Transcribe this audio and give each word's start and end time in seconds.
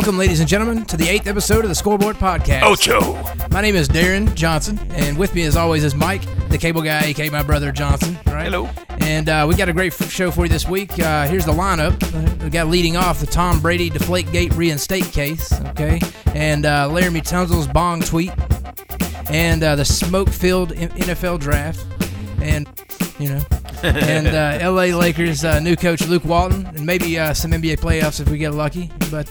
Welcome, 0.00 0.16
ladies 0.16 0.40
and 0.40 0.48
gentlemen, 0.48 0.86
to 0.86 0.96
the 0.96 1.06
eighth 1.10 1.26
episode 1.26 1.62
of 1.62 1.68
the 1.68 1.74
Scoreboard 1.74 2.16
Podcast. 2.16 2.62
Ocho. 2.62 3.22
My 3.50 3.60
name 3.60 3.76
is 3.76 3.86
Darren 3.86 4.34
Johnson, 4.34 4.80
and 4.92 5.18
with 5.18 5.34
me, 5.34 5.42
as 5.42 5.56
always, 5.56 5.84
is 5.84 5.94
Mike, 5.94 6.22
the 6.48 6.56
cable 6.56 6.80
guy, 6.80 7.04
aka 7.04 7.28
my 7.28 7.42
brother 7.42 7.70
Johnson. 7.70 8.18
Right? 8.24 8.44
Hello. 8.44 8.70
And 9.00 9.28
uh, 9.28 9.44
we 9.46 9.54
got 9.56 9.68
a 9.68 9.74
great 9.74 9.92
f- 9.92 10.10
show 10.10 10.30
for 10.30 10.46
you 10.46 10.48
this 10.48 10.66
week. 10.66 10.98
Uh, 10.98 11.28
here's 11.28 11.44
the 11.44 11.52
lineup. 11.52 12.02
Uh, 12.14 12.44
we 12.44 12.48
got 12.48 12.68
leading 12.68 12.96
off 12.96 13.20
the 13.20 13.26
Tom 13.26 13.60
Brady 13.60 13.90
Deflategate 13.90 14.56
reinstate 14.56 15.04
case, 15.04 15.52
okay, 15.66 16.00
and 16.34 16.64
uh, 16.64 16.88
Laremy 16.88 17.22
Tunsil's 17.22 17.66
bong 17.66 18.00
tweet, 18.00 18.32
and 19.28 19.62
uh, 19.62 19.76
the 19.76 19.84
smoke-filled 19.84 20.70
NFL 20.70 21.40
draft, 21.40 21.84
and 22.40 22.66
you 23.18 23.28
know, 23.28 23.42
and 23.82 24.28
uh, 24.28 24.64
L.A. 24.64 24.94
Lakers 24.94 25.44
uh, 25.44 25.60
new 25.60 25.76
coach 25.76 26.00
Luke 26.06 26.24
Walton, 26.24 26.64
and 26.68 26.86
maybe 26.86 27.18
uh, 27.18 27.34
some 27.34 27.50
NBA 27.50 27.80
playoffs 27.80 28.18
if 28.18 28.30
we 28.30 28.38
get 28.38 28.54
lucky. 28.54 28.90
But 29.10 29.30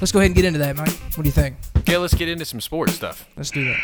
let's 0.00 0.12
go 0.12 0.18
ahead 0.18 0.30
and 0.30 0.36
get 0.36 0.44
into 0.44 0.58
that, 0.58 0.76
Mike. 0.76 0.88
What 1.14 1.22
do 1.22 1.28
you 1.28 1.32
think? 1.32 1.56
Okay, 1.78 1.96
let's 1.96 2.14
get 2.14 2.28
into 2.28 2.44
some 2.44 2.60
sports 2.60 2.94
stuff. 2.94 3.28
Let's 3.36 3.50
do 3.50 3.64
that. 3.64 3.78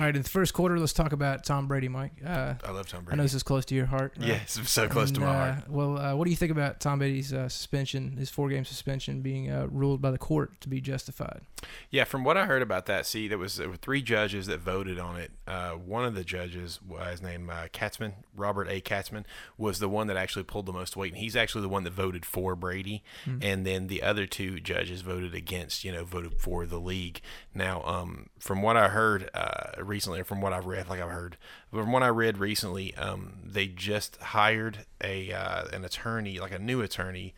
All 0.00 0.06
right, 0.06 0.16
in 0.16 0.22
the 0.22 0.28
first 0.30 0.54
quarter, 0.54 0.78
let's 0.78 0.94
talk 0.94 1.12
about 1.12 1.44
Tom 1.44 1.68
Brady, 1.68 1.88
Mike. 1.88 2.12
Uh, 2.24 2.54
I 2.64 2.70
love 2.70 2.88
Tom 2.88 3.04
Brady. 3.04 3.12
I 3.12 3.16
know 3.18 3.22
this 3.22 3.34
is 3.34 3.42
close 3.42 3.66
to 3.66 3.74
your 3.74 3.84
heart. 3.84 4.14
right? 4.16 4.28
Yes, 4.28 4.56
it's 4.56 4.72
so 4.72 4.88
close 4.88 5.10
to 5.10 5.20
And, 5.20 5.26
my 5.26 5.30
uh, 5.30 5.52
heart. 5.52 5.68
Well, 5.68 5.98
uh, 5.98 6.16
what 6.16 6.24
do 6.24 6.30
you 6.30 6.38
think 6.38 6.50
about 6.50 6.80
Tom 6.80 7.00
Brady's 7.00 7.34
uh, 7.34 7.50
suspension, 7.50 8.16
his 8.16 8.30
four-game 8.30 8.64
suspension, 8.64 9.20
being 9.20 9.50
uh, 9.50 9.66
ruled 9.70 10.00
by 10.00 10.10
the 10.10 10.16
court 10.16 10.58
to 10.62 10.70
be 10.70 10.80
justified? 10.80 11.42
Yeah, 11.90 12.04
from 12.04 12.24
what 12.24 12.38
I 12.38 12.46
heard 12.46 12.62
about 12.62 12.86
that, 12.86 13.04
see, 13.04 13.28
there 13.28 13.36
was 13.36 13.56
there 13.56 13.68
were 13.68 13.76
three 13.76 14.00
judges 14.00 14.46
that 14.46 14.60
voted 14.60 14.98
on 14.98 15.16
it. 15.20 15.32
Uh, 15.46 15.72
one 15.72 16.06
of 16.06 16.14
the 16.14 16.24
judges, 16.24 16.80
uh, 16.98 17.10
his 17.10 17.20
name 17.20 17.50
uh, 17.50 17.66
Katzmann, 17.70 18.14
Robert 18.34 18.68
A. 18.70 18.80
Katzmann, 18.80 19.26
was 19.58 19.80
the 19.80 19.88
one 19.90 20.06
that 20.06 20.16
actually 20.16 20.44
pulled 20.44 20.64
the 20.64 20.72
most 20.72 20.96
weight, 20.96 21.12
and 21.12 21.20
he's 21.20 21.36
actually 21.36 21.60
the 21.60 21.68
one 21.68 21.84
that 21.84 21.92
voted 21.92 22.24
for 22.24 22.56
Brady. 22.56 23.04
And 23.42 23.66
then 23.66 23.88
the 23.88 24.02
other 24.02 24.26
two 24.26 24.60
judges 24.60 25.02
voted 25.02 25.34
against, 25.34 25.84
you 25.84 25.92
know, 25.92 26.04
voted 26.04 26.40
for 26.40 26.64
the 26.64 26.80
league. 26.80 27.20
Now, 27.54 27.82
um, 27.84 28.30
from 28.38 28.62
what 28.62 28.78
I 28.78 28.88
heard 28.88 29.28
uh, 29.34 29.59
recently, 29.84 30.22
from 30.22 30.40
what 30.40 30.52
I've 30.52 30.66
read, 30.66 30.88
like 30.88 31.00
I've 31.00 31.10
heard, 31.10 31.36
but 31.72 31.82
from 31.82 31.92
what 31.92 32.02
I 32.02 32.08
read 32.08 32.38
recently, 32.38 32.94
um, 32.96 33.34
they 33.44 33.66
just 33.66 34.16
hired 34.16 34.86
a 35.02 35.32
uh, 35.32 35.64
an 35.72 35.84
attorney, 35.84 36.38
like 36.38 36.52
a 36.52 36.58
new 36.58 36.82
attorney, 36.82 37.34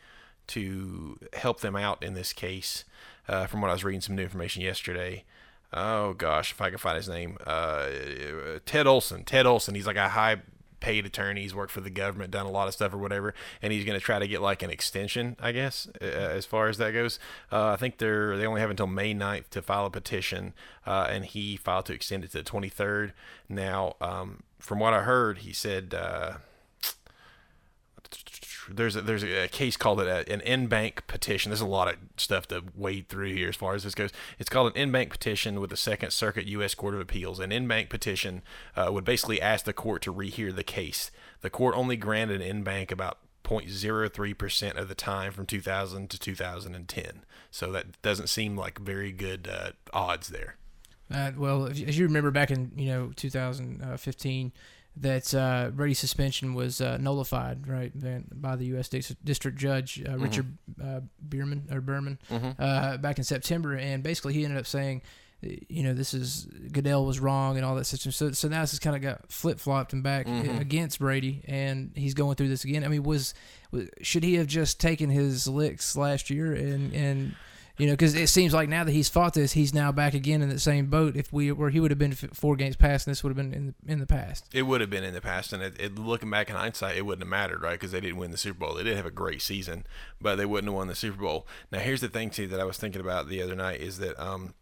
to 0.47 1.17
help 1.33 1.61
them 1.61 1.75
out 1.75 2.03
in 2.03 2.13
this 2.13 2.33
case. 2.33 2.83
Uh, 3.25 3.47
from 3.47 3.61
what 3.61 3.69
I 3.69 3.73
was 3.73 3.85
reading 3.85 4.01
some 4.01 4.17
new 4.17 4.23
information 4.23 4.61
yesterday. 4.61 5.23
Oh 5.71 6.13
gosh, 6.13 6.51
if 6.51 6.61
I 6.61 6.69
can 6.69 6.77
find 6.77 6.97
his 6.97 7.07
name, 7.07 7.37
uh, 7.47 7.87
Ted 8.65 8.85
Olson. 8.85 9.23
Ted 9.23 9.45
Olson. 9.45 9.75
He's 9.75 9.87
like 9.87 9.95
a 9.95 10.09
high 10.09 10.41
paid 10.83 11.05
attorneys, 11.05 11.55
worked 11.55 11.71
for 11.71 11.79
the 11.79 11.89
government, 11.89 12.29
done 12.29 12.45
a 12.45 12.51
lot 12.51 12.67
of 12.67 12.73
stuff 12.73 12.93
or 12.93 12.97
whatever, 12.97 13.33
and 13.61 13.71
he's 13.71 13.85
going 13.85 13.97
to 13.97 14.03
try 14.03 14.19
to 14.19 14.27
get 14.27 14.41
like 14.41 14.61
an 14.61 14.69
extension, 14.69 15.37
I 15.39 15.53
guess, 15.53 15.87
uh, 16.01 16.05
as 16.05 16.45
far 16.45 16.67
as 16.67 16.77
that 16.77 16.91
goes. 16.91 17.19
Uh, 17.49 17.69
I 17.69 17.77
think 17.77 17.99
they're 17.99 18.37
they 18.37 18.45
only 18.45 18.59
have 18.59 18.69
until 18.69 18.87
May 18.87 19.15
9th 19.15 19.47
to 19.51 19.61
file 19.61 19.85
a 19.85 19.89
petition, 19.89 20.53
uh, 20.85 21.07
and 21.09 21.23
he 21.23 21.55
filed 21.55 21.85
to 21.85 21.93
extend 21.93 22.25
it 22.25 22.31
to 22.31 22.39
the 22.39 22.43
23rd. 22.43 23.13
Now, 23.47 23.95
um, 24.01 24.43
from 24.59 24.79
what 24.79 24.93
I 24.93 25.03
heard, 25.03 25.39
he 25.39 25.53
said. 25.53 25.95
There's 28.69 28.95
a, 28.95 29.01
there's 29.01 29.23
a 29.23 29.47
case 29.47 29.77
called 29.77 29.99
it 29.99 30.29
an 30.29 30.41
en 30.41 30.67
banc 30.67 31.05
petition. 31.07 31.49
There's 31.49 31.61
a 31.61 31.65
lot 31.65 31.87
of 31.87 31.95
stuff 32.17 32.47
to 32.49 32.63
wade 32.75 33.09
through 33.09 33.33
here 33.33 33.49
as 33.49 33.55
far 33.55 33.75
as 33.75 33.83
this 33.83 33.95
goes. 33.95 34.11
It's 34.39 34.49
called 34.49 34.71
an 34.71 34.77
en 34.77 34.91
banc 34.91 35.11
petition 35.11 35.59
with 35.59 35.69
the 35.69 35.77
Second 35.77 36.11
Circuit 36.11 36.45
U.S. 36.47 36.75
Court 36.75 36.93
of 36.93 37.01
Appeals. 37.01 37.39
An 37.39 37.51
en 37.51 37.67
banc 37.67 37.89
petition 37.89 38.41
uh, 38.75 38.89
would 38.91 39.05
basically 39.05 39.41
ask 39.41 39.65
the 39.65 39.73
court 39.73 40.01
to 40.03 40.13
rehear 40.13 40.55
the 40.55 40.63
case. 40.63 41.11
The 41.41 41.49
court 41.49 41.75
only 41.75 41.97
granted 41.97 42.41
an 42.41 42.47
en 42.47 42.63
banc 42.63 42.91
about 42.91 43.17
0.03% 43.43 44.77
of 44.77 44.87
the 44.87 44.95
time 44.95 45.31
from 45.31 45.45
2000 45.45 46.09
to 46.09 46.19
2010. 46.19 47.25
So 47.51 47.71
that 47.71 48.01
doesn't 48.01 48.27
seem 48.27 48.57
like 48.57 48.79
very 48.79 49.11
good 49.11 49.49
uh, 49.51 49.71
odds 49.93 50.29
there. 50.29 50.55
Uh, 51.13 51.31
well, 51.37 51.67
as 51.67 51.97
you 51.97 52.05
remember 52.05 52.31
back 52.31 52.49
in 52.49 52.71
you 52.75 52.87
know 52.87 53.11
2015, 53.15 54.51
that 54.97 55.33
uh, 55.33 55.71
Brady's 55.73 55.99
suspension 55.99 56.53
was 56.53 56.79
uh, 56.79 56.97
nullified, 56.97 57.67
right, 57.67 57.91
by 58.39 58.55
the 58.55 58.65
U.S. 58.65 58.89
District 58.89 59.57
Judge 59.57 60.03
uh, 60.07 60.17
Richard 60.17 60.57
uh, 60.81 61.01
Bierman 61.19 61.67
or 61.71 61.81
Berman 61.81 62.19
uh, 62.59 62.97
back 62.97 63.17
in 63.17 63.23
September, 63.23 63.73
and 63.75 64.03
basically 64.03 64.33
he 64.33 64.43
ended 64.43 64.59
up 64.59 64.67
saying, 64.67 65.01
you 65.41 65.83
know, 65.83 65.93
this 65.93 66.13
is 66.13 66.45
Goodell 66.71 67.05
was 67.05 67.19
wrong 67.19 67.57
and 67.57 67.65
all 67.65 67.75
that 67.75 67.85
system. 67.85 68.11
So, 68.13 68.31
so 68.31 68.47
now 68.47 68.61
this 68.61 68.71
has 68.71 68.79
kind 68.79 68.95
of 68.95 69.01
got 69.01 69.29
flip 69.29 69.59
flopped 69.59 69.91
and 69.91 70.01
back 70.01 70.25
against 70.27 70.99
Brady, 70.99 71.43
and 71.47 71.91
he's 71.95 72.13
going 72.13 72.35
through 72.35 72.47
this 72.47 72.63
again. 72.63 72.83
I 72.85 72.87
mean, 72.87 73.03
was, 73.03 73.33
was 73.71 73.89
should 74.01 74.23
he 74.23 74.35
have 74.35 74.47
just 74.47 74.79
taken 74.79 75.09
his 75.09 75.47
licks 75.47 75.95
last 75.97 76.29
year 76.29 76.53
and 76.53 76.93
and 76.93 77.35
you 77.77 77.87
know, 77.87 77.93
because 77.93 78.13
it 78.13 78.27
seems 78.27 78.53
like 78.53 78.69
now 78.69 78.83
that 78.83 78.91
he's 78.91 79.09
fought 79.09 79.33
this, 79.33 79.53
he's 79.53 79.73
now 79.73 79.91
back 79.91 80.13
again 80.13 80.43
in 80.43 80.49
the 80.49 80.59
same 80.59 80.87
boat. 80.87 81.15
If 81.15 81.33
we 81.33 81.51
where 81.51 81.71
he 81.71 81.79
would 81.79 81.89
have 81.89 81.97
been 81.97 82.13
four 82.13 82.55
games 82.55 82.75
past, 82.75 83.07
and 83.07 83.11
this 83.11 83.23
would 83.23 83.29
have 83.29 83.37
been 83.37 83.53
in 83.53 83.67
the, 83.67 83.91
in 83.91 83.99
the 83.99 84.05
past. 84.05 84.47
It 84.53 84.63
would 84.63 84.79
have 84.81 84.91
been 84.91 85.03
in 85.03 85.15
the 85.15 85.21
past, 85.21 85.53
and 85.53 85.63
it, 85.63 85.79
it, 85.79 85.97
looking 85.97 86.29
back 86.29 86.49
in 86.51 86.55
hindsight, 86.55 86.97
it 86.97 87.05
wouldn't 87.05 87.23
have 87.23 87.29
mattered, 87.29 87.63
right? 87.63 87.73
Because 87.73 87.91
they 87.91 87.99
didn't 87.99 88.17
win 88.17 88.29
the 88.29 88.37
Super 88.37 88.59
Bowl. 88.59 88.75
They 88.75 88.83
did 88.83 88.95
have 88.95 89.07
a 89.07 89.11
great 89.11 89.41
season, 89.41 89.87
but 90.21 90.35
they 90.35 90.45
wouldn't 90.45 90.67
have 90.67 90.75
won 90.75 90.87
the 90.87 90.95
Super 90.95 91.19
Bowl. 91.19 91.47
Now, 91.71 91.79
here's 91.79 92.01
the 92.01 92.09
thing, 92.09 92.29
too, 92.29 92.47
that 92.47 92.59
I 92.59 92.63
was 92.63 92.77
thinking 92.77 93.01
about 93.01 93.27
the 93.27 93.41
other 93.41 93.55
night 93.55 93.81
is 93.81 93.97
that 93.97 94.19
um, 94.19 94.53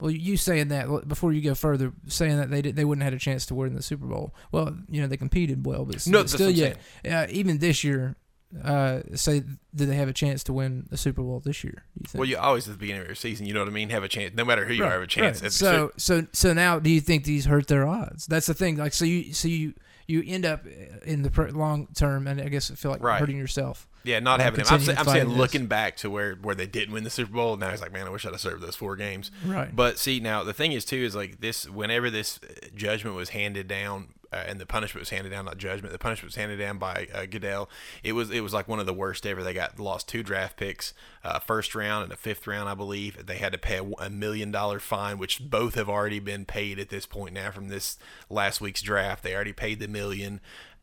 Well, 0.00 0.10
you 0.10 0.36
saying 0.36 0.66
that 0.68 1.06
before 1.06 1.32
you 1.32 1.40
go 1.40 1.54
further, 1.54 1.92
saying 2.08 2.38
that 2.38 2.50
they 2.50 2.60
did, 2.60 2.74
they 2.74 2.84
wouldn't 2.84 3.04
have 3.04 3.12
had 3.12 3.16
a 3.16 3.22
chance 3.22 3.46
to 3.46 3.54
win 3.54 3.74
the 3.74 3.82
Super 3.82 4.06
Bowl. 4.06 4.34
Well, 4.50 4.76
you 4.90 5.00
know 5.00 5.06
they 5.06 5.16
competed 5.16 5.64
well, 5.64 5.84
but 5.84 6.04
No, 6.08 6.26
still, 6.26 6.50
yet 6.50 6.78
uh, 7.08 7.26
even 7.30 7.58
this 7.58 7.84
year, 7.84 8.16
uh, 8.64 9.00
say 9.14 9.40
did 9.74 9.88
they 9.88 9.96
have 9.96 10.08
a 10.08 10.12
chance 10.12 10.42
to 10.44 10.52
win 10.52 10.86
the 10.90 10.96
Super 10.96 11.22
Bowl 11.22 11.40
this 11.40 11.62
year? 11.64 11.84
You 12.00 12.06
think? 12.06 12.18
well, 12.20 12.28
you 12.28 12.36
always 12.38 12.66
at 12.68 12.74
the 12.74 12.78
beginning 12.78 13.02
of 13.02 13.08
your 13.08 13.14
season, 13.14 13.46
you 13.46 13.52
know 13.54 13.60
what 13.60 13.68
I 13.68 13.72
mean, 13.72 13.90
have 13.90 14.04
a 14.04 14.08
chance. 14.08 14.34
No 14.34 14.44
matter 14.44 14.64
who 14.64 14.72
you 14.74 14.82
Right, 14.82 14.88
are, 14.90 14.92
have 14.94 15.02
a 15.02 15.06
chance. 15.06 15.42
right. 15.42 15.52
So 15.52 15.92
so 15.96 16.26
so 16.32 16.52
now, 16.52 16.78
do 16.78 16.90
you 16.90 17.00
think 17.00 17.24
these 17.24 17.44
hurt 17.46 17.66
their 17.66 17.86
odds? 17.86 18.26
That's 18.26 18.46
the 18.46 18.54
thing. 18.54 18.76
Like 18.76 18.92
so 18.94 19.04
you 19.04 19.32
so 19.34 19.48
you 19.48 19.74
you 20.06 20.22
end 20.24 20.46
up 20.46 20.64
in 21.04 21.22
the 21.22 21.50
long 21.52 21.88
term, 21.94 22.28
and 22.28 22.40
I 22.40 22.48
guess 22.48 22.70
I 22.70 22.76
feel 22.76 22.92
like 22.92 23.02
Right. 23.02 23.18
hurting 23.18 23.36
yourself. 23.36 23.88
Yeah, 24.04 24.20
not 24.20 24.38
having 24.40 24.60
him. 24.60 24.66
I'm, 24.70 24.80
say, 24.80 24.94
I'm 24.94 25.04
saying 25.04 25.28
this. 25.30 25.36
looking 25.36 25.66
back 25.66 25.96
to 25.96 26.08
where 26.10 26.36
where 26.36 26.54
they 26.54 26.66
didn't 26.68 26.94
win 26.94 27.02
the 27.02 27.10
Super 27.10 27.32
Bowl. 27.32 27.56
Now 27.56 27.70
he's 27.72 27.80
like, 27.80 27.92
man, 27.92 28.06
I 28.06 28.10
wish 28.10 28.24
I'd 28.24 28.30
have 28.30 28.40
served 28.40 28.62
those 28.62 28.76
four 28.76 28.94
games. 28.94 29.32
Right. 29.44 29.74
But 29.74 29.98
see, 29.98 30.20
now 30.20 30.44
the 30.44 30.52
thing 30.52 30.70
is 30.70 30.84
too 30.84 30.98
is 31.02 31.16
like 31.16 31.40
this. 31.40 31.68
Whenever 31.68 32.08
this 32.08 32.38
judgment 32.76 33.16
was 33.16 33.30
handed 33.30 33.66
down. 33.66 34.08
Uh, 34.36 34.44
and 34.46 34.60
the 34.60 34.66
punishment 34.66 35.00
was 35.00 35.10
handed 35.10 35.30
down, 35.30 35.46
not 35.46 35.56
judgment. 35.56 35.92
The 35.92 35.98
punishment 35.98 36.28
was 36.28 36.36
handed 36.36 36.58
down 36.58 36.76
by 36.76 37.08
uh, 37.14 37.24
Goodell. 37.24 37.70
It 38.02 38.12
was 38.12 38.30
it 38.30 38.40
was 38.40 38.52
like 38.52 38.68
one 38.68 38.80
of 38.80 38.86
the 38.86 38.92
worst 38.92 39.24
ever. 39.26 39.42
They 39.42 39.54
got 39.54 39.80
lost 39.80 40.08
two 40.08 40.22
draft 40.22 40.56
picks, 40.56 40.92
uh, 41.24 41.38
first 41.38 41.74
round 41.74 42.04
and 42.04 42.12
a 42.12 42.16
fifth 42.16 42.46
round, 42.46 42.68
I 42.68 42.74
believe. 42.74 43.24
They 43.24 43.38
had 43.38 43.52
to 43.52 43.58
pay 43.58 43.80
a, 43.98 44.10
million 44.10 44.50
dollar 44.50 44.78
fine, 44.78 45.16
which 45.16 45.48
both 45.48 45.74
have 45.74 45.88
already 45.88 46.18
been 46.18 46.44
paid 46.44 46.78
at 46.78 46.90
this 46.90 47.06
point 47.06 47.34
now 47.34 47.50
from 47.50 47.68
this 47.68 47.98
last 48.28 48.60
week's 48.60 48.82
draft. 48.82 49.22
They 49.22 49.34
already 49.34 49.52
paid 49.52 49.80
the 49.80 49.88
million 49.88 50.40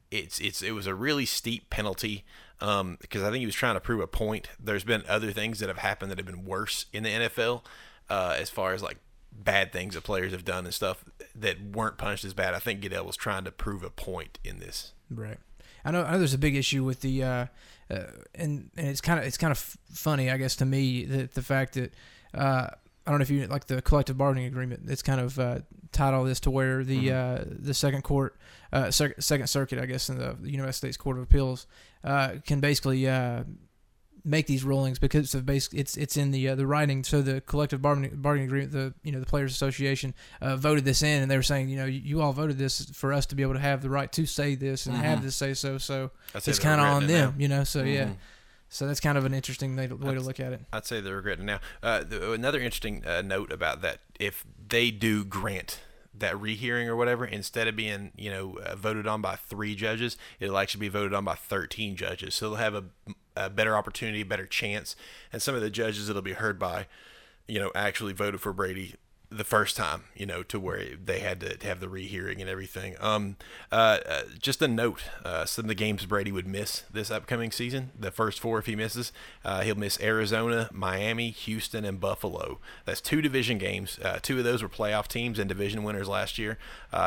it's 0.09 0.39
it's 0.39 0.61
it 0.61 0.71
was 0.71 0.87
a 0.87 0.95
really 0.95 1.25
steep 1.25 1.69
penalty 1.69 2.23
um, 2.61 2.97
because 3.01 3.23
I 3.23 3.29
think 3.29 3.39
he 3.39 3.45
was 3.45 3.55
trying 3.55 3.75
to 3.75 3.81
prove 3.81 3.99
a 3.99 4.07
point. 4.07 4.49
There's 4.59 4.83
been 4.83 5.03
other 5.07 5.31
things 5.31 5.59
that 5.59 5.69
have 5.69 5.79
happened 5.79 6.11
that 6.11 6.17
have 6.17 6.27
been 6.27 6.45
worse 6.45 6.85
in 6.93 7.03
the 7.03 7.09
NFL 7.09 7.63
uh, 8.09 8.35
as 8.39 8.49
far 8.49 8.73
as 8.73 8.81
like 8.81 8.97
bad 9.35 9.71
things 9.71 9.95
that 9.95 10.03
players 10.03 10.31
have 10.31 10.45
done 10.45 10.65
and 10.65 10.73
stuff 10.73 11.03
that 11.35 11.61
weren't 11.61 11.97
punished 11.97 12.25
as 12.25 12.33
bad. 12.33 12.53
I 12.53 12.59
think 12.59 12.81
Goodell 12.81 13.05
was 13.05 13.17
trying 13.17 13.43
to 13.45 13.51
prove 13.51 13.83
a 13.83 13.89
point 13.89 14.39
in 14.43 14.59
this. 14.59 14.93
Right. 15.09 15.37
I 15.85 15.91
know. 15.91 16.03
I 16.03 16.11
know. 16.13 16.19
There's 16.19 16.33
a 16.33 16.39
big 16.39 16.55
issue 16.55 16.83
with 16.83 17.01
the, 17.01 17.23
uh, 17.23 17.45
uh, 17.89 18.03
and 18.35 18.69
and 18.77 18.87
it's 18.87 19.01
kind 19.01 19.19
of 19.19 19.25
it's 19.25 19.37
kind 19.37 19.51
of 19.51 19.57
funny, 19.91 20.29
I 20.29 20.37
guess, 20.37 20.55
to 20.57 20.65
me 20.65 21.03
that 21.05 21.33
the 21.33 21.41
fact 21.41 21.73
that 21.73 21.93
uh, 22.33 22.67
I 23.05 23.11
don't 23.11 23.19
know 23.19 23.23
if 23.23 23.29
you 23.29 23.45
like 23.47 23.65
the 23.65 23.81
collective 23.81 24.17
bargaining 24.17 24.47
agreement. 24.47 24.83
It's 24.89 25.01
kind 25.01 25.19
of 25.19 25.37
uh, 25.37 25.59
tied 25.91 26.13
all 26.13 26.23
this 26.23 26.39
to 26.41 26.51
where 26.51 26.83
the 26.83 27.11
uh, 27.11 27.43
the 27.45 27.73
second 27.73 28.03
court, 28.03 28.37
uh, 28.71 28.91
sec- 28.91 29.21
second 29.21 29.47
circuit, 29.47 29.79
I 29.79 29.85
guess, 29.85 30.09
in 30.09 30.17
the 30.17 30.37
United 30.41 30.73
States 30.73 30.95
Court 30.95 31.17
of 31.17 31.23
Appeals, 31.23 31.67
uh, 32.03 32.35
can 32.45 32.59
basically. 32.59 33.07
Make 34.25 34.47
these 34.47 34.63
rulings 34.63 34.99
because 34.99 35.35
of 35.35 35.45
basic 35.45 35.73
it's 35.73 35.97
it's 35.97 36.15
in 36.15 36.31
the 36.31 36.47
uh, 36.47 36.55
the 36.55 36.65
writing 36.65 37.03
so 37.03 37.21
the 37.21 37.41
collective 37.41 37.81
bargaining, 37.81 38.11
bargaining 38.15 38.47
agreement 38.47 38.71
the 38.71 38.93
you 39.03 39.11
know 39.11 39.19
the 39.19 39.25
players 39.25 39.51
association 39.51 40.13
uh, 40.41 40.55
voted 40.55 40.85
this 40.85 41.01
in 41.03 41.21
and 41.21 41.29
they 41.29 41.35
were 41.35 41.43
saying 41.43 41.67
you 41.67 41.75
know 41.75 41.83
you, 41.83 41.99
you 41.99 42.21
all 42.21 42.31
voted 42.31 42.57
this 42.57 42.85
for 42.91 43.11
us 43.11 43.25
to 43.25 43.35
be 43.35 43.43
able 43.43 43.53
to 43.53 43.59
have 43.59 43.81
the 43.81 43.89
right 43.89 44.13
to 44.13 44.25
say 44.25 44.55
this 44.55 44.85
and 44.85 44.95
have 44.95 45.21
this 45.21 45.35
say 45.35 45.53
so 45.53 45.77
so 45.77 46.09
it's 46.35 46.57
kind 46.57 46.79
of 46.79 46.87
on 46.87 47.05
them 47.07 47.31
now. 47.31 47.35
you 47.37 47.49
know 47.49 47.65
so 47.65 47.83
yeah 47.83 48.05
Mhm. 48.05 48.15
so 48.69 48.87
that's 48.87 49.01
kind 49.01 49.17
of 49.17 49.25
an 49.25 49.33
interesting 49.33 49.75
way 49.75 49.87
to, 49.87 49.95
way 49.97 50.13
to 50.13 50.21
look 50.21 50.39
at 50.39 50.53
it 50.53 50.61
I'd 50.71 50.85
say 50.85 51.01
they're 51.01 51.17
regretting 51.17 51.45
now. 51.45 51.59
Uh, 51.81 52.03
the, 52.03 52.31
another 52.31 52.59
interesting 52.61 53.03
uh, 53.05 53.21
note 53.21 53.51
about 53.51 53.81
that: 53.81 53.99
if 54.21 54.45
they 54.69 54.89
do 54.89 55.25
grant 55.25 55.81
that 56.17 56.39
rehearing 56.39 56.87
or 56.87 56.95
whatever, 56.95 57.25
instead 57.25 57.67
of 57.67 57.75
being 57.75 58.11
you 58.15 58.29
know 58.29 58.57
uh, 58.63 58.75
voted 58.77 59.05
on 59.05 59.21
by 59.21 59.35
three 59.35 59.75
judges, 59.75 60.15
it'll 60.39 60.57
actually 60.57 60.79
be 60.79 60.87
voted 60.89 61.13
on 61.13 61.25
by 61.25 61.33
thirteen 61.35 61.95
judges. 61.97 62.35
So 62.35 62.49
they'll 62.51 62.59
have 62.59 62.75
a, 62.75 62.83
a 63.35 63.49
better 63.49 63.75
opportunity, 63.75 64.23
better 64.23 64.45
chance, 64.45 64.95
and 65.31 65.41
some 65.41 65.55
of 65.55 65.61
the 65.61 65.69
judges 65.69 66.09
it'll 66.09 66.21
be 66.21 66.33
heard 66.33 66.59
by, 66.59 66.87
you 67.47 67.59
know, 67.59 67.71
actually 67.75 68.13
voted 68.13 68.41
for 68.41 68.53
Brady 68.53 68.95
the 69.37 69.43
first 69.43 69.75
time, 69.75 70.03
you 70.15 70.25
know, 70.25 70.43
to 70.43 70.59
where 70.59 70.95
they 71.03 71.19
had 71.19 71.39
to 71.39 71.67
have 71.67 71.79
the 71.79 71.89
rehearing 71.89 72.39
and 72.39 72.49
everything. 72.49 72.95
Um, 72.99 73.37
uh, 73.71 73.99
uh, 74.07 74.21
just 74.39 74.61
a 74.61 74.67
note: 74.67 75.03
uh, 75.25 75.45
some 75.45 75.65
of 75.65 75.69
the 75.69 75.75
games 75.75 76.05
Brady 76.05 76.31
would 76.31 76.47
miss 76.47 76.83
this 76.91 77.09
upcoming 77.09 77.51
season. 77.51 77.91
The 77.97 78.11
first 78.11 78.39
four, 78.39 78.59
if 78.59 78.67
he 78.67 78.75
misses, 78.75 79.11
uh, 79.43 79.61
he'll 79.61 79.75
miss 79.75 79.99
Arizona, 79.99 80.69
Miami, 80.71 81.31
Houston, 81.31 81.83
and 81.83 81.99
Buffalo. 81.99 82.59
That's 82.85 83.01
two 83.01 83.21
division 83.21 83.57
games. 83.57 83.99
Uh, 84.03 84.19
two 84.21 84.37
of 84.37 84.43
those 84.43 84.61
were 84.61 84.69
playoff 84.69 85.07
teams 85.07 85.39
and 85.39 85.49
division 85.49 85.83
winners 85.83 86.07
last 86.07 86.37
year. 86.37 86.57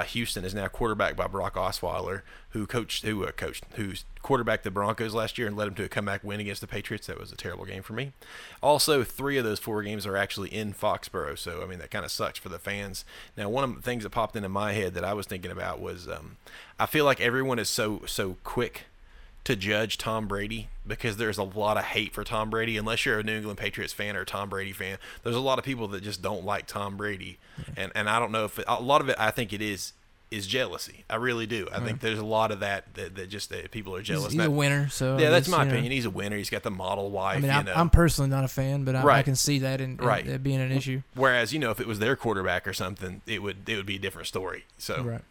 Houston 0.07 0.45
is 0.45 0.55
now 0.55 0.67
quarterbacked 0.67 1.17
by 1.17 1.29
Brock 1.29 1.55
Osweiler, 1.55 2.23
who 2.57 2.67
coached, 2.67 3.05
who 3.05 3.27
coached, 3.33 3.65
who's 3.75 4.05
quarterbacked 4.23 4.65
the 4.65 4.71
Broncos 4.71 5.15
last 5.15 5.37
year 5.37 5.47
and 5.47 5.57
led 5.57 5.67
them 5.67 5.75
to 5.75 5.85
a 5.85 5.89
comeback 5.89 6.25
win 6.25 6.41
against 6.41 6.63
the 6.63 6.67
Patriots. 6.67 7.07
That 7.07 7.21
was 7.21 7.31
a 7.31 7.37
terrible 7.37 7.67
game 7.67 7.83
for 7.83 7.93
me. 7.93 8.13
Also, 8.63 9.05
three 9.05 9.37
of 9.37 9.45
those 9.45 9.59
four 9.59 9.83
games 9.83 10.07
are 10.07 10.17
actually 10.17 10.49
in 10.49 10.73
Foxborough, 10.73 11.39
so 11.39 11.63
I 11.63 11.67
mean 11.67 11.79
that 11.81 11.91
kind 11.91 12.05
of 12.05 12.11
sucks 12.11 12.39
for 12.39 12.49
the 12.49 12.59
fans. 12.59 13.05
Now, 13.37 13.49
one 13.49 13.65
of 13.65 13.77
the 13.77 13.83
things 13.83 14.05
that 14.05 14.11
popped 14.11 14.37
into 14.37 14.49
my 14.49 14.73
head 14.73 14.95
that 14.95 15.05
I 15.05 15.13
was 15.15 15.27
thinking 15.27 15.51
about 15.51 15.81
was 15.81 16.09
um, 16.09 16.39
I 16.79 16.87
feel 16.87 17.05
like 17.05 17.21
everyone 17.21 17.59
is 17.59 17.69
so 17.69 18.03
so 18.07 18.37
quick 18.43 18.85
to 19.45 19.55
judge 19.55 19.97
Tom 19.99 20.27
Brady 20.27 20.69
because 20.85 21.19
there's 21.19 21.39
a 21.39 21.45
lot 21.45 21.77
of 21.77 21.85
hate 21.85 22.13
for 22.13 22.25
Tom 22.25 22.51
Brady. 22.51 22.77
Unless 22.77 23.07
you're 23.07 23.21
a 23.21 23.23
New 23.23 23.37
England 23.37 23.59
Patriots 23.59 23.93
fan 23.93 24.17
or 24.17 24.23
a 24.23 24.27
Tom 24.27 24.49
Brady 24.49 24.73
fan, 24.73 24.99
there's 25.23 25.37
a 25.37 25.41
lot 25.41 25.59
of 25.59 25.65
people 25.65 25.87
that 25.89 26.03
just 26.03 26.23
don't 26.23 26.45
like 26.45 26.67
Tom 26.67 26.97
Brady, 26.97 27.39
and 27.77 27.93
and 27.95 28.09
I 28.09 28.19
don't 28.19 28.33
know 28.33 28.47
if 28.47 28.59
it, 28.59 28.65
a 28.67 28.83
lot 28.83 29.03
of 29.03 29.09
it 29.11 29.17
I 29.19 29.31
think 29.31 29.53
it 29.53 29.61
is 29.61 29.93
is 30.31 30.47
jealousy. 30.47 31.05
I 31.09 31.17
really 31.17 31.47
do. 31.47 31.69
I 31.73 31.79
think 31.81 32.01
there's 32.01 32.19
a 32.19 32.25
lot 32.25 32.51
of 32.51 32.61
that 32.61 32.93
that, 32.95 33.15
that 33.15 33.29
just 33.29 33.51
that 33.51 33.71
people 33.71 33.95
are 33.95 34.03
jealous. 34.03 34.33
he's 34.33 34.43
a 34.45 34.51
winner, 34.51 34.89
so 34.89 35.19
yeah, 35.19 35.31
that's 35.31 35.47
guess, 35.47 35.57
my 35.57 35.63
you 35.63 35.69
know. 35.69 35.73
opinion. 35.75 35.93
He's 35.93 36.05
a 36.05 36.11
winner. 36.11 36.37
He's 36.37 36.51
got 36.51 36.63
the 36.65 36.71
model 36.71 37.11
wife. 37.11 37.37
I 37.37 37.41
mean, 37.41 37.51
you 37.51 37.57
I'm, 37.57 37.65
know. 37.65 37.73
I'm 37.75 37.91
personally 37.91 38.29
not 38.31 38.43
a 38.45 38.49
fan, 38.49 38.85
but 38.85 38.97
I, 38.97 39.03
I 39.19 39.23
can 39.23 39.37
see 39.37 39.61
that 39.61 39.81
in, 39.81 39.93
in 39.93 39.97
Right. 39.99 40.27
it 40.27 40.43
being 40.43 40.61
an 40.61 40.73
issue. 40.73 41.03
Whereas 41.15 41.53
you 41.53 41.59
know 41.61 41.71
if 41.71 41.79
it 41.81 41.87
was 41.87 41.99
their 42.01 42.17
quarterback 42.17 42.67
or 42.67 42.73
something, 42.73 43.23
it 43.27 43.41
would 43.43 43.69
it 43.69 43.77
would 43.77 43.87
be 43.87 43.97
a 43.97 44.01
different 44.01 44.27
story. 44.29 44.65
So 44.79 45.03
Right. 45.03 45.23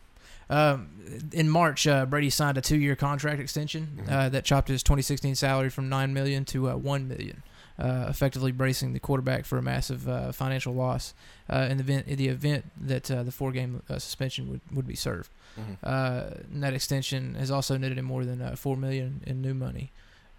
Um, 0.48 0.90
in 1.34 1.50
March, 1.50 1.88
uh, 1.88 2.06
Brady 2.06 2.30
signed 2.30 2.56
a 2.58 2.62
two-year 2.62 2.96
contract 2.96 3.42
extension 3.42 3.98
Mm-hmm. 4.02 4.14
uh, 4.14 4.30
that 4.30 4.46
chopped 4.46 4.68
his 4.68 4.84
2016 4.84 5.34
salary 5.36 5.70
from 5.70 5.90
nine 5.90 6.14
million 6.14 6.46
to 6.46 6.70
uh, 6.70 6.76
one 6.76 7.08
million, 7.08 7.42
uh, 7.80 8.06
effectively 8.10 8.52
bracing 8.52 8.94
the 8.94 9.00
quarterback 9.00 9.46
for 9.46 9.58
a 9.58 9.62
massive 9.62 10.08
uh, 10.08 10.32
financial 10.32 10.74
loss 10.74 11.14
uh, 11.50 11.68
in 11.70 11.78
the 11.78 11.84
event 11.84 12.08
in 12.08 12.16
the 12.18 12.28
event 12.28 12.66
that 12.80 13.12
uh, 13.12 13.24
the 13.24 13.32
four-game 13.32 13.82
uh, 13.90 14.00
suspension 14.00 14.50
would, 14.50 14.62
would 14.74 14.88
be 14.88 14.96
served. 14.96 15.30
Mhm. 15.60 15.78
Uh, 15.84 16.36
and 16.52 16.64
that 16.64 16.74
extension 16.74 17.36
has 17.36 17.50
also 17.52 17.78
netted 17.78 17.98
him 17.98 18.06
more 18.06 18.26
than 18.26 18.42
uh, 18.42 18.56
four 18.56 18.76
million 18.78 19.22
in 19.26 19.42
new 19.42 19.54
money. 19.54 19.92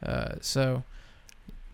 Uh, 0.03 0.35
so 0.41 0.83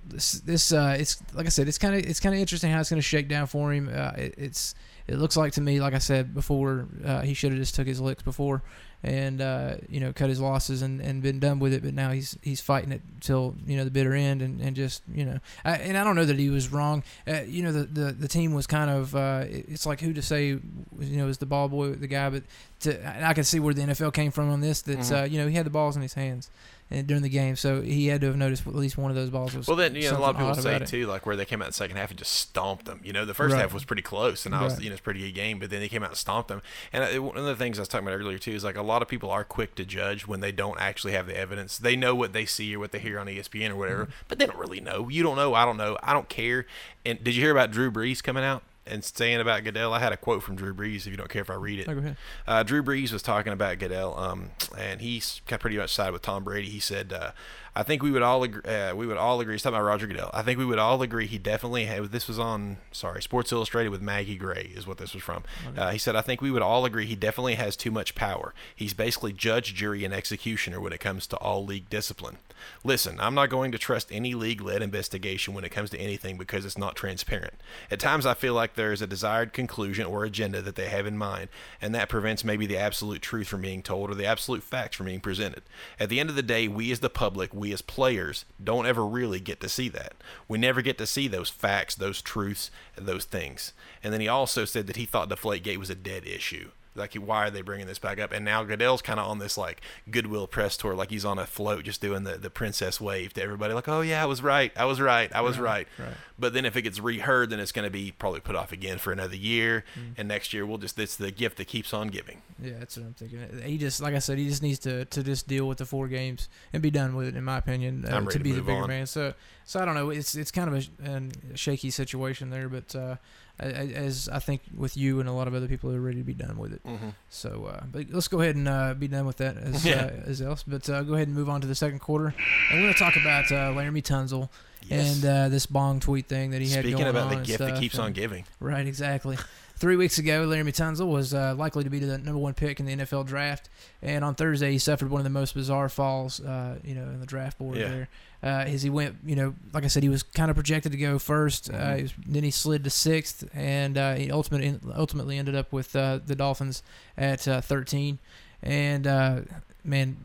this 0.06 0.32
this 0.32 0.72
uh, 0.72 0.96
it's 0.98 1.22
like 1.34 1.46
I 1.46 1.48
said, 1.48 1.68
it's 1.68 1.78
kind 1.78 1.94
of 1.94 2.04
it's 2.04 2.20
kind 2.20 2.34
of 2.34 2.40
interesting 2.40 2.70
how 2.72 2.80
it's 2.80 2.90
going 2.90 3.00
to 3.00 3.06
shake 3.08 3.28
down 3.28 3.46
for 3.46 3.72
him. 3.72 3.88
Uh, 3.88 4.12
it, 4.16 4.34
it's 4.36 4.74
it 5.06 5.16
looks 5.16 5.36
like 5.36 5.52
to 5.54 5.60
me, 5.60 5.80
like 5.80 5.94
I 5.94 5.98
said 5.98 6.34
before, 6.34 6.86
uh, 7.04 7.22
he 7.22 7.34
should 7.34 7.50
have 7.52 7.60
just 7.60 7.74
took 7.74 7.86
his 7.86 8.00
licks 8.00 8.22
before, 8.22 8.62
and 9.04 9.40
uh, 9.40 9.75
you 9.88 9.99
know 10.00 10.12
cut 10.12 10.28
his 10.28 10.40
losses 10.40 10.81
and, 10.82 11.00
and 11.00 11.22
been 11.22 11.38
done 11.40 11.58
with 11.58 11.72
it. 11.72 11.82
But 11.82 11.94
now 11.94 12.10
he's 12.10 12.38
he's 12.43 12.60
fighting 12.60 12.93
it 12.93 13.00
till 13.20 13.54
you 13.66 13.76
know 13.76 13.84
the 13.84 13.90
bitter 13.90 14.14
end, 14.14 14.43
and, 14.43 14.60
and 14.60 14.76
just 14.76 15.02
you 15.12 15.25
know, 15.25 15.38
I, 15.64 15.72
and 15.76 15.96
I 15.99 16.04
don't 16.04 16.14
know 16.16 16.25
that 16.25 16.38
he 16.38 16.50
was 16.50 16.70
wrong. 16.72 17.02
Uh, 17.26 17.40
you 17.46 17.62
know, 17.62 17.72
the, 17.72 17.84
the 17.84 18.12
the 18.12 18.28
team 18.28 18.54
was 18.54 18.66
kind 18.66 18.90
of 18.90 19.14
uh, 19.16 19.44
it's 19.49 19.87
like 19.87 20.00
who 20.00 20.12
to 20.12 20.22
say, 20.22 20.46
you 20.49 20.60
know, 21.00 21.28
is 21.28 21.38
the 21.38 21.46
ball 21.46 21.69
boy 21.69 21.93
the 21.93 22.06
guy, 22.06 22.31
but 22.31 22.44
to, 22.81 23.00
and 23.04 23.25
I 23.25 23.32
can 23.34 23.44
see 23.44 23.58
where 23.60 23.75
the 23.75 23.82
NFL 23.82 24.12
came 24.12 24.31
from 24.31 24.50
on 24.50 24.60
this. 24.60 24.82
That 24.82 24.99
Mhm. 25.00 25.22
uh, 25.22 25.25
you 25.25 25.38
know 25.38 25.48
he 25.48 25.55
had 25.56 25.66
the 25.66 25.70
balls 25.70 25.96
in 25.96 26.02
his 26.02 26.14
hands. 26.14 26.50
And 26.92 27.06
during 27.06 27.22
the 27.22 27.28
game, 27.30 27.56
so 27.56 27.80
he 27.80 28.08
had 28.08 28.20
to 28.20 28.26
have 28.28 28.36
noticed 28.36 28.66
at 28.66 28.74
least 28.74 28.98
one 28.98 29.10
of 29.10 29.16
those 29.16 29.30
balls 29.30 29.54
was. 29.54 29.66
Well, 29.66 29.76
then 29.76 29.94
you 29.94 30.10
know 30.10 30.18
a 30.18 30.20
lot 30.20 30.30
of 30.34 30.36
people 30.36 30.54
say 30.54 30.78
too, 30.80 31.06
like 31.06 31.24
where 31.24 31.36
they 31.36 31.44
came 31.46 31.62
out 31.62 31.64
in 31.64 31.70
the 31.70 31.74
second 31.74 31.96
half 31.96 32.10
and 32.10 32.18
just 32.18 32.32
stomped 32.32 32.84
them. 32.84 33.00
You 33.02 33.12
know, 33.12 33.24
the 33.24 33.32
first 33.34 33.54
Right. 33.54 33.62
half 33.62 33.72
was 33.72 33.84
pretty 33.84 34.02
close, 34.02 34.44
and 34.44 34.54
I 34.54 34.62
was 34.62 34.74
Right. 34.74 34.82
you 34.82 34.90
know 34.90 34.94
it's 34.94 35.00
a 35.00 35.02
pretty 35.02 35.20
good 35.20 35.32
game, 35.34 35.58
but 35.58 35.70
then 35.70 35.80
they 35.80 35.88
came 35.88 36.02
out 36.02 36.10
and 36.10 36.18
stomped 36.18 36.48
them. 36.48 36.60
And 36.92 37.02
uh, 37.16 37.22
one 37.22 37.36
of 37.36 37.44
the 37.46 37.56
things 37.56 37.78
I 37.78 37.82
was 37.82 37.88
talking 37.88 38.06
about 38.06 38.18
earlier 38.18 38.38
too 38.38 38.52
is 38.52 38.62
like 38.62 38.76
a 38.76 38.82
lot 38.82 39.00
of 39.02 39.08
people 39.08 39.30
are 39.30 39.42
quick 39.44 39.74
to 39.76 39.84
judge 39.84 40.26
when 40.26 40.40
they 40.40 40.52
don't 40.52 40.78
actually 40.80 41.14
have 41.14 41.26
the 41.26 41.36
evidence. 41.36 41.78
They 41.78 41.96
know 41.96 42.14
what 42.14 42.32
they 42.34 42.44
see 42.44 42.74
or 42.76 42.78
what 42.78 42.92
they 42.92 42.98
hear 42.98 43.18
on 43.18 43.26
ESPN 43.26 43.70
or 43.70 43.76
whatever, 43.76 44.02
Mm-hmm. 44.04 44.12
but 44.28 44.38
they 44.38 44.46
don't 44.46 44.58
really 44.58 44.80
know. 44.80 45.08
You 45.08 45.22
don't 45.22 45.36
know. 45.36 45.54
I 45.54 45.64
don't 45.64 45.76
know. 45.78 45.96
I 46.02 46.12
don't 46.12 46.28
care. 46.28 46.66
And 47.06 47.22
did 47.24 47.34
you 47.34 47.42
hear 47.42 47.52
about 47.52 47.70
Drew 47.70 47.90
Brees 47.90 48.22
coming 48.22 48.44
out? 48.44 48.62
And 48.84 49.05
saying 49.05 49.40
about 49.40 49.62
Goodell, 49.62 49.93
I 49.94 50.00
had 50.00 50.12
a 50.12 50.17
quote 50.17 50.43
from 50.43 50.56
Drew 50.56 50.75
Brees. 50.75 51.00
If 51.06 51.06
you 51.08 51.17
don't 51.17 51.29
care 51.31 51.43
if 51.43 51.50
I 51.50 51.55
read 51.55 51.79
it, 51.79 51.88
Oh, 51.88 51.94
go 51.94 52.00
ahead. 52.00 52.17
uh, 52.49 52.62
Drew 52.64 52.82
Brees 52.82 53.12
was 53.12 53.23
talking 53.23 53.52
about 53.52 53.79
Goodell, 53.79 54.19
um, 54.19 54.50
and 54.76 55.00
he's 55.00 55.40
kind 55.46 55.58
of 55.58 55.61
pretty 55.61 55.76
much 55.76 55.94
sided 55.94 56.12
with 56.12 56.23
Tom 56.23 56.43
Brady. 56.43 56.69
He 56.69 56.81
said, 56.81 57.12
uh, 57.12 57.31
"I 57.74 57.82
think 57.82 58.02
we 58.02 58.10
would 58.10 58.22
all 58.22 58.42
agree. 58.42 58.62
Uh, 58.62 58.94
we 58.94 59.06
would 59.06 59.16
all 59.16 59.40
agree." 59.40 59.54
He's 59.54 59.62
talking 59.62 59.76
about 59.76 59.86
Roger 59.86 60.06
Goodell. 60.06 60.30
I 60.32 60.42
think 60.42 60.58
we 60.58 60.64
would 60.64 60.78
all 60.78 61.02
agree 61.02 61.26
he 61.26 61.38
definitely 61.38 61.86
had. 61.86 62.04
This 62.12 62.28
was 62.28 62.38
on 62.38 62.78
sorry 62.90 63.22
Sports 63.22 63.52
Illustrated 63.52 63.90
with 63.90 64.02
Maggie 64.02 64.36
Gray 64.36 64.72
is 64.74 64.86
what 64.86 64.98
this 64.98 65.14
was 65.14 65.22
from. 65.22 65.44
Uh, 65.76 65.90
he 65.90 65.98
said, 65.98 66.16
"I 66.16 66.20
think 66.20 66.40
we 66.40 66.50
would 66.50 66.62
all 66.62 66.84
agree 66.84 67.06
he 67.06 67.16
definitely 67.16 67.54
has 67.54 67.76
too 67.76 67.90
much 67.90 68.14
power. 68.14 68.54
He's 68.74 68.94
basically 68.94 69.32
judge, 69.32 69.74
jury, 69.74 70.04
and 70.04 70.14
executioner 70.14 70.80
when 70.80 70.92
it 70.92 71.00
comes 71.00 71.26
to 71.28 71.36
all 71.36 71.64
league 71.64 71.88
discipline. 71.88 72.38
Listen, 72.84 73.19
I'm 73.19 73.34
not 73.34 73.50
going 73.50 73.72
to 73.72 73.78
trust 73.78 74.12
any 74.12 74.34
league-led 74.34 74.82
investigation 74.82 75.52
when 75.52 75.64
it 75.64 75.70
comes 75.70 75.90
to 75.90 75.98
anything 75.98 76.38
because 76.38 76.64
it's 76.64 76.78
not 76.78 76.94
transparent. 76.94 77.54
At 77.90 77.98
times, 77.98 78.24
I 78.24 78.34
feel 78.34 78.54
like 78.54 78.74
there 78.74 78.92
is 78.92 79.02
a 79.02 79.06
desired 79.06 79.52
conclusion 79.52 80.06
or 80.06 80.24
agenda 80.24 80.62
that 80.62 80.76
they 80.76 80.88
have 80.88 81.06
in 81.06 81.19
mind, 81.19 81.48
and 81.80 81.92
that 81.94 82.08
prevents 82.08 82.44
maybe 82.44 82.66
the 82.66 82.76
absolute 82.76 83.20
truth 83.20 83.48
from 83.48 83.62
being 83.62 83.82
told 83.82 84.10
or 84.10 84.14
the 84.14 84.26
absolute 84.26 84.62
facts 84.62 84.96
from 84.96 85.06
being 85.06 85.20
presented. 85.20 85.62
At 85.98 86.08
the 86.08 86.20
end 86.20 86.30
of 86.30 86.36
the 86.36 86.42
day, 86.42 86.69
we 86.69 86.92
as 86.92 87.00
the 87.00 87.10
public, 87.10 87.52
we 87.62 87.72
as 87.72 87.80
players, 87.80 88.44
don't 88.62 88.86
ever 88.86 89.06
really 89.06 89.38
get 89.38 89.60
to 89.60 89.68
see 89.68 89.88
that. 89.90 90.14
We 90.48 90.58
never 90.58 90.82
get 90.82 90.98
to 90.98 91.06
see 91.06 91.28
those 91.28 91.48
facts, 91.48 91.94
those 91.94 92.20
truths, 92.20 92.72
those 92.96 93.24
things. 93.24 93.72
And 94.02 94.12
then 94.12 94.20
he 94.20 94.26
also 94.26 94.64
said 94.64 94.88
that 94.88 94.96
he 94.96 95.06
thought 95.06 95.30
Deflategate 95.30 95.76
was 95.76 95.88
a 95.88 95.94
dead 95.94 96.26
issue. 96.26 96.72
Like, 96.94 97.14
why 97.14 97.46
are 97.46 97.50
they 97.50 97.62
bringing 97.62 97.86
this 97.86 97.98
back 97.98 98.18
up? 98.20 98.32
And 98.32 98.44
now 98.44 98.64
Goodell's 98.64 99.00
kind 99.02 99.18
of 99.18 99.26
on 99.28 99.38
this 99.38 99.56
like 99.56 99.80
goodwill 100.10 100.46
press 100.46 100.76
tour, 100.76 100.94
like 100.94 101.10
he's 101.10 101.24
on 101.24 101.38
a 101.38 101.46
float, 101.46 101.84
just 101.84 102.00
doing 102.02 102.24
the, 102.24 102.36
the 102.36 102.50
princess 102.50 103.00
wave 103.00 103.32
to 103.34 103.42
everybody, 103.42 103.72
like, 103.72 103.88
"Oh 103.88 104.02
yeah, 104.02 104.22
I 104.22 104.26
was 104.26 104.42
right, 104.42 104.70
I 104.76 104.84
was 104.84 105.00
right, 105.00 105.32
I 105.34 105.40
was 105.40 105.58
right." 105.58 105.86
right. 105.98 106.14
But 106.38 106.52
then 106.54 106.64
if 106.66 106.76
it 106.76 106.82
gets 106.82 106.98
reheard, 107.00 107.50
then 107.50 107.60
it's 107.60 107.72
going 107.72 107.84
to 107.86 107.90
be 107.90 108.12
probably 108.18 108.40
put 108.40 108.56
off 108.56 108.72
again 108.72 108.98
for 108.98 109.12
another 109.12 109.36
year, 109.36 109.84
Mm. 109.98 110.14
and 110.18 110.28
next 110.28 110.52
year 110.52 110.66
we'll 110.66 110.78
just 110.78 110.98
it's 110.98 111.16
the 111.16 111.30
gift 111.30 111.56
that 111.58 111.66
keeps 111.66 111.94
on 111.94 112.08
giving. 112.08 112.42
Yeah, 112.62 112.74
that's 112.78 112.96
what 112.96 113.06
I'm 113.06 113.14
thinking. 113.14 113.62
He 113.64 113.78
just, 113.78 114.00
like 114.00 114.14
I 114.14 114.18
said, 114.18 114.38
he 114.38 114.48
just 114.48 114.62
needs 114.62 114.78
to, 114.80 115.04
to 115.06 115.22
just 115.22 115.48
deal 115.48 115.66
with 115.66 115.78
the 115.78 115.86
four 115.86 116.08
games 116.08 116.48
and 116.72 116.82
be 116.82 116.90
done 116.90 117.14
with 117.14 117.28
it. 117.28 117.36
In 117.36 117.44
my 117.44 117.58
opinion, 117.58 118.04
uh, 118.04 118.20
to 118.20 118.38
be 118.38 118.52
the 118.52 118.60
bigger 118.62 118.82
on. 118.82 118.88
man. 118.88 119.06
So, 119.06 119.34
so 119.64 119.80
I 119.80 119.84
don't 119.84 119.94
know. 119.94 120.10
It's 120.10 120.34
it's 120.34 120.50
kind 120.50 120.68
of 120.74 120.88
a, 121.04 121.20
a 121.52 121.56
shaky 121.56 121.90
situation 121.90 122.50
there, 122.50 122.68
but 122.68 122.94
uh, 122.94 123.16
as 123.58 124.28
I 124.28 124.38
think 124.38 124.62
with 124.76 124.96
you 124.96 125.20
and 125.20 125.28
a 125.28 125.32
lot 125.32 125.46
of 125.49 125.54
other 125.54 125.69
people 125.69 125.90
are 125.93 126.00
ready 126.00 126.19
to 126.19 126.25
be 126.25 126.34
done 126.34 126.58
with 126.58 126.72
it. 126.72 126.84
Mm-hmm. 126.84 127.10
So, 127.28 127.66
uh, 127.66 127.84
but 127.90 128.06
let's 128.10 128.28
go 128.28 128.40
ahead 128.40 128.56
and 128.56 128.69
uh, 128.69 128.94
be 128.94 129.08
done 129.08 129.26
with 129.26 129.37
that 129.38 129.56
as 129.56 129.84
Yeah. 129.87 130.04
uh, 130.04 130.29
as 130.31 130.43
else. 130.43 130.62
But 130.62 130.88
uh, 130.88 131.03
go 131.03 131.15
ahead 131.15 131.29
and 131.29 131.36
move 131.36 131.48
on 131.48 131.60
to 131.60 131.67
the 131.67 131.74
second 131.74 132.00
quarter, 132.00 132.26
and 132.70 132.81
we're 132.81 132.86
going 132.86 132.93
to 132.94 132.98
talk 132.98 133.17
about 133.17 133.50
uh, 133.53 133.72
Laremy 133.72 134.03
Tunsil 134.03 134.48
Yes. 134.84 135.15
and 135.17 135.24
uh, 135.24 135.48
this 135.48 135.67
bong 135.67 136.00
tweet 136.00 136.26
thing 136.26 136.50
that 136.50 136.60
he 136.60 136.69
had 136.69 136.84
Speaking 136.84 137.03
about 137.06 137.22
on 137.24 137.29
the 137.31 137.36
and 137.36 137.46
gift 137.46 137.60
that 137.60 137.79
keeps 137.79 138.00
on 138.00 138.12
giving, 138.12 138.44
Right, 138.58 138.84
exactly. 138.84 139.38
Three 139.82 139.96
weeks 139.96 140.19
ago, 140.19 140.46
Laremy 140.46 140.69
Tunsil 140.72 141.08
was 141.10 141.34
uh, 141.34 141.56
likely 141.58 141.82
to 141.82 141.91
be 141.91 141.98
the 141.98 142.17
number 142.17 142.39
one 142.39 142.55
pick 142.55 142.79
in 142.79 142.86
the 142.86 142.94
NFL 142.98 143.27
draft, 143.27 143.69
and 144.01 144.24
on 144.24 144.36
Thursday 144.36 144.70
he 144.70 144.79
suffered 144.79 145.10
one 145.10 145.19
of 145.19 145.24
the 145.24 145.31
most 145.31 145.55
bizarre 145.55 145.89
falls, 145.89 146.39
uh, 146.39 146.79
you 146.84 146.94
know, 146.94 147.03
in 147.03 147.19
the 147.19 147.27
draft 147.27 147.58
board 147.58 147.79
Yeah. 147.79 147.89
there. 147.89 148.08
Uh, 148.44 148.46
as 148.69 148.82
he 148.84 148.91
went, 148.91 149.17
you 149.27 149.34
know, 149.34 149.56
like 149.72 149.82
I 149.82 149.89
said, 149.89 150.05
he 150.05 150.08
was 150.08 150.22
kind 150.22 150.51
of 150.53 150.55
projected 150.56 150.93
to 150.93 150.98
go 150.98 151.19
1st 151.19 151.69
Uh, 151.70 151.72
Mhm. 151.77 151.96
he 151.96 152.03
was, 152.05 152.12
then 152.29 152.44
he 152.44 152.53
slid 152.53 152.84
to 152.84 152.91
sixth, 152.91 153.44
and 153.53 153.98
uh, 153.98 154.15
he 154.15 154.31
ultimately 154.31 154.79
ultimately 154.94 155.36
ended 155.36 155.56
up 155.56 155.72
with 155.72 155.96
uh, 155.96 156.20
the 156.24 156.36
Dolphins 156.36 156.84
at 157.19 157.48
uh, 157.48 157.60
13. 157.60 158.20
And 158.62 159.05
uh, 159.08 159.41
man, 159.82 160.17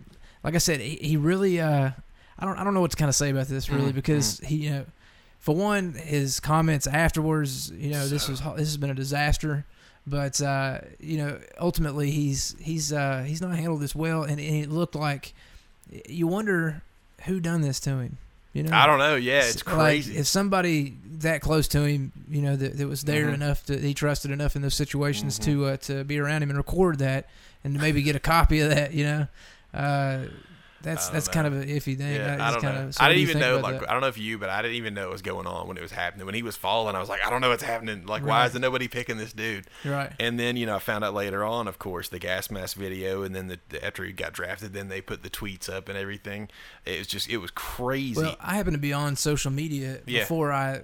like 0.43 0.53
I 0.53 0.59
said, 0.59 0.81
he, 0.81 0.97
he 1.01 1.17
really, 1.17 1.59
uh, 1.59 1.89
I 2.37 2.45
don't, 2.45 2.59
I 2.59 2.63
don't 2.63 2.75
know 2.75 2.81
what 2.81 2.91
to 2.91 2.97
kind 2.97 3.09
of 3.09 3.15
say 3.15 3.31
about 3.31 3.47
this 3.47 3.71
really 3.71 3.91
Mhm, 3.91 3.95
because 3.95 4.39
he, 4.41 4.55
you 4.57 4.69
know, 4.69 4.85
for 5.47 5.55
one, 5.55 5.93
his 5.93 6.41
comments 6.41 6.87
afterwards, 6.87 7.71
you 7.71 7.91
know, 7.91 8.05
this 8.05 8.27
was 8.27 8.41
this 8.41 8.67
has 8.67 8.75
been 8.75 8.89
a 8.89 8.93
disaster. 8.93 9.63
But 10.05 10.41
uh, 10.41 10.79
you 10.99 11.17
know, 11.19 11.39
ultimately, 11.57 12.11
he's 12.11 12.53
he's 12.59 12.91
uh, 12.91 13.23
he's 13.25 13.39
not 13.39 13.55
handled 13.55 13.79
this 13.79 13.95
well, 13.95 14.23
and, 14.23 14.39
and 14.41 14.55
it 14.65 14.69
looked 14.69 14.93
like 14.95 15.33
you 16.09 16.27
wonder 16.27 16.81
who 17.25 17.39
done 17.39 17.61
this 17.61 17.79
to 17.81 17.91
him. 17.91 18.17
You 18.51 18.63
know, 18.63 18.75
I 18.75 18.85
don't 18.87 18.99
know. 18.99 19.15
Yeah, 19.15 19.39
it's 19.43 19.65
Like, 19.65 19.75
crazy. 19.75 20.17
if 20.17 20.27
somebody 20.27 20.97
that 21.19 21.39
close 21.41 21.69
to 21.69 21.83
him, 21.85 22.11
you 22.29 22.41
know, 22.41 22.57
that, 22.57 22.77
that 22.77 22.87
was 22.89 23.03
there 23.03 23.27
Mhm. 23.27 23.35
enough 23.35 23.63
that 23.67 23.81
he 23.81 23.93
trusted 23.93 24.31
enough 24.31 24.55
in 24.57 24.61
those 24.61 24.75
situations 24.75 25.39
Mhm. 25.39 25.43
to 25.45 25.65
uh, 25.65 25.77
to 25.77 26.03
be 26.03 26.19
around 26.19 26.43
him 26.43 26.49
and 26.49 26.57
record 26.57 26.99
that, 26.99 27.29
and 27.63 27.73
to 27.75 27.79
maybe 27.79 28.01
get 28.01 28.17
a 28.17 28.19
copy 28.19 28.59
of 28.59 28.69
that, 28.69 28.93
you 28.93 29.05
know, 29.05 29.27
uh, 29.73 30.25
that's 30.81 31.09
that's 31.09 31.27
know. 31.27 31.33
kind 31.33 31.47
of 31.47 31.53
an 31.53 31.67
iffy 31.67 31.97
thing. 31.97 32.15
Yeah, 32.15 32.37
I 32.39 32.51
don't 32.51 32.63
know. 32.63 32.91
so 32.91 33.03
I 33.03 33.09
didn't 33.09 33.21
even 33.23 33.39
know. 33.39 33.59
Like, 33.59 33.79
that? 33.79 33.89
I 33.89 33.93
don't 33.93 34.01
know 34.01 34.07
if 34.07 34.17
you, 34.17 34.37
but 34.37 34.49
I 34.49 34.61
didn't 34.61 34.77
even 34.77 34.93
know 34.93 35.03
what 35.03 35.13
was 35.13 35.21
going 35.21 35.47
on 35.47 35.67
when 35.67 35.77
it 35.77 35.81
was 35.81 35.91
happening. 35.91 36.25
When 36.25 36.35
he 36.35 36.43
was 36.43 36.55
falling, 36.55 36.95
I 36.95 36.99
was 36.99 37.09
like, 37.09 37.25
I 37.25 37.29
don't 37.29 37.41
know 37.41 37.49
what's 37.49 37.63
happening. 37.63 38.05
Like, 38.05 38.25
why 38.25 38.45
is 38.45 38.53
there 38.53 38.61
nobody 38.61 38.87
picking 38.87 39.17
this 39.17 39.33
dude? 39.33 39.65
right. 39.85 40.11
And 40.19 40.39
then 40.39 40.57
you 40.57 40.65
know, 40.65 40.75
I 40.75 40.79
found 40.79 41.03
out 41.03 41.13
later 41.13 41.43
on, 41.43 41.67
of 41.67 41.79
course, 41.79 42.09
the 42.09 42.19
gas 42.19 42.51
mask 42.51 42.77
video, 42.77 43.23
and 43.23 43.35
then 43.35 43.47
the, 43.47 43.59
the 43.69 43.83
after 43.83 44.03
he 44.03 44.11
got 44.11 44.33
drafted, 44.33 44.73
then 44.73 44.87
they 44.89 45.01
put 45.01 45.23
the 45.23 45.29
tweets 45.29 45.69
up 45.69 45.89
and 45.89 45.97
everything. 45.97 46.49
It 46.85 46.99
was 46.99 47.07
just, 47.07 47.29
it 47.29 47.37
was 47.37 47.51
crazy. 47.51 48.21
Well, 48.21 48.35
I 48.39 48.55
happened 48.55 48.75
to 48.75 48.79
be 48.81 48.93
on 48.93 49.15
social 49.15 49.51
media 49.51 49.99
Yeah. 50.05 50.21
before 50.21 50.51
I 50.51 50.83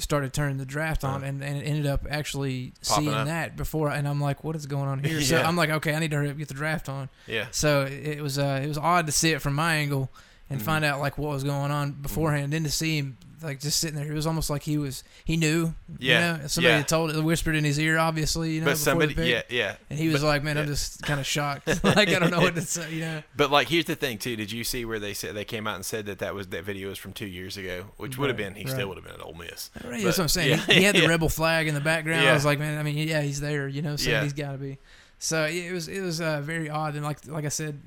started 0.00 0.32
turning 0.32 0.56
the 0.58 0.64
draft 0.66 1.04
on, 1.04 1.24
and, 1.24 1.42
and 1.42 1.62
ended 1.62 1.86
up 1.86 2.06
actually 2.08 2.72
Popping 2.86 3.04
seeing 3.04 3.14
up. 3.16 3.26
that 3.26 3.56
before, 3.56 3.90
and 3.90 4.06
I'm 4.08 4.20
like, 4.20 4.44
what 4.44 4.54
is 4.56 4.66
going 4.66 4.88
on 4.88 4.98
here? 5.04 5.20
So 5.20 5.36
Yeah. 5.36 5.48
I'm 5.48 5.56
like, 5.56 5.70
okay, 5.70 5.94
I 5.94 5.98
need 5.98 6.10
to 6.10 6.16
hurry 6.16 6.30
up 6.30 6.38
get 6.38 6.48
the 6.48 6.54
draft 6.54 6.88
on. 6.88 7.08
Yeah. 7.26 7.46
So 7.50 7.82
it 7.84 8.20
was 8.20 8.38
uh, 8.38 8.60
it 8.62 8.68
was 8.68 8.78
odd 8.78 9.06
to 9.06 9.12
see 9.12 9.32
it 9.32 9.40
from 9.42 9.54
my 9.54 9.74
angle 9.76 10.10
and 10.50 10.60
Mhm. 10.60 10.64
find 10.64 10.84
out 10.84 11.00
like 11.00 11.18
what 11.18 11.30
was 11.30 11.44
going 11.44 11.70
on 11.70 11.92
beforehand, 11.92 12.44
and 12.44 12.52
then 12.52 12.64
to 12.64 12.70
see 12.70 12.98
him 12.98 13.16
like 13.42 13.60
just 13.60 13.78
sitting 13.80 13.96
there, 13.96 14.10
it 14.10 14.14
was 14.14 14.26
almost 14.26 14.50
like 14.50 14.62
he 14.62 14.78
was 14.78 15.04
he 15.24 15.36
knew. 15.36 15.74
Yeah, 15.98 16.36
You 16.36 16.42
know? 16.42 16.46
Somebody 16.48 16.72
yeah. 16.72 16.76
had 16.78 16.88
told 16.88 17.10
it, 17.10 17.20
whispered 17.22 17.54
in 17.56 17.64
his 17.64 17.78
ear, 17.78 17.98
obviously. 17.98 18.52
You 18.52 18.60
know, 18.60 18.66
But 18.66 18.78
somebody, 18.78 19.14
yeah, 19.14 19.42
yeah. 19.48 19.76
And 19.90 19.98
he 19.98 20.08
was 20.08 20.22
But- 20.22 20.28
like, 20.28 20.42
"Man, 20.42 20.58
I'm 20.58 20.66
just 20.66 21.02
kind 21.02 21.20
of 21.20 21.26
shocked. 21.26 21.66
like 21.84 22.08
I 22.08 22.18
don't 22.18 22.30
know 22.30 22.40
what 22.40 22.54
to 22.54 22.60
say." 22.62 22.92
You 22.92 23.00
know. 23.00 23.22
But 23.36 23.50
like, 23.50 23.68
here's 23.68 23.84
the 23.86 23.96
thing 23.96 24.18
too. 24.18 24.36
Did 24.36 24.50
you 24.52 24.64
see 24.64 24.84
where 24.84 24.98
they 24.98 25.14
said 25.14 25.34
they 25.34 25.44
came 25.44 25.66
out 25.66 25.76
and 25.76 25.84
said 25.84 26.06
that 26.06 26.18
that 26.20 26.34
was 26.34 26.48
that 26.48 26.64
video 26.64 26.88
was 26.88 26.98
from 26.98 27.12
two 27.12 27.26
years 27.26 27.56
ago, 27.56 27.84
which 27.96 28.18
would 28.18 28.28
have 28.28 28.36
been 28.36 28.54
he 28.54 28.64
right. 28.64 28.72
still 28.72 28.88
would 28.88 28.96
have 28.96 29.04
been 29.04 29.14
at 29.14 29.22
Ole 29.22 29.34
Miss. 29.34 29.70
Right, 29.76 29.92
But- 29.92 30.02
that's 30.02 30.18
what 30.18 30.24
I'm 30.24 30.28
saying. 30.28 30.50
yeah, 30.50 30.56
he, 30.66 30.72
he 30.74 30.82
had 30.82 30.94
the 30.94 31.00
yeah. 31.02 31.08
rebel 31.08 31.28
flag 31.28 31.68
in 31.68 31.74
the 31.74 31.80
background. 31.80 32.26
I 32.28 32.32
was 32.34 32.44
like, 32.44 32.58
man, 32.58 32.78
I 32.78 32.82
mean, 32.82 32.96
yeah, 33.08 33.22
he's 33.22 33.40
there, 33.40 33.68
you 33.68 33.82
know, 33.82 33.96
so 33.96 34.10
Yeah. 34.10 34.22
he's 34.22 34.32
got 34.32 34.52
to 34.52 34.58
be. 34.58 34.78
So 35.20 35.44
it 35.46 35.72
was 35.72 35.88
it 35.88 36.00
was 36.00 36.20
uh, 36.20 36.40
very 36.42 36.70
odd, 36.70 36.94
and 36.94 37.04
like 37.04 37.26
like 37.26 37.44
I 37.44 37.48
said, 37.48 37.80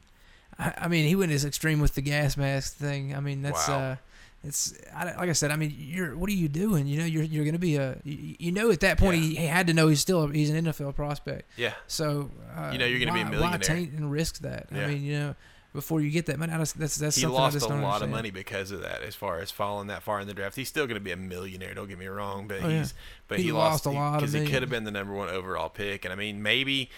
I, 0.60 0.74
I 0.79 0.88
mean, 0.89 1.08
he 1.08 1.15
went 1.15 1.31
as 1.31 1.46
extreme 1.46 1.79
with 1.79 1.96
the 1.96 2.01
gas 2.01 2.36
mask 2.36 2.75
thing. 2.75 3.15
I 3.15 3.20
mean, 3.22 3.41
that's 3.41 3.67
Wow. 3.70 3.79
uh, 3.79 3.96
it's 4.43 4.74
I, 4.95 5.05
like 5.05 5.29
I 5.29 5.33
said. 5.33 5.51
I 5.51 5.55
mean, 5.55 5.75
you're 5.77 6.15
what 6.17 6.29
are 6.29 6.33
you 6.33 6.48
doing? 6.50 6.88
You 6.88 7.00
know, 7.00 7.05
you're 7.05 7.24
you're 7.24 7.43
going 7.43 7.53
to 7.53 7.60
be 7.60 7.75
a 7.75 7.98
you, 8.03 8.36
you 8.39 8.51
know 8.51 8.71
at 8.71 8.79
that 8.79 8.98
point 8.98 9.21
Yeah. 9.21 9.29
he, 9.29 9.36
he 9.36 9.45
had 9.45 9.67
to 9.67 9.74
know 9.74 9.88
he's 9.88 10.00
still 10.00 10.24
a, 10.24 10.31
he's 10.31 10.50
an 10.50 10.65
NFL 10.65 10.95
prospect. 10.95 11.50
Yeah, 11.57 11.74
So 11.88 12.31
uh, 12.55 12.69
You 12.71 12.79
know 12.79 12.86
you're 12.86 13.00
gonna 13.00 13.13
be 13.13 13.21
a 13.21 13.25
millionaire. 13.25 13.51
Why 13.51 13.57
taint 13.57 13.93
and 13.93 14.12
risk 14.12 14.39
that? 14.39 14.67
Yeah. 14.71 14.86
I 14.86 14.88
mean, 14.88 15.03
you 15.03 15.19
know, 15.19 15.36
before 15.74 16.01
you 16.01 16.10
get 16.10 16.25
that 16.25 16.38
money, 16.38 16.51
I 16.51 16.57
just, 16.57 16.77
that's 16.77 16.98
that's 16.98 17.15
he 17.15 17.21
something 17.21 17.38
I 17.39 17.41
lost 17.43 17.53
just 17.53 17.69
a 17.69 17.75
lot 17.75 18.01
of 18.01 18.10
money 18.10 18.29
because 18.31 18.71
of 18.71 18.81
that. 18.81 19.03
As 19.03 19.15
far 19.15 19.39
as 19.39 19.51
falling 19.51 19.88
that 19.88 20.03
far 20.03 20.19
in 20.19 20.27
the 20.27 20.33
draft, 20.33 20.55
he's 20.55 20.67
still 20.67 20.86
going 20.86 20.95
to 21.00 21.03
be 21.03 21.12
a 21.12 21.17
millionaire. 21.17 21.74
Don't 21.74 21.88
get 21.88 21.98
me 22.00 22.07
wrong, 22.07 22.48
but 22.48 22.62
Oh, 22.62 22.67
yeah. 22.67 22.79
he's 22.79 22.93
but 23.27 23.38
He 23.38 23.45
he, 23.45 23.51
lost 23.53 23.86
a 23.86 23.91
lot 23.91 24.19
because 24.19 24.33
he 24.33 24.45
could 24.45 24.63
have 24.63 24.69
been 24.69 24.83
the 24.83 24.91
number 24.91 25.13
one 25.13 25.29
overall 25.29 25.69
pick. 25.69 26.03
And 26.03 26.12
I 26.12 26.17
mean, 26.17 26.41
maybe 26.43 26.89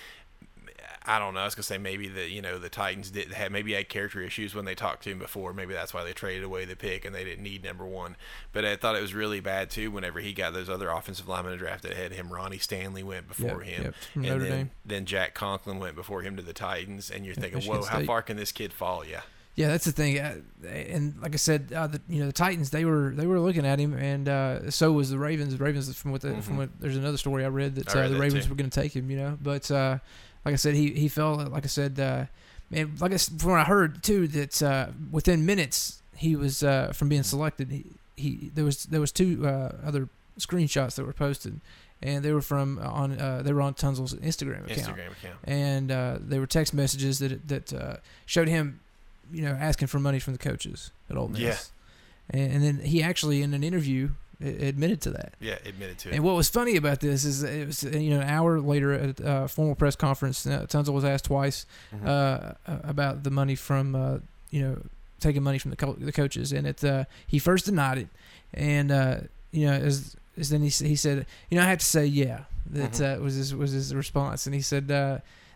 I 1.05 1.19
don't 1.19 1.33
know. 1.33 1.41
I 1.41 1.45
was 1.45 1.53
gonna 1.55 1.63
say 1.63 1.77
maybe 1.77 2.07
the 2.07 2.29
you 2.29 2.41
know 2.41 2.57
the 2.57 2.69
Titans 2.69 3.11
did 3.11 3.31
have 3.33 3.51
maybe 3.51 3.73
had 3.73 3.89
character 3.89 4.21
issues 4.21 4.55
when 4.55 4.65
they 4.65 4.75
talked 4.75 5.03
to 5.03 5.11
him 5.11 5.19
before. 5.19 5.53
Maybe 5.53 5.73
that's 5.73 5.93
why 5.93 6.03
they 6.03 6.13
traded 6.13 6.43
away 6.43 6.65
the 6.65 6.75
pick 6.75 7.03
and 7.05 7.13
they 7.13 7.23
didn't 7.23 7.43
need 7.43 7.63
number 7.63 7.85
one. 7.85 8.15
But 8.53 8.63
I 8.65 8.75
thought 8.75 8.95
it 8.95 9.01
was 9.01 9.13
really 9.13 9.39
bad 9.41 9.69
too. 9.69 9.91
Whenever 9.91 10.19
he 10.21 10.31
got 10.33 10.53
those 10.53 10.69
other 10.69 10.89
offensive 10.89 11.27
linemen 11.27 11.57
drafted 11.57 11.91
ahead 11.91 12.11
of 12.11 12.17
him, 12.17 12.31
Ronnie 12.31 12.57
Stanley 12.57 13.03
went 13.03 13.27
before 13.27 13.63
Yep, 13.63 13.73
him, 13.75 13.83
yep, 13.83 13.95
and 14.15 14.23
Notre 14.23 14.39
then, 14.43 14.51
Dame. 14.51 14.71
then 14.85 15.05
Jack 15.05 15.33
Conklin 15.33 15.79
went 15.79 15.95
before 15.95 16.21
him 16.21 16.35
to 16.37 16.41
the 16.41 16.53
Titans. 16.53 17.11
And 17.11 17.25
you're 17.25 17.35
thinking, 17.35 17.55
Michigan 17.55 17.79
whoa, 17.81 17.85
how 17.85 18.01
far 18.03 18.21
can 18.21 18.37
this 18.37 18.51
kid 18.53 18.71
fall? 18.71 19.03
Yeah, 19.05 19.21
Yeah, 19.55 19.67
that's 19.67 19.85
the 19.85 19.91
thing, 19.91 20.17
uh, 20.19 20.37
and 20.67 21.15
like 21.21 21.33
I 21.33 21.37
said, 21.37 21.71
uh, 21.75 21.87
the, 21.87 22.01
you 22.07 22.21
know 22.21 22.27
the 22.27 22.31
Titans 22.33 22.69
they 22.69 22.85
were 22.85 23.11
they 23.13 23.27
were 23.27 23.39
looking 23.41 23.65
at 23.65 23.77
him, 23.77 23.93
and 23.93 24.29
uh, 24.29 24.71
so 24.71 24.91
was 24.93 25.09
the 25.09 25.19
Ravens. 25.19 25.55
The 25.57 25.63
Ravens 25.63 25.93
from 25.97 26.11
what 26.11 26.21
the, 26.21 26.41
from 26.41 26.55
Mhm. 26.55 26.57
what 26.59 26.69
there's 26.79 26.95
another 26.97 27.17
story 27.17 27.43
I 27.43 27.49
read 27.49 27.75
that 27.75 27.89
I 27.93 27.99
uh, 27.99 28.01
read 28.03 28.09
the 28.11 28.15
that 28.15 28.21
Ravens 28.21 28.45
too. 28.45 28.49
were 28.51 28.55
going 28.55 28.69
to 28.69 28.81
take 28.81 28.95
him. 28.95 29.11
You 29.11 29.17
know, 29.17 29.37
but 29.41 29.69
uh, 29.69 29.99
like 30.45 30.53
I 30.53 30.57
said, 30.57 30.75
he 30.75 30.91
he 30.91 31.07
fell. 31.07 31.35
Like 31.35 31.63
I 31.63 31.67
said, 31.67 31.99
uh, 31.99 32.25
man, 32.69 32.93
like 32.99 33.13
I 33.13 33.17
from 33.17 33.51
what 33.51 33.59
I 33.59 33.63
heard 33.63 34.03
too, 34.03 34.27
that 34.29 34.61
uh, 34.61 34.87
within 35.11 35.45
minutes 35.45 36.01
he 36.15 36.35
was 36.35 36.63
uh, 36.63 36.91
from 36.93 37.09
being 37.09 37.23
selected. 37.23 37.69
He, 37.71 37.85
he 38.15 38.51
there 38.53 38.65
was 38.65 38.83
there 38.85 39.01
was 39.01 39.11
two 39.11 39.45
uh, 39.47 39.75
other 39.83 40.09
screenshots 40.39 40.95
that 40.95 41.05
were 41.05 41.13
posted, 41.13 41.59
and 42.01 42.23
they 42.23 42.33
were 42.33 42.41
from 42.41 42.79
uh, 42.79 42.89
on 42.89 43.19
uh, 43.19 43.41
they 43.43 43.53
were 43.53 43.61
on 43.61 43.73
Tunsil's 43.73 44.13
Instagram 44.15 44.65
account 44.65 44.97
Instagram 44.97 45.11
account. 45.11 45.39
and 45.45 45.91
uh, 45.91 46.17
they 46.19 46.39
were 46.39 46.47
text 46.47 46.73
messages 46.73 47.19
that 47.19 47.47
that 47.47 47.73
uh, 47.73 47.95
showed 48.25 48.47
him, 48.47 48.79
you 49.31 49.41
know, 49.41 49.51
asking 49.59 49.87
for 49.87 49.99
money 49.99 50.19
from 50.19 50.33
the 50.33 50.39
coaches 50.39 50.91
at 51.09 51.17
Ole 51.17 51.29
Miss. 51.29 51.41
Yeah. 51.41 51.55
And, 52.29 52.53
and 52.53 52.63
then 52.63 52.79
he 52.85 53.03
actually, 53.03 53.41
in 53.41 53.53
an 53.53 53.63
interview, 53.63 54.09
admitted 54.43 55.01
to 55.01 55.11
that. 55.11 55.33
Yeah, 55.39 55.57
admitted 55.65 55.97
to 55.99 56.09
it. 56.09 56.15
And 56.15 56.23
what 56.23 56.35
was 56.35 56.49
funny 56.49 56.75
about 56.75 56.99
this 56.99 57.23
is 57.25 57.43
it 57.43 57.67
was 57.67 57.83
you 57.83 58.09
know 58.11 58.19
an 58.21 58.27
hour 58.29 58.59
later 58.59 58.93
at 58.93 59.19
a 59.23 59.47
formal 59.47 59.75
press 59.75 59.95
conference, 59.95 60.45
uh, 60.45 60.65
Tunsil 60.69 60.93
was 60.93 61.03
asked 61.05 61.25
twice 61.25 61.65
Mhm. 61.95 62.07
uh, 62.07 62.53
about 62.83 63.23
the 63.23 63.29
money 63.31 63.55
from 63.55 63.95
uh, 63.95 64.17
you 64.51 64.61
know 64.61 64.81
taking 65.19 65.41
money 65.43 65.57
from 65.59 65.71
the 65.71 65.77
co- 65.77 65.93
the 65.99 66.11
coaches, 66.11 66.51
and 66.51 66.67
it 66.67 66.83
uh, 66.83 67.05
he 67.27 67.39
first 67.39 67.65
denied 67.65 67.97
it, 67.97 68.07
and 68.53 68.91
uh, 68.91 69.17
you 69.51 69.65
know 69.65 69.73
as, 69.73 70.15
as 70.37 70.49
then 70.49 70.61
he 70.61 70.69
he 70.69 70.95
said 70.95 71.25
you 71.49 71.57
know 71.57 71.63
I 71.63 71.69
have 71.69 71.79
to 71.79 71.85
say 71.85 72.05
yeah 72.05 72.41
that 72.71 72.93
Mhm. 72.93 73.17
uh, 73.19 73.21
was 73.23 73.35
his 73.35 73.55
was 73.55 73.71
his 73.71 73.93
response, 73.95 74.45
and 74.45 74.53
he 74.55 74.61
said. 74.61 74.91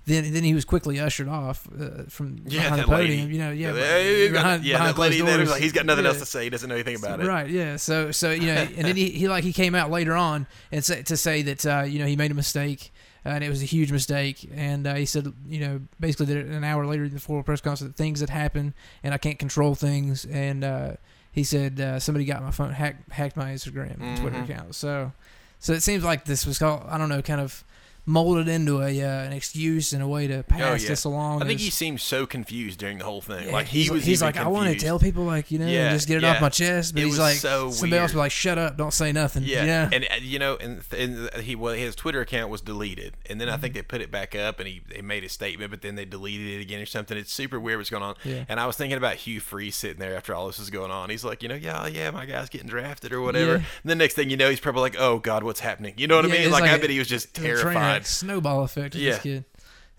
Then, 0.08 0.34
then 0.34 0.44
he 0.44 0.54
was 0.56 0.64
quickly 0.66 1.00
ushered 1.02 1.28
off 1.28 1.68
uh, 1.80 2.04
from 2.08 2.38
Yeah, 2.46 2.62
behind 2.64 2.82
the 2.82 2.86
that 2.86 2.90
lady. 2.90 3.08
podium. 3.18 3.32
You 3.32 3.40
know, 3.40 3.52
yeah, 3.52 3.74
yeah, 3.76 4.32
behind, 4.32 4.64
yeah, 4.64 4.78
behind 4.78 4.98
lady 4.98 5.20
doors. 5.20 5.52
like, 5.52 5.62
he's 5.62 5.74
got 5.74 5.86
nothing 5.86 6.06
Yeah. 6.06 6.12
else 6.12 6.20
to 6.20 6.26
say. 6.26 6.46
He 6.46 6.50
doesn't 6.50 6.70
know 6.70 6.76
anything 6.76 6.96
about 6.96 7.20
it. 7.20 7.28
Right. 7.28 7.50
Yeah. 7.50 7.76
So 7.76 8.12
so 8.12 8.32
you 8.32 8.48
know, 8.48 8.68
and 8.78 8.88
then 8.88 8.96
he, 8.96 9.10
he 9.10 9.28
like 9.28 9.44
he 9.44 9.52
came 9.54 9.76
out 9.76 9.92
later 9.92 10.14
on 10.16 10.48
and 10.72 10.84
say, 10.84 11.04
to 11.04 11.18
say 11.18 11.42
that 11.44 11.66
uh, 11.66 11.84
you 11.86 12.00
know 12.00 12.06
he 12.06 12.16
made 12.16 12.32
a 12.32 12.36
mistake. 12.36 12.92
Uh, 13.26 13.32
and 13.32 13.44
it 13.44 13.50
was 13.50 13.62
a 13.62 13.66
huge 13.66 13.92
mistake, 13.92 14.50
and 14.56 14.88
uh, 14.88 14.94
he 14.94 15.06
said, 15.06 15.34
you 15.50 15.60
know, 15.60 15.82
basically 16.00 16.28
that 16.28 16.46
an 16.46 16.64
hour 16.64 16.86
later 16.86 17.04
in 17.04 17.14
the 17.14 17.20
formal 17.20 17.44
press 17.44 17.60
conference, 17.60 17.94
things 17.98 18.22
had 18.22 18.30
happened, 18.30 18.74
and 19.04 19.14
I 19.14 19.18
can't 19.18 19.38
control 19.38 19.76
things, 19.76 20.24
and 20.24 20.64
uh, 20.64 20.92
he 21.34 21.44
said 21.44 21.78
uh, 21.82 22.00
somebody 22.00 22.24
got 22.24 22.42
my 22.42 22.52
phone, 22.52 22.72
hacked, 22.72 23.12
hacked 23.12 23.36
my 23.36 23.52
Instagram 23.52 24.00
and 24.00 24.18
Twitter 24.22 24.40
account. 24.42 24.76
So, 24.76 25.12
so 25.60 25.74
it 25.74 25.84
seems 25.84 26.06
like 26.06 26.24
this 26.24 26.46
was 26.46 26.58
called, 26.58 26.84
I 26.88 26.98
don't 26.98 27.10
know, 27.10 27.22
kind 27.22 27.42
of 27.42 27.66
molded 28.10 28.48
into 28.48 28.82
a 28.82 29.04
uh, 29.04 29.08
an 29.26 29.34
excuse 29.34 29.92
and 29.94 30.02
a 30.02 30.08
way 30.08 30.26
to 30.28 30.42
pass 30.42 30.62
Oh, 30.62 30.74
yeah. 30.82 30.88
this 30.88 31.04
along. 31.04 31.44
I 31.44 31.46
think 31.46 31.60
he 31.60 31.70
seemed 31.70 32.02
so 32.02 32.26
confused 32.26 32.80
during 32.80 32.98
the 32.98 33.04
whole 33.04 33.22
thing. 33.22 33.48
yeah, 33.48 33.52
like 33.54 33.68
he 33.68 33.82
he's, 33.82 33.92
was. 33.92 34.06
he's 34.06 34.22
like, 34.22 34.38
I 34.38 34.48
want 34.48 34.72
to 34.74 34.80
tell 34.80 34.98
people, 34.98 35.26
like 35.26 35.52
you 35.52 35.60
know, 35.60 35.68
Yeah, 35.68 35.92
just 35.92 36.08
get 36.08 36.18
it 36.18 36.24
off 36.24 36.42
my 36.42 36.50
chest. 36.50 36.94
But 36.96 37.04
It 37.04 37.08
he's 37.08 37.20
like, 37.20 37.36
so 37.36 37.70
somebody 37.70 38.00
else 38.00 38.12
weird. 38.12 38.16
was 38.16 38.20
like, 38.20 38.32
shut 38.32 38.58
up, 38.58 38.78
don't 38.78 38.94
say 38.94 39.12
nothing. 39.12 39.44
Yeah, 39.44 39.66
yeah, 39.66 39.90
and 39.92 40.06
uh, 40.06 40.16
you 40.22 40.40
know, 40.40 40.56
and, 40.56 40.82
and 40.98 41.30
he 41.44 41.56
well, 41.56 41.74
his 41.76 41.96
Twitter 41.96 42.22
account 42.22 42.50
was 42.50 42.62
deleted, 42.62 43.14
and 43.30 43.40
then 43.40 43.50
I 43.50 43.52
Mm-hmm. 43.58 43.62
think 43.62 43.74
they 43.74 43.82
put 43.82 44.02
it 44.02 44.10
back 44.12 44.36
up, 44.36 44.60
and 44.60 44.68
he 44.70 44.82
they 44.90 45.02
made 45.02 45.24
a 45.26 45.30
statement, 45.30 45.70
but 45.72 45.82
then 45.82 45.96
they 45.96 46.06
deleted 46.06 46.48
it 46.48 46.62
again 46.62 46.80
or 46.80 46.86
something. 46.86 47.18
It's 47.18 47.34
super 47.34 47.60
weird 47.60 47.78
what's 47.80 47.90
going 47.90 48.04
on. 48.04 48.16
And 48.48 48.60
I 48.60 48.66
was 48.68 48.78
thinking 48.78 48.98
about 48.98 49.16
Hugh 49.16 49.40
Freeze 49.42 49.76
sitting 49.76 50.00
there 50.00 50.16
after 50.16 50.34
all 50.34 50.48
this 50.48 50.60
was 50.60 50.70
going 50.70 50.92
on. 50.92 51.10
He's 51.10 51.26
like, 51.26 51.44
you 51.44 51.50
know, 51.50 51.56
yeah, 51.56 51.88
yeah, 51.88 52.10
my 52.12 52.26
guy's 52.26 52.50
getting 52.50 52.68
drafted 52.70 53.12
or 53.12 53.22
whatever. 53.22 53.56
And 53.56 53.66
the 53.84 53.96
next 53.96 54.14
thing 54.14 54.30
you 54.30 54.38
know, 54.38 54.50
he's 54.50 54.60
probably 54.62 54.82
like, 54.82 54.96
oh 54.98 55.20
God, 55.20 55.44
what's 55.44 55.60
happening? 55.60 55.96
You 55.98 56.08
know 56.08 56.16
what 56.16 56.26
I 56.26 56.30
mean? 56.30 56.50
Like, 56.52 56.62
like 56.62 56.72
I 56.72 56.78
bet 56.78 56.90
he 56.90 57.00
was 57.00 57.08
just 57.10 57.38
It 57.40 57.50
was 57.52 57.60
a 57.60 57.64
train 57.64 57.74
terrified. 57.74 57.97
Wreck, 58.00 58.06
snowball 58.08 58.64
effect 58.64 58.94
with 58.96 59.04
Yeah. 59.04 59.12
this 59.14 59.22
kid. 59.22 59.46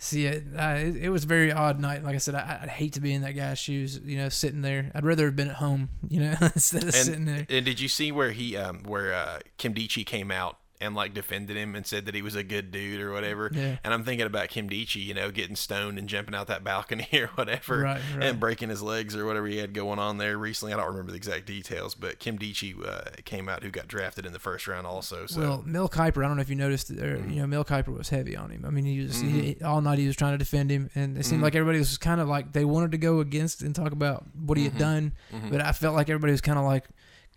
See, 0.00 0.26
it, 0.26 0.45
uh, 0.57 0.76
it, 0.78 0.97
it 0.97 1.11
was 1.11 1.25
a 1.25 1.26
very 1.26 1.50
odd 1.50 1.81
night. 1.81 2.05
Like 2.05 2.14
I 2.14 2.19
said, 2.19 2.37
I, 2.37 2.61
I'd 2.62 2.69
hate 2.69 2.93
to 2.93 3.00
be 3.00 3.12
in 3.12 3.23
that 3.23 3.33
guy's 3.33 3.59
shoes. 3.59 3.99
You 4.05 4.19
know, 4.19 4.28
sitting 4.28 4.62
there. 4.62 4.93
I'd 4.95 5.05
rather 5.05 5.25
have 5.25 5.35
been 5.35 5.49
at 5.49 5.57
home. 5.57 5.88
You 6.09 6.21
know, 6.21 6.35
instead 6.40 6.85
of 6.85 6.95
sitting 6.95 7.25
there. 7.25 7.38
And, 7.38 7.50
and 7.50 7.67
did 7.67 7.81
you 7.81 7.88
see 7.88 8.12
where 8.12 8.31
he, 8.31 8.57
um, 8.57 8.85
where 8.85 9.12
uh, 9.12 9.40
Nkemdiche 9.59 10.07
came 10.07 10.31
out 10.31 10.59
and 10.81 10.95
like 10.95 11.13
defended 11.15 11.57
him 11.57 11.75
and 11.75 11.87
said 11.87 12.07
that 12.07 12.15
he 12.15 12.23
was 12.23 12.35
a 12.35 12.43
good 12.45 12.71
dude 12.71 13.01
or 13.01 13.13
whatever? 13.13 13.51
Yeah. 13.53 13.79
And 13.85 13.93
I'm 13.95 14.05
thinking 14.05 14.27
about 14.27 14.49
Nkemdiche, 14.49 14.97
you 15.05 15.15
know, 15.15 15.31
getting 15.31 15.57
stoned 15.57 15.99
and 15.99 16.09
jumping 16.09 16.35
out 16.35 16.47
that 16.49 16.63
balcony 16.65 17.09
or 17.15 17.29
whatever, 17.35 17.79
Right, 17.81 18.01
right. 18.15 18.25
and 18.25 18.39
breaking 18.41 18.69
his 18.69 18.83
legs 18.83 19.17
or 19.17 19.25
whatever 19.27 19.47
he 19.47 19.59
had 19.59 19.73
going 19.73 19.99
on 19.99 20.19
there 20.19 20.37
recently. 20.39 20.73
I 20.73 20.77
don't 20.77 20.87
remember 20.89 21.11
the 21.13 21.17
exact 21.17 21.47
details, 21.47 21.95
but 21.95 22.19
Nkemdiche 22.21 22.87
uh, 22.87 23.11
came 23.25 23.49
out 23.49 23.63
who 23.63 23.71
got 23.71 23.89
drafted 23.89 24.25
in 24.27 24.33
the 24.33 24.39
first 24.39 24.69
round 24.69 24.87
also. 24.87 25.27
So 25.27 25.41
Well, 25.41 25.63
Mel 25.67 25.89
Kiper, 25.89 26.25
I 26.25 26.29
don't 26.29 26.37
know 26.37 26.43
if 26.43 26.51
you 26.51 26.57
noticed, 26.57 26.91
or, 26.91 27.19
Mhm. 27.19 27.31
you 27.35 27.41
know, 27.41 27.47
Mel 27.47 27.65
Kiper 27.65 27.97
was 27.97 28.09
heavy 28.11 28.37
on 28.37 28.51
him. 28.51 28.65
I 28.65 28.71
mean, 28.71 28.85
he 28.85 29.01
was 29.01 29.17
Mm-hmm. 29.23 29.41
he, 29.41 29.57
all 29.65 29.81
night 29.81 29.99
he 29.99 30.07
was 30.07 30.17
trying 30.17 30.33
to 30.35 30.39
defend 30.39 30.71
him, 30.71 30.91
and 30.95 31.19
it 31.19 31.25
seemed 31.25 31.41
Mhm. 31.41 31.45
like 31.45 31.55
everybody 31.57 31.79
was 31.79 31.99
kind 31.99 32.21
of 32.21 32.29
like 32.29 32.53
they 32.53 32.65
wanted 32.65 32.93
to 32.93 32.99
go 32.99 33.21
against 33.21 33.63
and 33.63 33.75
talk 33.75 33.93
about 33.93 34.25
what 34.35 34.57
he 34.59 34.65
had 34.65 34.75
Mhm. 34.75 34.79
done, 34.79 35.13
Mhm. 35.33 35.51
but 35.51 35.61
I 35.61 35.73
felt 35.73 35.95
like 35.97 36.09
everybody 36.09 36.31
was 36.33 36.41
kind 36.41 36.59
of 36.59 36.65
like 36.65 36.85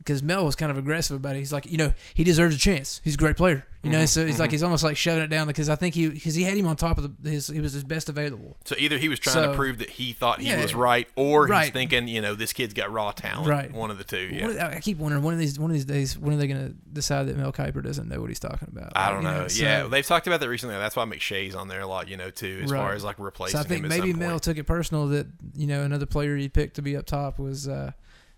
because 0.01 0.23
Mel 0.23 0.43
was 0.45 0.55
kind 0.55 0.71
of 0.71 0.77
aggressive 0.77 1.15
about 1.15 1.35
it. 1.35 1.39
He's 1.39 1.53
like, 1.53 1.65
you 1.65 1.77
know, 1.77 1.93
he 2.13 2.23
deserves 2.23 2.55
a 2.55 2.57
chance. 2.59 2.99
He's 3.03 3.13
a 3.13 3.17
great 3.17 3.37
player, 3.37 3.65
you 3.83 3.91
know. 3.91 3.99
Mhm, 3.99 4.07
So 4.07 4.25
he's 4.25 4.39
like, 4.39 4.49
mhm. 4.49 4.53
he's 4.53 4.63
almost 4.63 4.83
like 4.83 4.97
shoving 4.97 5.23
it 5.23 5.27
down 5.27 5.45
because 5.47 5.69
I 5.69 5.75
think 5.75 5.93
he 5.95 6.09
because 6.09 6.33
he 6.35 6.43
had 6.43 6.57
him 6.57 6.65
on 6.67 6.75
top 6.75 6.97
of 6.97 7.23
the, 7.23 7.29
his 7.29 7.47
he 7.47 7.59
was 7.59 7.73
his 7.73 7.83
best 7.83 8.09
available. 8.09 8.57
So 8.65 8.75
either 8.79 8.97
he 8.97 9.09
was 9.09 9.19
trying 9.19 9.33
So- 9.35 9.51
to 9.51 9.55
prove 9.55 9.77
that 9.77 9.91
he 9.91 10.13
thought 10.13 10.41
he 10.41 10.47
Yeah. 10.49 10.61
was 10.61 10.73
right, 10.73 11.07
or 11.15 11.47
he's 11.47 11.69
thinking, 11.69 12.07
you 12.07 12.21
know, 12.21 12.33
this 12.35 12.51
kid's 12.53 12.73
got 12.73 12.91
raw 12.91 13.11
talent. 13.11 13.47
Right. 13.47 13.71
One 13.71 13.91
of 13.91 13.97
the 13.99 14.03
two. 14.03 14.29
Yeah. 14.31 14.71
I 14.75 14.79
keep 14.79 14.97
wondering 14.97 15.23
one 15.23 15.33
of 15.33 15.39
these 15.39 15.59
one 15.59 15.69
of 15.69 15.73
these 15.75 15.85
days 15.85 16.17
when 16.17 16.33
are 16.33 16.37
they 16.37 16.47
going 16.47 16.67
to 16.67 16.73
decide 16.93 17.27
that 17.27 17.37
Mel 17.37 17.51
Kiper 17.53 17.83
doesn't 17.83 18.07
know 18.09 18.19
what 18.19 18.29
he's 18.29 18.39
talking 18.39 18.67
about? 18.71 18.91
I 18.95 19.11
don't 19.11 19.23
know. 19.23 19.47
so- 19.47 19.63
yeah, 19.63 19.83
they've 19.83 20.05
talked 20.05 20.25
about 20.27 20.39
that 20.39 20.49
recently. 20.49 20.75
That's 20.75 20.95
why 20.95 21.05
McShay's 21.05 21.53
on 21.55 21.67
there 21.67 21.81
a 21.81 21.87
lot, 21.87 22.07
you 22.07 22.17
know, 22.17 22.29
too, 22.31 22.61
as 22.63 22.71
far 22.71 22.93
as 22.93 23.03
like 23.03 23.17
replacing 23.19 23.57
So 23.57 23.63
I 23.63 23.67
think 23.67 23.83
him. 23.83 23.89
Maybe 23.89 24.13
Mel 24.13 24.31
point. 24.31 24.43
took 24.43 24.57
it 24.57 24.63
personal 24.63 25.07
that 25.09 25.27
you 25.55 25.67
know 25.67 25.83
another 25.83 26.05
player 26.05 26.35
he 26.37 26.49
picked 26.49 26.75
to 26.77 26.81
be 26.81 26.95
up 26.97 27.05
top 27.05 27.37
was 27.39 27.67
uh, 27.67 27.91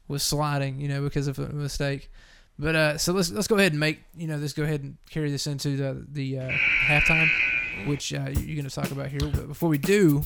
was 0.08 0.24
sliding, 0.24 0.80
you 0.82 0.88
know, 0.88 1.02
because 1.02 1.28
of 1.28 1.40
a 1.40 1.48
mistake. 1.50 2.12
But 2.60 2.76
uh, 2.76 2.98
so 2.98 3.14
let's 3.14 3.32
let's 3.32 3.48
go 3.48 3.56
ahead 3.58 3.72
and 3.72 3.80
make 3.80 4.04
you 4.16 4.28
know 4.28 4.36
let's 4.38 4.54
go 4.54 4.64
ahead 4.64 4.82
and 4.84 4.98
carry 5.10 5.32
this 5.32 5.48
into 5.48 5.76
the 5.76 6.06
the 6.12 6.40
uh, 6.40 6.52
halftime, 6.88 7.28
which 7.88 8.14
uh, 8.14 8.30
you're 8.32 8.56
going 8.56 8.70
to 8.70 8.70
talk 8.70 8.92
about 8.92 9.08
here. 9.08 9.22
But 9.22 9.48
before 9.48 9.70
we 9.70 9.80
do, 9.80 10.24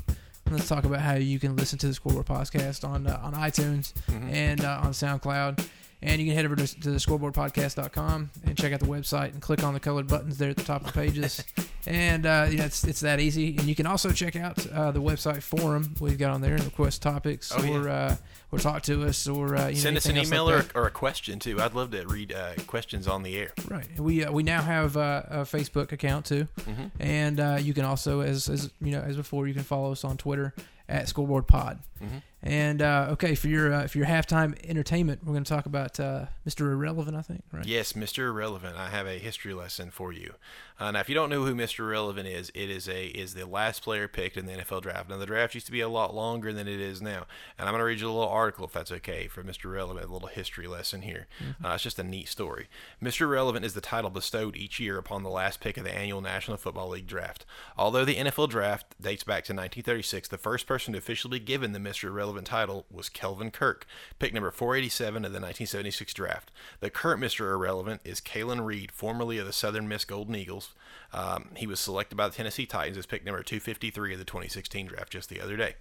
let's 0.52 0.68
talk 0.68 0.84
about 0.84 1.00
how 1.00 1.14
you 1.14 1.40
can 1.40 1.56
listen 1.56 1.80
to 1.80 1.88
the 1.88 1.94
Scoreboard 1.94 2.26
podcast 2.26 2.88
on 2.88 3.08
uh, 3.08 3.20
on 3.24 3.34
iTunes 3.34 3.94
Mhm. 4.10 4.32
and 4.34 4.66
uh, 4.66 4.82
on 4.84 4.92
SoundCloud. 4.92 5.66
And 6.02 6.22
you 6.22 6.28
can 6.28 6.36
head 6.36 6.46
over 6.46 6.56
to, 6.56 6.68
to 6.82 6.92
the 6.92 6.98
scoreboardpodcast.com 7.00 8.30
and 8.46 8.56
check 8.58 8.72
out 8.72 8.80
the 8.82 8.86
website 8.86 9.32
and 9.34 9.42
click 9.42 9.64
on 9.64 9.74
the 9.74 9.80
colored 9.80 10.08
buttons 10.08 10.38
there 10.38 10.50
at 10.52 10.56
the 10.58 10.64
top 10.64 10.82
of 10.82 10.88
the 10.88 10.94
pages. 10.94 11.44
And 11.88 12.25
uh, 12.25 12.48
yeah, 12.51 12.65
it's 12.65 12.84
it's 12.84 13.00
that 13.00 13.20
easy. 13.20 13.58
And 13.58 13.67
you 13.67 13.75
can 13.75 13.86
also 13.88 14.12
check 14.12 14.36
out 14.36 14.65
uh, 14.72 14.91
the 14.91 15.01
website 15.01 15.41
forum 15.41 15.96
we've 16.00 16.17
got 16.17 16.32
on 16.32 16.41
there 16.41 16.53
and 16.56 16.63
request 16.65 17.01
topics 17.01 17.51
Oh, 17.56 17.63
yeah. 17.63 17.77
or 17.77 17.89
uh, 17.89 18.15
or 18.51 18.60
talk 18.60 18.82
to 18.84 19.06
us 19.06 19.27
or 19.27 19.56
uh, 19.56 19.67
you 19.67 19.75
know, 19.75 19.79
Send 19.82 19.98
us 19.98 20.06
an 20.06 20.17
email 20.17 20.46
like 20.46 20.75
or, 20.75 20.82
or 20.84 20.88
a 20.88 20.91
question 20.91 21.39
too. 21.39 21.62
I'd 21.62 21.74
love 21.74 21.91
to 21.91 22.06
read 22.08 22.34
uh, 22.34 22.53
questions 22.67 23.08
on 23.08 23.24
the 23.24 23.38
air. 23.38 23.51
right. 23.70 23.88
We 24.00 24.25
uh, 24.25 24.32
we 24.32 24.44
now 24.44 24.62
have 24.62 24.98
uh, 24.98 25.24
a 25.29 25.38
Facebook 25.39 25.91
account 25.94 26.25
too, 26.25 26.48
Mm-hmm. 26.62 26.86
and 27.00 27.39
uh, 27.39 27.58
you 27.62 27.74
can 27.74 27.86
also 27.86 28.20
as 28.22 28.50
as 28.50 28.70
you 28.82 28.91
know 28.91 29.01
as 29.01 29.15
before 29.15 29.48
you 29.48 29.53
can 29.53 29.63
follow 29.63 29.91
us 29.94 30.03
on 30.03 30.17
Twitter 30.17 30.53
at 30.89 31.08
Scoreboard 31.08 31.48
Pod. 31.48 31.79
Mhm. 32.03 32.22
And 32.44 32.84
uh, 32.84 33.08
okay, 33.12 33.34
for 33.34 33.48
your 33.48 33.74
uh, 33.74 33.88
for 33.88 33.98
your 33.98 34.06
halftime 34.06 34.56
entertainment, 34.63 35.22
we're 35.25 35.34
going 35.34 35.44
to 35.44 35.50
talk 35.50 35.65
about 35.65 36.00
uh, 36.00 36.27
Mr. 36.48 36.72
Irrelevant, 36.72 37.17
I 37.17 37.22
think. 37.22 37.44
Right. 37.51 37.65
Yes, 37.65 37.94
Mr. 37.94 38.27
Irrelevant. 38.27 38.77
I 38.77 38.89
have 38.89 39.08
a 39.08 39.17
history 39.17 39.56
lesson 39.56 39.89
for 39.89 40.13
you. 40.13 40.36
Uh, 40.79 40.91
now, 40.91 41.00
if 41.00 41.10
you 41.10 41.15
don't 41.15 41.32
know 41.32 41.44
who 41.44 41.56
Mr. 41.56 41.79
Irrelevant 41.79 42.27
is, 42.27 42.51
it 42.53 42.70
is 42.70 42.88
a 42.88 43.08
is 43.08 43.34
the 43.34 43.48
last 43.48 43.82
player 43.82 44.08
picked 44.08 44.38
in 44.38 44.46
the 44.46 44.53
NFL 44.53 44.84
draft. 44.84 45.10
Now, 45.10 45.17
the 45.17 45.25
draft 45.25 45.56
used 45.56 45.65
to 45.65 45.72
be 45.72 45.82
a 45.82 45.89
lot 45.89 46.13
longer 46.13 46.53
than 46.53 46.67
it 46.67 46.79
is 46.79 47.01
now, 47.01 47.25
and 47.58 47.67
I'm 47.67 47.74
going 47.74 47.79
to 47.79 47.86
read 47.86 48.00
you 48.00 48.08
a 48.08 48.12
little 48.12 48.29
article, 48.29 48.65
if 48.65 48.74
that's 48.74 48.91
okay, 48.91 49.27
for 49.27 49.44
Mr. 49.44 49.65
Irrelevant. 49.65 50.08
A 50.08 50.13
little 50.13 50.27
history 50.27 50.67
lesson 50.67 51.01
here. 51.01 51.25
Uh, 51.65 51.70
it's 51.70 51.84
just 51.84 51.98
a 51.98 52.03
neat 52.03 52.27
story. 52.27 52.67
Mr. 53.01 53.22
Irrelevant 53.22 53.65
is 53.65 53.74
the 53.74 53.82
title 53.82 54.12
bestowed 54.12 54.56
each 54.56 54.79
year 54.79 55.00
upon 55.00 55.24
the 55.24 55.29
last 55.29 55.60
pick 55.60 55.77
of 55.77 55.84
the 55.84 55.94
annual 55.94 56.22
National 56.22 56.58
Football 56.58 56.89
League 56.89 57.08
draft. 57.08 57.48
Although 57.75 58.06
the 58.06 58.15
NFL 58.15 58.50
draft 58.50 58.86
dates 59.01 59.24
back 59.24 59.44
to 59.46 59.53
1936, 59.53 60.27
the 60.27 60.38
first 60.38 60.67
person 60.67 60.94
to 60.94 61.00
officially 61.00 61.39
be 61.39 61.46
given 61.46 61.72
the 61.72 61.79
Mr. 61.79 62.06
Irrelevant 62.06 62.27
title 62.44 62.86
was 62.92 63.10
Kelvin 63.10 63.52
Kirk, 63.52 63.86
pick 64.20 64.34
number 64.34 64.52
487 64.52 65.26
of 65.26 65.32
the 65.32 65.38
1976 65.38 66.14
draft. 66.14 66.52
The 66.80 66.90
current 66.90 67.22
Mr. 67.22 67.52
Irrelevant 67.52 68.02
is 68.04 68.22
Kalan 68.22 68.66
Reed, 68.66 68.92
formerly 68.92 69.38
of 69.38 69.46
the 69.46 69.54
Southern 69.54 69.88
Miss 69.88 70.06
Golden 70.06 70.36
Eagles. 70.36 70.74
Um, 71.14 71.50
he 71.56 71.68
was 71.68 71.80
selected 71.80 72.16
by 72.16 72.28
the 72.28 72.36
Tennessee 72.36 72.66
Titans 72.66 72.98
as 72.98 73.06
pick 73.06 73.26
number 73.26 73.44
253 73.44 74.14
of 74.14 74.20
the 74.20 74.26
2016 74.26 74.88
draft 74.88 75.12
just 75.12 75.30
the 75.30 75.42
other 75.42 75.58
day. 75.58 75.76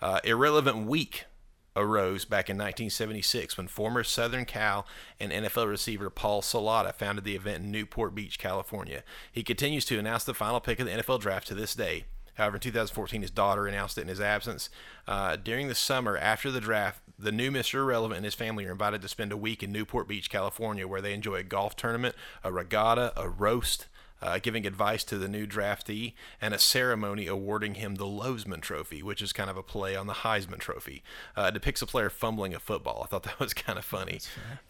Uh, 0.00 0.20
Irrelevant 0.24 0.86
Week 0.86 1.24
arose 1.76 2.24
back 2.24 2.50
in 2.50 2.56
1976 2.56 3.56
when 3.56 3.68
former 3.68 4.02
Southern 4.02 4.44
Cal 4.44 4.86
and 5.18 5.32
NFL 5.32 5.68
receiver 5.68 6.10
Paul 6.10 6.42
Salata 6.42 6.94
founded 6.94 7.24
the 7.24 7.36
event 7.36 7.64
in 7.64 7.70
Newport 7.70 8.14
Beach, 8.14 8.38
California. 8.38 9.02
He 9.30 9.42
continues 9.42 9.84
to 9.86 9.98
announce 9.98 10.24
the 10.24 10.34
final 10.34 10.60
pick 10.60 10.80
of 10.80 10.86
the 10.86 10.92
NFL 10.92 11.20
draft 11.20 11.46
to 11.48 11.54
this 11.54 11.74
day. 11.74 12.04
However, 12.40 12.56
in 12.56 12.60
2014, 12.62 13.20
his 13.20 13.30
daughter 13.30 13.66
announced 13.66 13.98
it 13.98 14.02
in 14.02 14.08
his 14.08 14.20
absence. 14.20 14.70
Uh, 15.06 15.36
during 15.36 15.68
the 15.68 15.74
summer 15.74 16.16
after 16.16 16.50
the 16.50 16.60
draft, 16.60 17.02
the 17.18 17.30
new 17.30 17.50
Mr. 17.50 17.74
Irrelevant 17.74 18.16
and 18.16 18.24
his 18.24 18.34
family 18.34 18.64
are 18.64 18.72
invited 18.72 19.02
to 19.02 19.08
spend 19.08 19.30
a 19.30 19.36
week 19.36 19.62
in 19.62 19.70
Newport 19.70 20.08
Beach, 20.08 20.30
California, 20.30 20.88
where 20.88 21.02
they 21.02 21.12
enjoy 21.12 21.34
a 21.34 21.42
golf 21.42 21.76
tournament, 21.76 22.14
a 22.42 22.50
regatta, 22.50 23.12
a 23.14 23.28
roast, 23.28 23.88
uh, 24.22 24.38
giving 24.38 24.66
advice 24.66 25.04
to 25.04 25.18
the 25.18 25.28
new 25.28 25.46
draftee, 25.46 26.14
and 26.40 26.54
a 26.54 26.58
ceremony 26.58 27.26
awarding 27.26 27.74
him 27.74 27.96
the 27.96 28.04
Lowsman 28.04 28.60
Trophy, 28.60 29.02
which 29.02 29.22
is 29.22 29.32
kind 29.32 29.50
of 29.50 29.56
a 29.56 29.62
play 29.62 29.96
on 29.96 30.06
the 30.06 30.14
Heisman 30.14 30.58
Trophy. 30.58 31.02
Uh, 31.36 31.46
it 31.48 31.54
depicts 31.54 31.82
a 31.82 31.86
player 31.86 32.10
fumbling 32.10 32.54
a 32.54 32.60
football. 32.60 33.02
I 33.04 33.06
thought 33.06 33.22
that 33.24 33.40
was 33.40 33.54
kind 33.54 33.78
of 33.78 33.84
funny. 33.84 34.20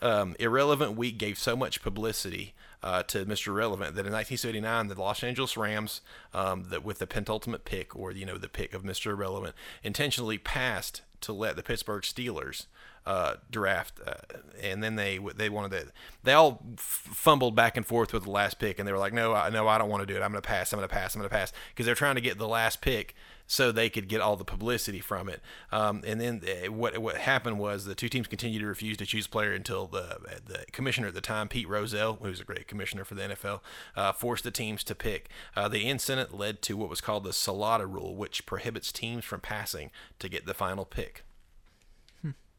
Um, 0.01 0.37
Irrelevant 0.39 0.97
Week 0.97 1.19
gave 1.19 1.39
so 1.39 1.57
much 1.57 1.83
publicity 1.83 2.55
uh, 2.83 3.03
to 3.05 3.27
Mr. 3.27 3.49
Irrelevant 3.49 3.95
that 3.95 4.07
in 4.07 4.13
1979, 4.13 4.89
the 4.89 4.95
Los 4.95 5.23
Angeles 5.23 5.57
Rams, 5.57 6.01
um, 6.33 6.65
that 6.71 6.85
with 6.85 6.99
the 6.99 7.07
penultimate 7.07 7.65
pick, 7.65 7.95
or 7.95 8.13
you 8.13 8.25
know 8.25 8.39
the 8.39 8.49
pick 8.49 8.73
of 8.73 8.83
Mr. 8.83 9.13
Irrelevant, 9.13 9.55
intentionally 9.83 10.39
passed 10.39 11.03
to 11.21 11.33
let 11.33 11.57
the 11.57 11.63
Pittsburgh 11.63 12.03
Steelers 12.03 12.67
uh, 13.11 13.35
draft, 13.51 14.01
uh, 14.07 14.15
and 14.63 14.85
then 14.85 14.95
they 14.95 15.19
they 15.35 15.49
wanted 15.49 15.73
to. 15.73 15.93
They 16.23 16.33
all 16.33 16.63
f- 16.75 17.09
fumbled 17.13 17.57
back 17.57 17.77
and 17.77 17.85
forth 17.85 18.13
with 18.13 18.23
the 18.23 18.31
last 18.31 18.61
pick, 18.61 18.79
and 18.79 18.87
they 18.87 18.93
were 18.93 18.99
like, 18.99 19.13
"No, 19.13 19.35
I, 19.35 19.51
no, 19.51 19.67
I 19.67 19.79
don't 19.79 19.89
want 19.89 20.03
to 20.03 20.07
do 20.07 20.15
it. 20.17 20.23
I'm 20.23 20.31
going 20.31 20.41
to 20.41 20.49
pass. 20.49 20.73
I'm 20.73 20.79
going 20.79 20.89
to 20.89 20.95
pass. 20.95 21.17
I'm 21.17 21.21
going 21.21 21.29
to 21.29 21.35
pass," 21.35 21.53
because 21.71 21.87
they're 21.87 21.97
trying 21.97 22.15
to 22.15 22.21
get 22.21 22.39
the 22.39 22.47
last 22.47 22.81
pick 22.81 23.17
so 23.49 23.73
they 23.73 23.91
could 23.91 24.07
get 24.07 24.21
all 24.21 24.37
the 24.37 24.45
publicity 24.45 25.01
from 25.01 25.29
it. 25.29 25.41
Um, 25.73 26.03
and 26.07 26.21
then 26.21 26.43
uh, 26.47 26.71
what 26.71 26.97
what 26.99 27.17
happened 27.17 27.59
was 27.59 27.85
the 27.85 27.97
two 27.97 28.09
teams 28.09 28.29
continued 28.29 28.61
to 28.61 28.67
refuse 28.67 28.97
to 28.99 29.07
choose 29.07 29.27
a 29.27 29.29
player 29.29 29.53
until 29.53 29.89
the 29.89 30.19
the 30.47 30.65
commissioner 30.71 31.09
at 31.09 31.15
the 31.15 31.21
time, 31.21 31.49
Pete 31.49 31.69
Rozelle, 31.69 32.19
who 32.23 32.29
was 32.29 32.41
a 32.41 32.45
great 32.45 32.69
commissioner 32.69 33.05
for 33.05 33.17
the 33.17 33.23
NFL, 33.23 33.59
uh, 33.97 34.13
forced 34.13 34.45
the 34.45 34.53
teams 34.53 34.85
to 34.85 34.95
pick. 34.95 35.29
Uh, 35.57 35.67
the 35.67 35.81
incident 35.81 36.33
led 36.33 36.63
to 36.63 36.77
what 36.77 36.89
was 36.89 37.01
called 37.01 37.25
the 37.25 37.31
Salata 37.31 37.93
rule, 37.93 38.15
which 38.15 38.47
prohibits 38.47 38.93
teams 38.93 39.25
from 39.25 39.41
passing 39.41 39.91
to 40.21 40.29
get 40.29 40.47
the 40.47 40.55
final 40.55 40.85
pick. 40.85 41.25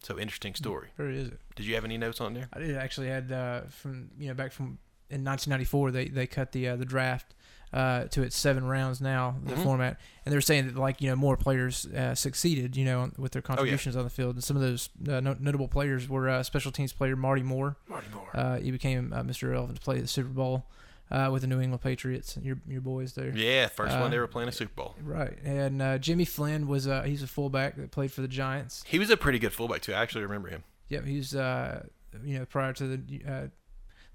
So 0.04 0.18
interesting 0.20 0.56
story. 0.56 0.90
Where 0.96 1.10
is 1.10 1.28
it? 1.28 1.40
Did 1.56 1.66
you 1.66 1.76
have 1.76 1.86
any 1.86 1.98
notes 1.98 2.20
on 2.22 2.34
there? 2.34 2.50
I 2.54 2.60
did 2.60 2.76
actually 2.76 3.08
had 3.08 3.32
uh, 3.32 3.62
from 3.70 4.10
you 4.18 4.28
know 4.30 4.34
back 4.34 4.52
from 4.52 4.78
in 5.10 5.24
1994 5.24 5.92
they 5.92 6.08
they 6.08 6.26
cut 6.28 6.52
the 6.54 6.70
uh, 6.70 6.76
the 6.76 6.86
draft 6.86 7.36
uh, 7.74 8.06
to 8.06 8.22
its 8.24 8.36
seven 8.36 8.66
rounds 8.66 9.00
now 9.00 9.36
the 9.44 9.54
Mhm. 9.56 9.64
format 9.64 10.00
and 10.26 10.34
they're 10.34 10.42
saying 10.42 10.66
that 10.68 10.76
like 10.76 11.02
you 11.02 11.10
know 11.10 11.16
more 11.16 11.38
players 11.38 11.86
uh, 11.86 12.16
succeeded 12.16 12.76
you 12.76 12.84
know 12.86 13.12
with 13.18 13.32
their 13.34 13.42
contributions 13.42 13.96
on 13.96 14.04
the 14.04 14.10
field 14.10 14.36
and 14.36 14.44
some 14.44 14.56
of 14.58 14.62
those 14.62 14.90
uh, 15.08 15.20
no- 15.20 15.38
notable 15.40 15.68
players 15.68 16.10
were 16.10 16.28
uh, 16.30 16.42
special 16.44 16.72
teams 16.72 16.92
player 16.94 17.16
Marty 17.16 17.44
Moore 17.44 17.78
Marty 17.88 18.08
Moore. 18.14 18.30
uh, 18.34 18.58
he 18.58 18.72
became 18.72 19.14
uh, 19.14 19.22
Mr. 19.24 19.44
Irrelevant 19.44 19.78
to 19.80 19.84
play 19.84 20.00
the 20.02 20.08
Super 20.08 20.30
Bowl 20.30 20.66
uh, 21.12 21.30
with 21.32 21.42
the 21.42 21.48
New 21.48 21.60
England 21.60 21.82
Patriots 21.82 22.38
your 22.42 22.58
your 22.68 22.82
boys 22.82 23.14
there 23.14 23.32
yeah, 23.36 23.68
first 23.68 23.96
uh, 23.96 24.00
one 24.00 24.12
they 24.12 24.20
were 24.20 24.28
playing 24.28 24.50
a 24.50 24.52
Super 24.52 24.74
Bowl. 24.74 24.96
right 25.04 25.38
and 25.44 25.82
uh, 25.82 25.98
Jimmy 25.98 26.26
Finn 26.26 26.68
was 26.68 26.88
uh, 26.88 27.04
he's 27.04 27.24
a 27.24 27.28
fullback 27.28 27.76
that 27.76 27.92
played 27.92 28.12
for 28.12 28.22
the 28.22 28.28
Giants 28.28 28.84
He 28.88 29.00
was 29.00 29.10
a 29.10 29.18
pretty 29.18 29.40
good 29.40 29.54
fullback 29.54 29.82
too. 29.82 29.94
I 29.94 30.02
actually 30.02 30.24
remember 30.24 30.50
him. 30.50 30.64
Yep, 30.90 31.06
he's 31.06 31.36
uh, 31.36 31.86
you 32.24 32.40
know 32.40 32.46
prior 32.46 32.74
to 32.74 32.98
the 32.98 33.22
uh, 33.28 33.48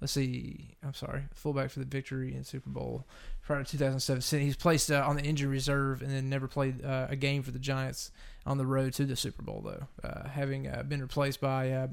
let's 0.00 0.12
see, 0.12 0.76
I'm 0.82 0.94
sorry, 0.94 1.24
fullback 1.32 1.70
for 1.70 1.78
the 1.78 1.85
victory 1.85 2.35
in 2.35 2.44
Super 2.44 2.70
Bowl 2.70 3.06
prior 3.42 3.62
to 3.62 3.70
2007. 3.70 4.40
He's 4.44 4.56
placed 4.56 4.90
uh, 4.90 5.04
on 5.06 5.16
the 5.16 5.22
injury 5.22 5.48
reserve 5.48 6.02
and 6.02 6.11
then 6.11 6.28
never 6.28 6.48
played 6.48 6.85
uh, 6.85 7.06
a 7.09 7.16
game 7.16 7.42
for 7.42 7.50
the 7.50 7.59
Giants 7.59 8.11
on 8.44 8.59
the 8.59 8.66
road 8.66 8.92
to 8.94 9.04
the 9.04 9.16
Super 9.16 9.42
Bowl 9.42 9.62
though, 9.62 9.87
uh, 10.06 10.28
having 10.28 10.68
uh, 10.68 10.82
been 10.82 11.00
replaced 11.00 11.40
by 11.40 11.70
uh, 11.70 11.88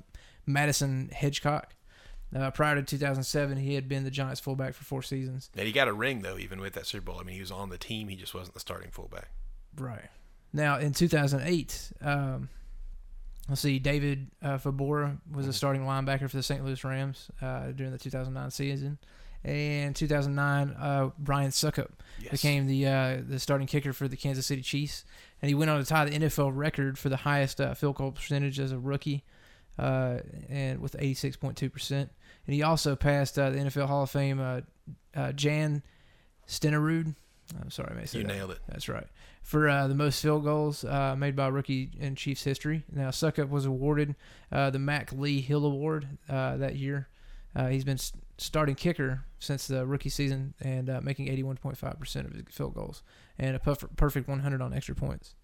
Madison 0.46 1.10
Hedgecock. 1.14 1.66
Uh, 2.36 2.50
prior 2.52 2.76
to 2.76 2.82
2007, 2.84 3.58
he 3.58 3.76
had 3.76 3.88
been 3.88 4.04
the 4.04 4.12
Giants 4.12 4.40
fullback 4.40 4.74
for 4.74 4.84
four 4.84 5.02
seasons. 5.04 5.50
And 5.56 5.66
he 5.68 5.72
got 5.72 5.88
a 5.88 5.94
ring 5.94 6.22
though, 6.22 6.38
even 6.38 6.60
with 6.60 6.74
that 6.74 6.86
Super 6.88 7.06
Bowl. 7.12 7.20
I 7.20 7.24
mean, 7.24 7.36
he 7.36 7.42
was 7.42 7.52
on 7.52 7.70
the 7.70 7.78
team. 7.78 8.08
He 8.08 8.16
just 8.16 8.34
wasn't 8.34 8.54
the 8.54 8.60
starting 8.60 8.90
fullback. 8.92 9.30
Right. 9.78 10.10
Now, 10.52 10.78
in 10.80 10.94
2008, 10.94 11.92
um, 12.02 12.50
let's 13.50 13.62
see, 13.62 13.80
David 13.80 14.28
uh, 14.42 14.58
Vobora 14.58 15.18
was 15.32 15.48
a 15.48 15.54
starting 15.54 15.84
linebacker 15.84 16.30
for 16.30 16.38
the 16.38 16.44
St. 16.44 16.64
Louis 16.64 16.84
Rams 16.84 17.30
uh, 17.42 17.72
during 17.72 17.92
the 17.92 17.98
2009 18.00 18.52
season. 18.52 18.98
And 19.44 19.94
2009, 19.96 20.70
uh, 20.80 21.10
Brian 21.20 21.52
Succop 21.52 21.90
Yes. 22.20 22.32
became 22.32 22.66
the 22.68 22.88
uh, 22.88 23.18
the 23.28 23.40
starting 23.40 23.68
kicker 23.68 23.92
for 23.92 24.08
the 24.08 24.16
Kansas 24.16 24.46
City 24.46 24.62
Chiefs, 24.62 25.04
and 25.42 25.50
he 25.50 25.56
went 25.56 25.70
on 25.70 25.80
to 25.80 25.86
tie 25.86 26.06
the 26.06 26.12
NFL 26.12 26.52
record 26.56 26.98
for 26.98 27.10
the 27.10 27.18
highest 27.18 27.60
uh, 27.60 27.74
field 27.74 27.96
goal 27.96 28.12
percentage 28.14 28.58
as 28.60 28.72
a 28.72 28.80
rookie, 28.80 29.26
uh, 29.80 30.20
and 30.50 30.80
with 30.80 30.96
86.2 31.00 31.72
percent. 31.72 32.10
And 32.46 32.54
he 32.56 32.64
also 32.64 32.96
passed 32.96 33.38
uh, 33.40 33.50
the 33.50 33.58
NFL 33.60 33.88
Hall 33.88 34.04
of 34.04 34.10
Fame 34.12 34.40
uh, 34.40 34.62
uh, 35.16 35.32
Jan 35.32 35.82
Stenerud. 36.48 37.16
I'm 37.62 37.70
sorry, 37.72 37.92
I 37.92 37.96
may 38.00 38.06
say 38.06 38.20
you 38.20 38.26
that. 38.26 38.34
nailed 38.34 38.52
it. 38.52 38.60
That's 38.68 38.90
right. 38.90 39.06
For 39.42 39.68
uh, 39.68 39.88
the 39.88 39.96
most 39.96 40.22
field 40.22 40.44
goals 40.44 40.84
uh, 40.86 41.16
made 41.18 41.36
by 41.36 41.48
a 41.48 41.52
rookie 41.52 41.92
in 42.00 42.16
Chiefs 42.16 42.44
history. 42.44 42.84
Now, 42.92 43.10
Succop 43.10 43.50
was 43.50 43.66
awarded 43.66 44.16
uh, 44.52 44.70
the 44.70 44.80
Mack 44.80 45.12
Lee 45.12 45.42
Hill 45.42 45.66
Award 45.66 46.08
uh, 46.30 46.58
that 46.58 46.76
year. 46.78 47.10
Uh, 47.56 47.68
he's 47.68 47.84
been 47.84 47.96
s- 47.98 48.14
starting 48.38 48.76
kicker 48.76 49.26
since 49.40 49.68
the 49.68 49.86
rookie 49.86 50.10
season 50.10 50.54
and 50.62 50.90
uh, 50.90 51.02
making 51.04 51.28
81.5% 51.28 52.26
of 52.26 52.32
his 52.34 52.44
field 52.50 52.74
goals 52.74 53.04
and 53.38 53.56
a 53.56 53.60
perf- 53.60 53.94
perfect 53.98 54.28
100 54.28 54.62
on 54.62 54.74
extra 54.74 54.96
points. 54.96 55.36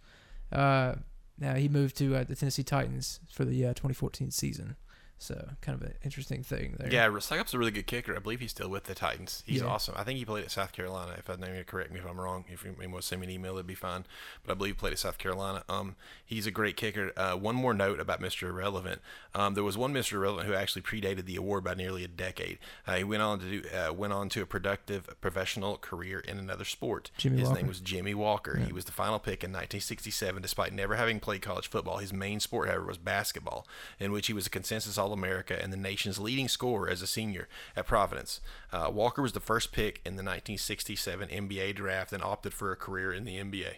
Uh, 0.51 0.95
now, 1.39 1.55
he 1.55 1.69
moved 1.69 1.95
to 1.97 2.15
uh, 2.15 2.23
the 2.23 2.35
Tennessee 2.35 2.63
Titans 2.63 3.19
for 3.31 3.45
the 3.45 3.65
uh, 3.65 3.69
2014 3.69 4.31
season. 4.31 4.75
So, 5.21 5.49
kind 5.61 5.79
of 5.79 5.85
an 5.85 5.95
interesting 6.03 6.43
thing 6.43 6.75
there. 6.79 6.89
Yeah, 6.91 7.19
Succop's 7.19 7.53
a 7.53 7.59
really 7.59 7.71
good 7.71 7.87
kicker. 7.87 8.15
I 8.15 8.19
believe 8.19 8.39
he's 8.39 8.51
still 8.51 8.69
with 8.69 8.85
the 8.85 8.95
Titans. 8.95 9.43
He's 9.45 9.61
Yeah. 9.61 9.67
awesome. 9.67 9.93
I 9.97 10.05
think 10.05 10.17
he 10.17 10.23
played 10.23 10.45
at 10.45 10.51
South 10.51 10.71
Carolina. 10.71 11.15
If 11.17 11.29
I 11.29 11.35
name 11.35 11.55
it, 11.55 11.67
correct 11.67 11.91
me 11.91 11.99
if 11.99 12.05
I'm 12.07 12.17
wrong. 12.19 12.45
If 12.47 12.63
you 12.63 12.73
want 12.79 13.01
to 13.01 13.01
send 13.01 13.19
me 13.19 13.27
an 13.27 13.33
email, 13.33 13.53
it'd 13.55 13.67
be 13.67 13.75
fine. 13.75 14.05
But 14.45 14.53
I 14.53 14.55
believe 14.55 14.75
he 14.75 14.79
played 14.79 14.93
at 14.93 14.99
South 14.99 15.17
Carolina. 15.17 15.63
Um, 15.67 15.97
he's 16.25 16.47
a 16.47 16.51
great 16.51 16.77
kicker. 16.77 17.11
Uh, 17.17 17.35
one 17.35 17.55
more 17.55 17.73
note 17.73 17.99
about 17.99 18.21
Mr. 18.21 18.43
Irrelevant. 18.47 19.01
Um, 19.35 19.55
there 19.55 19.63
was 19.63 19.77
one 19.77 19.93
Mr. 19.93 20.13
Irrelevant 20.13 20.47
who 20.47 20.53
actually 20.53 20.83
predated 20.83 21.25
the 21.25 21.35
award 21.35 21.65
by 21.65 21.73
nearly 21.73 22.05
a 22.05 22.07
decade. 22.07 22.57
Uh, 22.87 22.95
he 22.95 23.03
went 23.03 23.21
on 23.21 23.39
to 23.41 23.61
do 23.61 23.69
uh, 23.69 23.91
went 23.93 24.13
on 24.13 24.29
to 24.29 24.41
a 24.41 24.45
productive 24.45 25.09
professional 25.19 25.75
career 25.77 26.19
in 26.21 26.37
another 26.39 26.63
sport. 26.63 27.11
Jimmy 27.17 27.39
His 27.39 27.49
Walker. 27.49 27.59
name 27.61 27.67
was 27.67 27.81
Jimmy 27.81 28.13
Walker. 28.13 28.55
He 28.57 28.71
was 28.71 28.85
the 28.85 28.93
final 28.93 29.19
pick 29.19 29.43
in 29.43 29.51
1967, 29.51 30.41
despite 30.41 30.71
never 30.71 30.95
having 30.95 31.19
played 31.19 31.41
college 31.41 31.67
football. 31.67 31.97
His 31.97 32.13
main 32.13 32.39
sport, 32.39 32.69
however, 32.69 32.85
was 32.85 32.97
basketball, 32.97 33.67
in 33.99 34.13
which 34.13 34.27
he 34.27 34.33
was 34.33 34.47
a 34.47 34.49
consensus 34.49 34.97
All 34.97 35.08
America 35.13 35.61
and 35.61 35.71
the 35.71 35.77
nation's 35.77 36.19
leading 36.19 36.47
scorer 36.47 36.89
as 36.89 37.01
a 37.01 37.07
senior 37.07 37.47
at 37.75 37.87
Providence. 37.87 38.41
Uh, 38.71 38.89
Walker 38.91 39.21
was 39.21 39.33
the 39.33 39.39
first 39.39 39.71
pick 39.71 39.97
in 40.05 40.15
the 40.15 40.23
1967 40.23 41.29
NBA 41.29 41.75
draft 41.75 42.13
and 42.13 42.23
opted 42.23 42.53
for 42.53 42.71
a 42.71 42.75
career 42.75 43.11
in 43.11 43.25
the 43.25 43.37
NBA. 43.37 43.75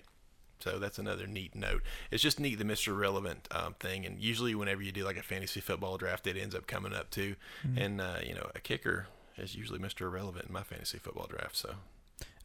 So 0.59 0.77
that's 0.77 0.99
another 0.99 1.25
neat 1.25 1.55
note. 1.55 1.81
It's 2.11 2.21
just 2.21 2.39
neat 2.39 2.59
the 2.59 2.63
Mr. 2.63 2.97
Relevant 2.97 3.47
um, 3.51 3.73
thing, 3.79 4.05
and 4.05 4.19
usually 4.19 4.53
whenever 4.53 4.81
you 4.83 4.91
do 4.91 5.03
like 5.03 5.17
a 5.17 5.23
fantasy 5.23 5.59
football 5.59 5.97
draft, 5.97 6.27
it 6.27 6.37
ends 6.37 6.53
up 6.53 6.67
coming 6.67 6.93
up 6.93 7.09
too. 7.09 7.35
And 7.75 7.99
uh, 7.99 8.17
you 8.23 8.35
know, 8.35 8.49
a 8.53 8.59
kicker 8.59 9.07
is 9.37 9.55
usually 9.55 9.79
Mr. 9.79 10.01
Irrelevant 10.01 10.45
in 10.47 10.53
my 10.53 10.63
fantasy 10.63 10.99
football 10.99 11.27
draft. 11.27 11.55
So 11.55 11.75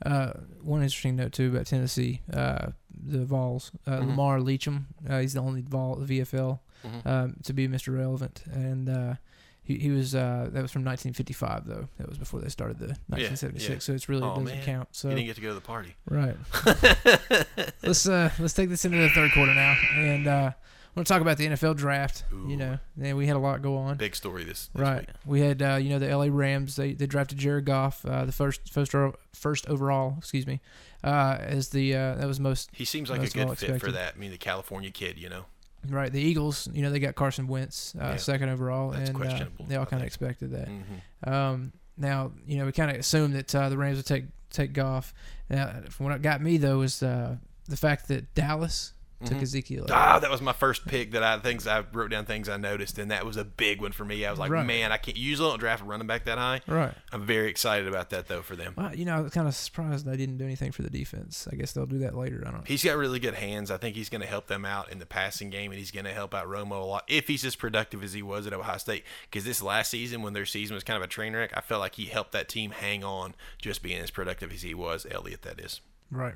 Uh, 0.05 0.33
one 0.63 0.83
interesting 0.83 1.17
note 1.17 1.33
too 1.33 1.49
about 1.49 1.67
Tennessee, 1.67 2.21
uh, 2.33 2.69
the 2.91 3.25
Vols, 3.25 3.71
uh, 3.87 3.93
Mhm. 3.99 4.07
Lamar 4.09 4.39
Leacham. 4.41 4.85
Uh, 5.09 5.21
he's 5.21 5.33
the 5.35 5.41
only 5.41 5.63
Vol 5.63 5.97
VFL 5.97 6.61
Mhm. 6.85 7.07
um, 7.07 7.37
to 7.45 7.53
be 7.53 7.67
Mr. 7.69 7.97
Relevant, 7.97 8.43
and 8.53 8.89
uh, 8.89 9.15
he 9.63 9.79
he 9.79 9.91
was 9.91 10.15
uh, 10.15 10.49
that 10.53 10.61
was 10.63 10.71
from 10.71 10.85
1955 10.85 11.67
though. 11.67 11.89
That 11.99 12.09
was 12.09 12.19
before 12.19 12.41
they 12.41 12.49
started 12.51 12.79
the 12.79 12.89
1976, 13.09 13.71
yeah. 13.71 13.79
so 13.79 13.93
it's 13.95 14.09
really 14.09 14.23
Aw, 14.23 14.35
doesn't 14.37 14.45
man. 14.45 14.65
count. 14.65 14.89
So 14.93 15.09
you 15.09 15.15
didn't 15.17 15.27
get 15.29 15.37
to 15.37 15.43
go 15.43 15.49
to 15.49 15.55
the 15.55 15.61
party. 15.63 15.95
right, 16.11 16.37
let's 17.83 18.07
uh 18.09 18.31
let's 18.39 18.55
take 18.55 18.69
this 18.69 18.85
into 18.85 18.99
the 18.99 19.09
third 19.11 19.33
quarter 19.33 19.55
now, 19.55 19.77
and 19.97 20.27
uh, 20.27 20.51
want 20.97 21.07
to 21.07 21.13
talk 21.13 21.21
about 21.23 21.37
the 21.39 21.47
NFL 21.47 21.77
draft. 21.77 22.25
Ooh. 22.33 22.47
You 22.49 22.57
know, 22.57 22.79
and 23.01 23.17
we 23.17 23.27
had 23.27 23.37
a 23.37 23.39
lot 23.39 23.61
go 23.63 23.77
on. 23.77 23.97
Big 23.97 24.17
story 24.17 24.45
this, 24.45 24.69
this 24.75 24.81
Right. 24.83 25.01
week. 25.01 25.09
We 25.27 25.41
had 25.41 25.63
uh, 25.63 25.77
you 25.77 25.91
know 25.91 25.99
the 25.99 26.09
LA 26.17 26.27
Rams. 26.31 26.77
They 26.77 26.95
they 26.95 27.07
drafted 27.07 27.39
Jared 27.39 27.65
Goff, 27.67 28.05
uh, 28.05 28.25
the 28.25 28.33
first 28.33 28.73
first 28.73 28.95
first 29.35 29.69
overall, 29.69 30.15
excuse 30.19 30.47
me, 30.47 30.61
uh, 31.05 31.37
as 31.41 31.69
the 31.69 31.95
uh, 31.95 32.15
that 32.17 32.27
was 32.27 32.41
most 32.41 32.71
He 32.73 32.85
seems 32.85 33.11
like 33.11 33.23
a 33.23 33.29
good 33.29 33.59
fit 33.59 33.81
for 33.81 33.93
that. 33.93 34.15
I 34.17 34.19
mean, 34.19 34.31
the 34.31 34.39
California 34.39 34.91
kid, 34.91 35.19
you 35.19 35.29
know. 35.29 35.45
right. 35.89 36.11
The 36.13 36.21
Eagles, 36.21 36.69
you 36.73 36.83
know, 36.83 36.91
they 36.91 36.99
got 36.99 37.15
Carson 37.15 37.47
Wentz, 37.47 37.95
uh, 38.01 38.05
Yeah. 38.13 38.17
second 38.17 38.49
overall, 38.49 38.91
That's 38.91 39.11
and 39.11 39.23
uh, 39.23 39.45
they 39.69 39.77
all 39.77 39.87
kind 39.87 40.03
of 40.03 40.07
expected 40.07 40.51
that. 40.53 40.69
hmm 40.69 41.29
Um, 41.31 41.73
now 41.99 42.33
you 42.47 42.59
know 42.59 42.67
we 42.67 42.73
kind 42.73 42.91
of 42.91 42.97
assumed 42.99 43.35
that 43.35 43.55
uh, 43.55 43.69
the 43.69 43.77
Rams 43.79 43.97
would 43.99 44.07
take 44.07 44.25
take 44.51 44.73
Goff. 44.73 45.13
Now, 45.51 45.83
from 45.91 46.07
what 46.07 46.23
got 46.23 46.41
me 46.41 46.57
though 46.57 46.81
is 46.83 47.03
uh, 47.03 47.37
the 47.69 47.77
fact 47.77 48.09
that 48.09 48.35
Dallas 48.35 48.93
took 49.25 49.39
Mhm. 49.39 49.43
Ezekiel. 49.43 49.87
Ah, 49.91 50.19
that 50.19 50.31
was 50.31 50.41
my 50.43 50.53
first 50.53 50.87
pick 50.87 51.13
that 51.13 51.23
I 51.23 51.39
things 51.39 51.67
I 51.67 51.85
wrote 51.93 52.11
down 52.11 52.27
things 52.27 52.49
I 52.49 52.57
noticed, 52.59 52.99
and 52.99 53.11
that 53.11 53.25
was 53.25 53.37
a 53.37 53.45
big 53.45 53.81
one 53.81 53.93
for 53.93 54.05
me. 54.05 54.25
I 54.27 54.31
was 54.31 54.39
like, 54.39 54.51
Right. 54.51 54.67
man, 54.67 54.93
I 54.93 54.99
can't 54.99 55.17
usually 55.17 55.49
don't 55.51 55.59
draft 55.59 55.83
a 55.83 55.85
running 55.87 56.07
back 56.07 56.25
that 56.27 56.37
high. 56.39 56.61
Right. 56.67 56.93
I'm 57.13 57.25
very 57.25 57.49
excited 57.49 57.89
about 57.89 58.11
that 58.11 58.29
though 58.29 58.43
for 58.43 58.57
them. 58.57 58.75
Well, 58.77 58.95
you 58.95 59.05
know, 59.05 59.17
I 59.17 59.21
was 59.21 59.33
kind 59.33 59.49
of 59.49 59.55
surprised 59.55 60.05
they 60.05 60.17
didn't 60.17 60.37
do 60.39 60.45
anything 60.45 60.71
for 60.73 60.83
the 60.83 60.91
defense. 60.91 61.49
I 61.51 61.57
guess 61.57 61.73
they'll 61.73 61.87
do 61.87 61.99
that 61.99 62.15
later. 62.15 62.43
I 62.47 62.51
don't 62.51 62.59
know. 62.61 62.65
He's 62.67 62.85
got 62.85 62.97
really 62.97 63.19
good 63.19 63.35
hands. 63.35 63.71
I 63.71 63.79
think 63.79 63.97
he's 63.97 64.09
going 64.11 64.21
to 64.21 64.27
help 64.27 64.49
them 64.49 64.65
out 64.65 64.91
in 64.93 64.99
the 64.99 65.07
passing 65.07 65.49
game, 65.51 65.71
and 65.73 65.79
he's 65.79 65.91
going 65.91 66.05
to 66.05 66.13
help 66.13 66.35
out 66.35 66.47
Romo 66.47 66.73
a 66.83 66.85
lot 66.85 67.05
if 67.09 67.27
he's 67.29 67.45
as 67.45 67.57
productive 67.57 68.03
as 68.03 68.13
he 68.13 68.23
was 68.23 68.47
at 68.47 68.53
Ohio 68.53 68.77
State. 68.79 69.05
Because 69.31 69.45
this 69.45 69.63
last 69.63 69.91
season, 69.91 70.23
when 70.23 70.35
their 70.35 70.47
season 70.47 70.75
was 70.75 70.85
kind 70.85 70.97
of 70.99 71.03
a 71.03 71.07
train 71.09 71.35
wreck, 71.35 71.53
I 71.57 71.61
felt 71.63 71.81
like 71.81 71.95
he 71.95 72.07
helped 72.07 72.33
that 72.33 72.49
team 72.49 72.71
hang 72.73 73.03
on, 73.03 73.35
just 73.59 73.83
being 73.83 74.01
as 74.01 74.11
productive 74.11 74.53
as 74.53 74.63
he 74.63 74.75
was. 74.75 75.07
Elliott, 75.11 75.43
that 75.43 75.59
is. 75.61 75.81
Right. 76.11 76.35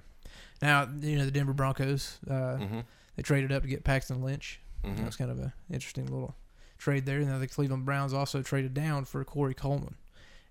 Now, 0.63 0.89
you 1.01 1.17
know, 1.19 1.25
the 1.25 1.31
Denver 1.31 1.53
Broncos, 1.55 2.19
uh, 2.29 2.57
Mhm. 2.59 2.85
they 3.17 3.23
traded 3.23 3.53
up 3.53 3.63
to 3.63 3.69
get 3.69 3.85
Paxton 3.85 4.23
Lynch. 4.23 4.61
Mhm. 4.85 4.97
That 4.97 5.07
was 5.07 5.17
kind 5.17 5.31
of 5.31 5.39
an 5.39 5.53
interesting 5.71 6.07
little 6.07 6.37
trade 6.79 7.07
there. 7.07 7.21
Now, 7.21 7.39
the 7.39 7.47
Cleveland 7.49 7.85
Browns 7.85 8.13
also 8.13 8.43
traded 8.43 8.75
down 8.75 9.05
for 9.05 9.23
Corey 9.25 9.55
Coleman. 9.55 9.95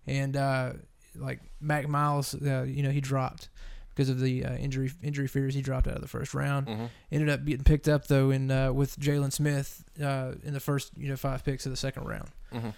And, 0.08 0.36
uh, 0.36 0.74
like, 1.16 1.40
Mac 1.60 1.88
Myles, 1.88 2.36
uh, 2.36 2.64
you 2.64 2.82
know, 2.84 2.92
he 2.92 3.02
dropped 3.02 3.50
because 3.90 4.10
of 4.10 4.20
the 4.20 4.46
uh, 4.46 4.56
injury 4.56 4.92
injury 5.04 5.28
fears. 5.28 5.54
He 5.54 5.62
dropped 5.62 5.88
out 5.88 5.96
of 5.96 6.02
the 6.02 6.08
first 6.08 6.34
round. 6.34 6.68
Mhm. 6.68 6.90
Ended 7.12 7.30
up 7.30 7.44
getting 7.46 7.64
picked 7.66 7.88
up, 7.90 8.08
though, 8.08 8.30
in 8.32 8.50
uh, 8.50 8.72
with 8.72 8.98
Jaylon 9.00 9.32
Smith 9.34 9.84
uh, 10.02 10.34
in 10.44 10.54
the 10.54 10.60
first, 10.60 10.92
you 10.98 11.10
know, 11.10 11.18
five 11.18 11.44
picks 11.44 11.66
of 11.66 11.72
the 11.72 11.78
second 11.78 12.06
round. 12.06 12.30
Mhm. 12.52 12.74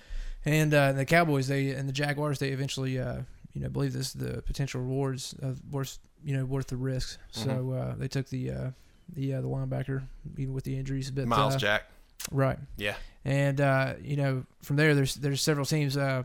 And 0.45 0.73
uh, 0.73 0.93
the 0.93 1.05
Cowboys, 1.05 1.47
they 1.47 1.69
and 1.71 1.87
the 1.87 1.93
Jaguars, 1.93 2.39
they 2.39 2.49
eventually, 2.49 2.97
uh, 2.99 3.21
you 3.53 3.61
know, 3.61 3.69
believe 3.69 3.93
this 3.93 4.13
the 4.13 4.41
potential 4.41 4.81
rewards 4.81 5.35
of 5.41 5.61
worth, 5.71 5.99
you 6.23 6.35
know, 6.37 6.45
worth 6.45 6.67
the 6.67 6.77
risks. 6.77 7.17
So 7.31 7.49
Mm-hmm. 7.49 7.91
uh, 7.91 7.95
they 7.97 8.07
took 8.07 8.27
the 8.29 8.51
uh, 8.51 8.69
the 9.15 9.35
uh, 9.35 9.41
the 9.41 9.47
linebacker, 9.47 10.03
even 10.37 10.53
with 10.53 10.63
the 10.63 10.77
injuries. 10.77 11.11
But 11.11 11.27
Myles 11.27 11.55
uh, 11.55 11.59
Jack. 11.59 11.83
right? 12.31 12.57
Yeah. 12.77 12.95
And 13.25 13.59
uh, 13.61 13.93
you 14.01 14.15
know, 14.17 14.45
from 14.61 14.75
there, 14.77 14.95
there's 14.95 15.15
there's 15.15 15.41
several 15.41 15.65
teams 15.65 15.97
uh, 15.97 16.23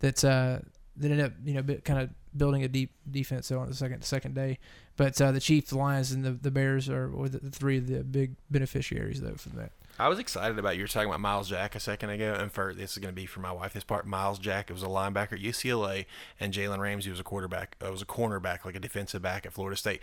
that 0.00 0.24
uh, 0.24 0.58
that 0.96 1.10
ended 1.10 1.20
up, 1.26 1.32
you 1.44 1.54
know, 1.54 1.62
kind 1.84 2.00
of 2.00 2.10
building 2.36 2.64
a 2.64 2.68
deep 2.68 2.90
defense 3.10 3.50
on 3.52 3.68
the 3.68 3.74
second 3.74 4.02
second 4.02 4.34
day. 4.34 4.58
But 4.96 5.20
uh, 5.20 5.32
the 5.32 5.40
Chiefs, 5.40 5.70
the 5.70 5.78
Lions, 5.78 6.12
and 6.12 6.24
the, 6.24 6.30
the 6.32 6.50
Bears 6.50 6.88
are 6.88 7.08
the, 7.28 7.38
the 7.38 7.50
three 7.50 7.78
of 7.78 7.86
the 7.88 8.04
big 8.04 8.36
beneficiaries 8.50 9.20
though 9.20 9.34
from 9.34 9.52
that. 9.58 9.72
I 9.98 10.08
was 10.08 10.18
excited 10.18 10.58
about 10.58 10.76
you 10.76 10.82
were 10.82 10.88
talking 10.88 11.08
about 11.08 11.20
Myles 11.20 11.48
Jack 11.48 11.74
a 11.74 11.80
second 11.80 12.10
ago, 12.10 12.34
and 12.38 12.50
for 12.50 12.74
this 12.74 12.92
is 12.92 12.98
going 12.98 13.12
to 13.14 13.20
be 13.20 13.26
for 13.26 13.40
my 13.40 13.52
wife. 13.52 13.72
This 13.74 13.84
part, 13.84 14.06
Myles 14.06 14.38
Jack, 14.40 14.68
it 14.70 14.72
was 14.72 14.82
a 14.82 14.86
linebacker 14.86 15.32
at 15.34 15.40
UCLA, 15.40 16.06
and 16.40 16.52
Jalen 16.52 16.78
Ramsey 16.78 17.10
was 17.10 17.20
a 17.20 17.24
quarterback. 17.24 17.76
It 17.80 17.90
was 17.90 18.02
a 18.02 18.06
cornerback, 18.06 18.64
like 18.64 18.74
a 18.74 18.80
defensive 18.80 19.22
back 19.22 19.46
at 19.46 19.52
Florida 19.52 19.76
State. 19.76 20.00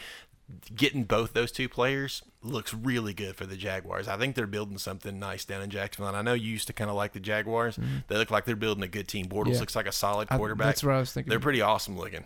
Getting 0.76 1.04
both 1.04 1.32
those 1.34 1.52
two 1.52 1.70
players 1.70 2.24
looks 2.42 2.74
really 2.74 3.14
good 3.14 3.36
for 3.38 3.46
the 3.46 3.56
Jaguars. 3.56 4.08
I 4.10 4.18
think 4.18 4.36
they're 4.36 4.48
building 4.48 4.78
something 4.78 5.18
nice 5.18 5.46
down 5.46 5.62
in 5.62 5.70
Jacksonville. 5.70 6.10
And 6.10 6.18
I 6.18 6.22
know 6.22 6.34
you 6.34 6.52
used 6.52 6.68
to 6.68 6.74
kind 6.74 6.90
of 6.90 6.96
like 6.98 7.14
the 7.14 7.22
Jaguars. 7.22 7.80
They 8.08 8.18
look 8.18 8.32
like 8.32 8.44
they're 8.46 8.56
building 8.58 8.84
a 8.84 8.88
good 8.90 9.08
team. 9.08 9.28
Bortles 9.28 9.42
Mm-hmm. 9.44 9.52
Yeah. 9.54 9.60
looks 9.62 9.76
like 9.78 9.88
a 9.88 9.92
solid 9.94 10.28
I- 10.32 10.38
quarterback. 10.38 10.68
that's 10.68 10.84
what 10.84 10.94
I 10.96 11.00
was 11.00 11.14
thinking. 11.14 11.30
they're 11.30 11.40
pretty 11.40 11.62
awesome 11.62 11.98
looking. 11.98 12.26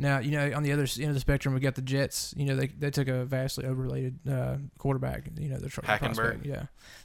Now, 0.00 0.18
you 0.18 0.30
know, 0.30 0.52
on 0.56 0.62
the 0.62 0.72
other 0.72 0.86
end 0.98 1.08
of 1.08 1.14
the 1.14 1.20
spectrum, 1.20 1.52
we 1.52 1.60
got 1.60 1.74
the 1.74 1.82
Jets. 1.82 2.32
You 2.34 2.46
know, 2.46 2.56
they, 2.56 2.68
they 2.68 2.90
took 2.90 3.06
a 3.08 3.26
vastly 3.26 3.66
overrated 3.66 4.18
uh, 4.26 4.56
quarterback. 4.78 5.28
You 5.38 5.50
know, 5.50 5.58
the 5.58 5.68
Hackenberg? 5.68 6.00
prospect, 6.00 6.46
Yeah, 6.46 6.62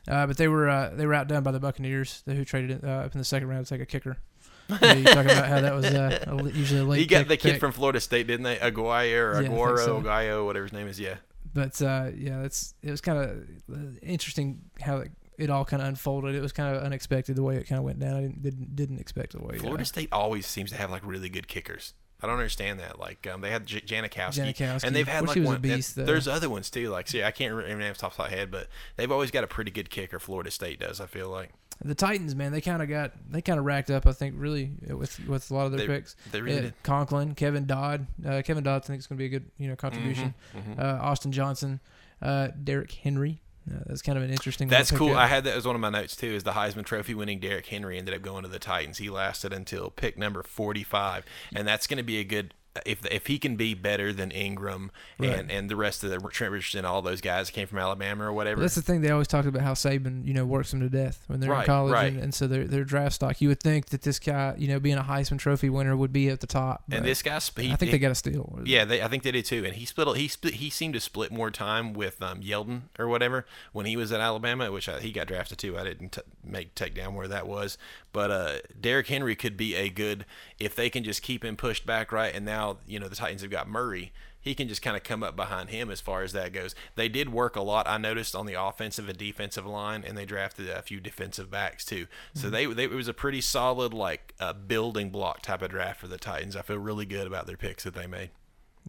uh, 0.08 0.25
but 0.25 0.38
they 0.38 0.47
were 0.47 0.69
uh, 0.69 0.91
they 0.93 1.05
were 1.05 1.13
outdone 1.13 1.43
by 1.43 1.51
the 1.51 1.60
Buccaneers, 1.60 2.23
who 2.25 2.45
traded 2.45 2.86
uh, 2.86 2.88
up 2.88 3.12
in 3.13 3.17
the 3.17 3.25
second 3.25 3.49
round 3.49 3.65
to 3.65 3.73
take 3.73 3.81
a 3.81 3.86
kicker. 3.86 4.17
You 4.67 4.77
know, 4.81 4.93
you 4.93 5.03
talking 5.03 5.29
about 5.29 5.47
how 5.47 5.62
that 5.62 5.75
was 5.75 5.86
uh, 5.86 6.25
a, 6.25 6.43
usually 6.49 6.79
a 6.79 6.84
late. 6.84 6.99
You 6.99 7.05
got 7.05 7.27
the 7.27 7.38
kid 7.38 7.51
pick. 7.51 7.60
from 7.60 7.71
Florida 7.71 7.99
State, 7.99 8.25
didn't 8.25 8.45
they? 8.45 8.55
Aguayo 8.55 9.36
or 9.36 9.41
Yeah, 9.43 9.49
Aguero, 9.49 9.86
so. 9.86 10.01
Aguayo, 10.01 10.43
whatever 10.43 10.65
his 10.65 10.73
name 10.73 10.88
is. 10.88 10.99
Yeah. 10.99 11.17
But 11.53 11.79
uh, 11.84 12.10
yeah, 12.17 12.41
it's 12.41 12.73
it 12.81 12.89
was 12.89 12.99
kind 12.99 13.19
of 13.19 13.99
interesting 14.01 14.62
how 14.81 14.97
it, 14.97 15.12
it 15.38 15.49
all 15.51 15.65
kind 15.65 15.84
of 15.84 15.89
unfolded. 15.89 16.34
It 16.34 16.41
was 16.41 16.51
kind 16.51 16.75
of 16.75 16.81
unexpected 16.81 17.36
the 17.36 17.43
way 17.43 17.58
it 17.58 17.67
kind 17.67 17.77
of 17.77 17.86
went 17.86 17.99
down. 17.99 18.15
I 18.15 18.21
didn't 18.21 18.41
didn't, 18.41 18.75
didn't 18.75 18.99
expect 18.99 19.34
the 19.34 19.43
way. 19.43 19.60
Florida 19.60 19.86
State 19.86 20.10
always 20.12 20.47
seems 20.47 20.71
to 20.71 20.77
have 20.77 20.89
like 20.89 21.05
really 21.05 21.29
good 21.29 21.47
kickers. 21.47 21.93
I 22.21 22.28
don't 22.28 22.38
understand 22.38 22.80
that. 22.80 22.97
Like 22.99 23.28
um, 23.28 23.41
they 23.41 23.51
had 23.51 23.65
J- 23.65 23.82
Janikowski, 23.82 24.54
Janikowski. 24.54 24.84
and 24.84 24.95
they've 24.95 25.08
had 25.08 25.25
Well, 25.28 25.36
like 25.36 25.45
one. 25.45 25.62
beast, 25.62 25.95
there's 25.95 26.28
other 26.28 26.49
ones 26.49 26.69
too. 26.69 26.89
Like 26.89 27.08
see, 27.08 27.23
I 27.23 27.32
can't 27.32 27.54
remember 27.54 27.84
names 27.84 28.01
off 28.04 28.15
the 28.15 28.21
top 28.23 28.28
of 28.28 28.32
my 28.32 28.38
head, 28.38 28.49
but 28.51 28.67
they've 28.95 29.12
always 29.12 29.32
got 29.32 29.43
a 29.43 29.47
pretty 29.47 29.71
good 29.71 29.89
kicker. 29.89 30.17
Florida 30.19 30.49
State 30.51 30.80
does. 30.80 30.99
I 31.01 31.06
feel 31.06 31.30
like 31.30 31.49
the 31.84 31.93
Titans, 31.93 32.34
man, 32.36 32.54
they 32.54 32.62
kind 32.62 32.82
of 32.82 32.88
got 32.88 33.12
they 33.30 33.41
kind 33.41 33.60
of 33.60 33.65
racked 33.65 33.91
up. 33.91 34.08
I 34.08 34.13
think 34.13 34.36
really 34.38 34.71
with 34.88 35.19
with 35.28 35.51
a 35.51 35.54
lot 35.54 35.65
of 35.65 35.73
their 35.73 35.82
They- 35.86 35.88
picks. 35.93 36.15
they 36.32 36.41
really 36.41 36.62
did. 36.62 36.73
Conklin, 36.84 37.36
Kevin 37.36 37.65
Dodd. 37.65 38.08
Uh, 38.25 38.41
Kevin 38.45 38.63
Dodd, 38.63 38.84
I 38.84 38.88
think 38.88 38.99
is 38.99 39.08
going 39.08 39.17
to 39.17 39.21
be 39.21 39.25
a 39.25 39.30
good 39.30 39.51
you 39.58 39.67
know 39.67 39.75
contribution. 39.75 40.34
Mhm, 40.56 40.75
mhm. 40.75 40.80
Uh, 40.80 41.04
Austin 41.04 41.34
Johnson, 41.34 41.82
uh, 42.21 42.47
Derrick 42.63 42.91
Henry. 42.93 43.41
Uh, 43.69 43.80
that's 43.88 44.01
kind 44.01 44.17
of 44.17 44.23
an 44.23 44.30
interesting. 44.30 44.67
That's 44.67 44.91
cool. 44.91 45.08
pickup. 45.08 45.21
I 45.21 45.28
had 45.28 45.43
that 45.45 45.56
as 45.56 45.65
one 45.65 45.75
of 45.75 45.82
my 45.82 45.89
notes 45.89 46.15
too. 46.15 46.28
Is 46.28 46.43
the 46.43 46.51
Heisman 46.51 46.86
Trophy 46.86 47.15
winning 47.15 47.39
Derrick 47.39 47.65
Henry 47.65 47.97
ended 47.97 48.13
up 48.13 48.21
going 48.21 48.43
to 48.43 48.49
the 48.49 48.60
Titans. 48.60 48.99
He 48.99 49.10
lasted 49.10 49.54
until 49.54 49.89
pick 49.89 50.17
number 50.17 50.43
forty-five, 50.43 51.25
and 51.56 51.67
that's 51.67 51.88
going 51.88 51.97
to 51.97 52.04
be 52.04 52.19
a 52.19 52.23
good. 52.23 52.54
If 52.86 53.06
if 53.06 53.28
he 53.28 53.40
can 53.40 53.56
be 53.56 53.74
better 53.74 54.12
than 54.12 54.32
Ingram 54.32 54.92
Right. 55.18 55.30
and, 55.30 55.50
and 55.52 55.70
the 55.70 55.76
rest 55.76 56.04
of 56.04 56.10
the 56.10 56.20
Trent 56.30 56.52
Richardson, 56.52 56.84
all 56.86 57.02
those 57.02 57.22
guys 57.22 57.50
came 57.50 57.68
from 57.68 57.78
Alabama 57.78 58.26
or 58.26 58.34
whatever. 58.34 58.60
That's 58.62 58.76
the 58.76 58.82
thing 58.82 59.02
they 59.02 59.12
always 59.12 59.28
talked 59.28 59.48
about 59.48 59.62
how 59.62 59.74
Saban, 59.74 60.26
you 60.28 60.34
know, 60.34 60.46
works 60.46 60.72
them 60.72 60.82
to 60.82 60.90
death 60.90 61.24
when 61.28 61.40
they're 61.40 61.54
in 61.54 61.64
college, 61.66 61.94
right. 61.94 62.12
and, 62.14 62.22
and 62.22 62.34
so 62.34 62.48
their 62.48 62.66
their 62.66 62.84
draft 62.84 63.16
stock. 63.16 63.40
You 63.40 63.48
would 63.50 63.62
think 63.62 63.88
that 63.88 64.02
this 64.02 64.20
guy, 64.20 64.56
you 64.58 64.68
know, 64.68 64.80
being 64.80 64.98
a 64.98 65.04
Heisman 65.04 65.40
Trophy 65.40 65.70
winner 65.70 65.96
would 65.96 66.12
be 66.12 66.28
at 66.30 66.42
the 66.42 66.48
top. 66.48 66.84
and 66.92 67.06
this 67.06 67.22
guy, 67.22 67.40
he, 67.58 67.72
I 67.72 67.76
think 67.76 67.80
he- 67.80 67.92
they 67.92 68.00
got 68.00 68.12
a 68.12 68.16
steal. 68.16 68.60
Yeah, 68.66 68.84
they, 68.86 69.02
I 69.02 69.08
think 69.08 69.24
they 69.24 69.32
did 69.32 69.46
too. 69.46 69.64
And 69.66 69.76
he 69.76 69.86
split. 69.86 70.18
He 70.18 70.28
split. 70.28 70.56
He 70.56 70.70
seemed 70.70 70.94
to 70.96 71.00
split 71.00 71.32
more 71.32 71.52
time 71.52 71.94
with 71.94 72.22
um, 72.22 72.42
Yeldon 72.42 72.82
or 73.00 73.08
whatever 73.08 73.46
when 73.72 73.86
he 73.86 73.96
was 73.96 74.12
at 74.12 74.20
Alabama, 74.20 74.72
which 74.72 74.90
I, 74.90 75.00
he 75.00 75.12
got 75.12 75.28
drafted 75.28 75.58
too. 75.60 75.78
I 75.78 75.84
didn't 75.84 76.12
t- 76.14 76.22
make 76.44 76.76
take 76.76 76.94
down 76.96 77.14
where 77.16 77.28
that 77.28 77.48
was, 77.48 77.78
but 78.12 78.32
uh, 78.32 78.54
Derrick 78.80 79.08
Henry 79.08 79.36
could 79.36 79.56
be 79.58 79.76
a 79.76 79.90
good 79.90 80.26
if 80.60 80.76
they 80.76 80.90
can 80.90 81.04
just 81.04 81.22
keep 81.22 81.44
him 81.46 81.56
pushed 81.56 81.86
back 81.86 82.12
right. 82.12 82.34
And 82.34 82.46
now 82.46 82.64
you 82.88 82.99
know 82.99 83.08
the 83.08 83.15
Titans 83.15 83.41
have 83.41 83.51
got 83.51 83.67
Murray. 83.69 84.12
He 84.39 84.54
can 84.54 84.67
just 84.67 84.84
kind 84.84 84.95
of 84.95 85.01
come 85.04 85.23
up 85.23 85.36
behind 85.36 85.69
him 85.69 85.89
as 85.89 85.99
far 86.01 86.21
as 86.21 86.32
that 86.34 86.54
goes. 86.54 86.75
They 86.95 87.10
did 87.10 87.32
work 87.32 87.56
a 87.56 87.62
lot. 87.62 87.88
I 87.88 87.97
noticed 87.97 88.36
on 88.36 88.45
the 88.45 88.54
offensive 88.54 89.10
and 89.10 89.17
defensive 89.17 89.65
line, 89.65 90.04
and 90.06 90.15
they 90.15 90.25
drafted 90.25 90.69
a 90.69 90.84
few 90.84 90.99
defensive 90.99 91.49
backs 91.49 91.84
too. 91.84 92.06
So 92.36 92.51
they, 92.51 92.65
they 92.67 92.84
it 92.84 92.91
was 92.91 93.08
a 93.08 93.13
pretty 93.13 93.41
solid 93.41 93.91
like 93.93 94.36
uh, 94.39 94.54
building 94.54 95.10
block 95.10 95.41
type 95.41 95.63
of 95.63 95.71
draft 95.71 95.99
for 95.99 96.08
the 96.08 96.17
Titans. 96.19 96.56
I 96.56 96.62
feel 96.62 96.78
really 96.78 97.06
good 97.08 97.25
about 97.25 97.47
their 97.47 97.58
picks 97.58 97.84
that 97.86 97.95
they 97.95 98.06
made. 98.06 98.30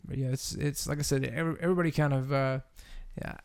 But 0.06 0.18
yeah, 0.18 0.28
it's 0.28 0.52
it's 0.54 0.86
like 0.86 0.98
I 0.98 1.02
said, 1.02 1.24
every, 1.24 1.56
everybody 1.60 1.90
kind 1.90 2.12
of, 2.12 2.32
uh, 2.32 2.60
yeah, 3.22 3.36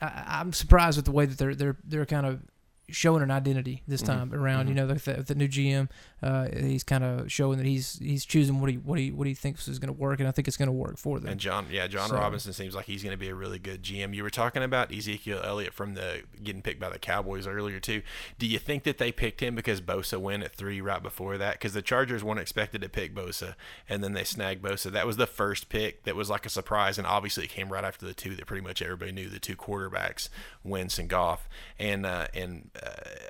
I, 0.00 0.24
I'm 0.40 0.52
surprised 0.52 0.98
with 0.98 1.04
the 1.04 1.12
way 1.12 1.26
that 1.26 1.38
they're 1.38 1.54
they're 1.54 1.76
they're 1.84 2.06
kind 2.06 2.26
of 2.26 2.40
showing 2.88 3.22
an 3.22 3.30
identity 3.30 3.82
this 3.86 4.02
Mhm, 4.02 4.06
time 4.06 4.34
around. 4.34 4.66
You 4.66 4.74
mhm. 4.74 4.76
know, 4.78 4.86
the, 4.88 4.94
the, 4.94 5.22
the 5.22 5.34
new 5.36 5.46
GM, 5.48 5.88
uh, 6.22 6.48
he's 6.56 6.84
kind 6.84 7.02
of 7.04 7.30
showing 7.30 7.58
that 7.58 7.66
he's 7.66 7.98
he's 7.98 8.24
choosing 8.24 8.60
what 8.60 8.70
he 8.70 8.76
what 8.76 8.98
he 8.98 9.10
what 9.10 9.26
he 9.26 9.34
thinks 9.34 9.66
is 9.68 9.78
going 9.78 9.92
to 9.92 10.00
work, 10.00 10.20
and 10.20 10.28
I 10.28 10.32
think 10.32 10.48
it's 10.48 10.56
going 10.56 10.68
to 10.68 10.72
work 10.72 10.96
for 10.98 11.18
them. 11.18 11.30
And 11.32 11.40
Jon, 11.40 11.66
yeah, 11.70 11.86
Jon 11.86 12.08
So- 12.10 12.16
Robinson 12.16 12.52
seems 12.52 12.74
like 12.74 12.86
he's 12.86 13.02
going 13.02 13.12
to 13.12 13.18
be 13.18 13.28
a 13.28 13.34
really 13.34 13.58
good 13.58 13.82
GM. 13.82 14.14
You 14.14 14.22
were 14.22 14.30
talking 14.30 14.62
about 14.62 14.92
Ezekiel 14.92 15.40
Elliott 15.42 15.74
from 15.74 15.94
the 15.94 16.22
getting 16.42 16.62
picked 16.62 16.80
by 16.80 16.88
the 16.90 16.98
Cowboys 16.98 17.46
earlier 17.46 17.80
too. 17.80 18.02
Do 18.38 18.46
you 18.46 18.58
think 18.58 18.84
that 18.84 18.98
they 18.98 19.12
picked 19.12 19.40
him 19.40 19.54
because 19.54 19.80
Bosa 19.80 20.18
went 20.18 20.42
at 20.44 20.54
three 20.54 20.80
right 20.80 21.02
before 21.02 21.36
that? 21.38 21.54
Because 21.54 21.72
the 21.72 21.82
Chargers 21.82 22.22
weren't 22.22 22.40
expected 22.40 22.80
to 22.82 22.88
pick 22.88 23.14
Bosa, 23.14 23.54
and 23.88 24.02
then 24.04 24.12
they 24.12 24.24
snagged 24.24 24.62
Bosa. 24.62 24.90
That 24.90 25.06
was 25.06 25.16
the 25.16 25.26
first 25.26 25.68
pick 25.68 26.04
that 26.04 26.14
was 26.16 26.30
like 26.30 26.46
a 26.46 26.50
surprise, 26.50 26.98
and 26.98 27.06
obviously 27.06 27.44
it 27.44 27.50
came 27.50 27.72
right 27.72 27.84
after 27.84 28.06
the 28.06 28.14
two 28.14 28.34
that 28.36 28.46
pretty 28.46 28.62
much 28.62 28.80
everybody 28.82 29.12
knew 29.12 29.28
the 29.28 29.38
two 29.40 29.56
quarterbacks, 29.56 30.28
Wentz 30.64 30.98
and 30.98 31.08
Goff. 31.08 31.48
And 31.78 32.06
uh, 32.06 32.28
and 32.34 32.70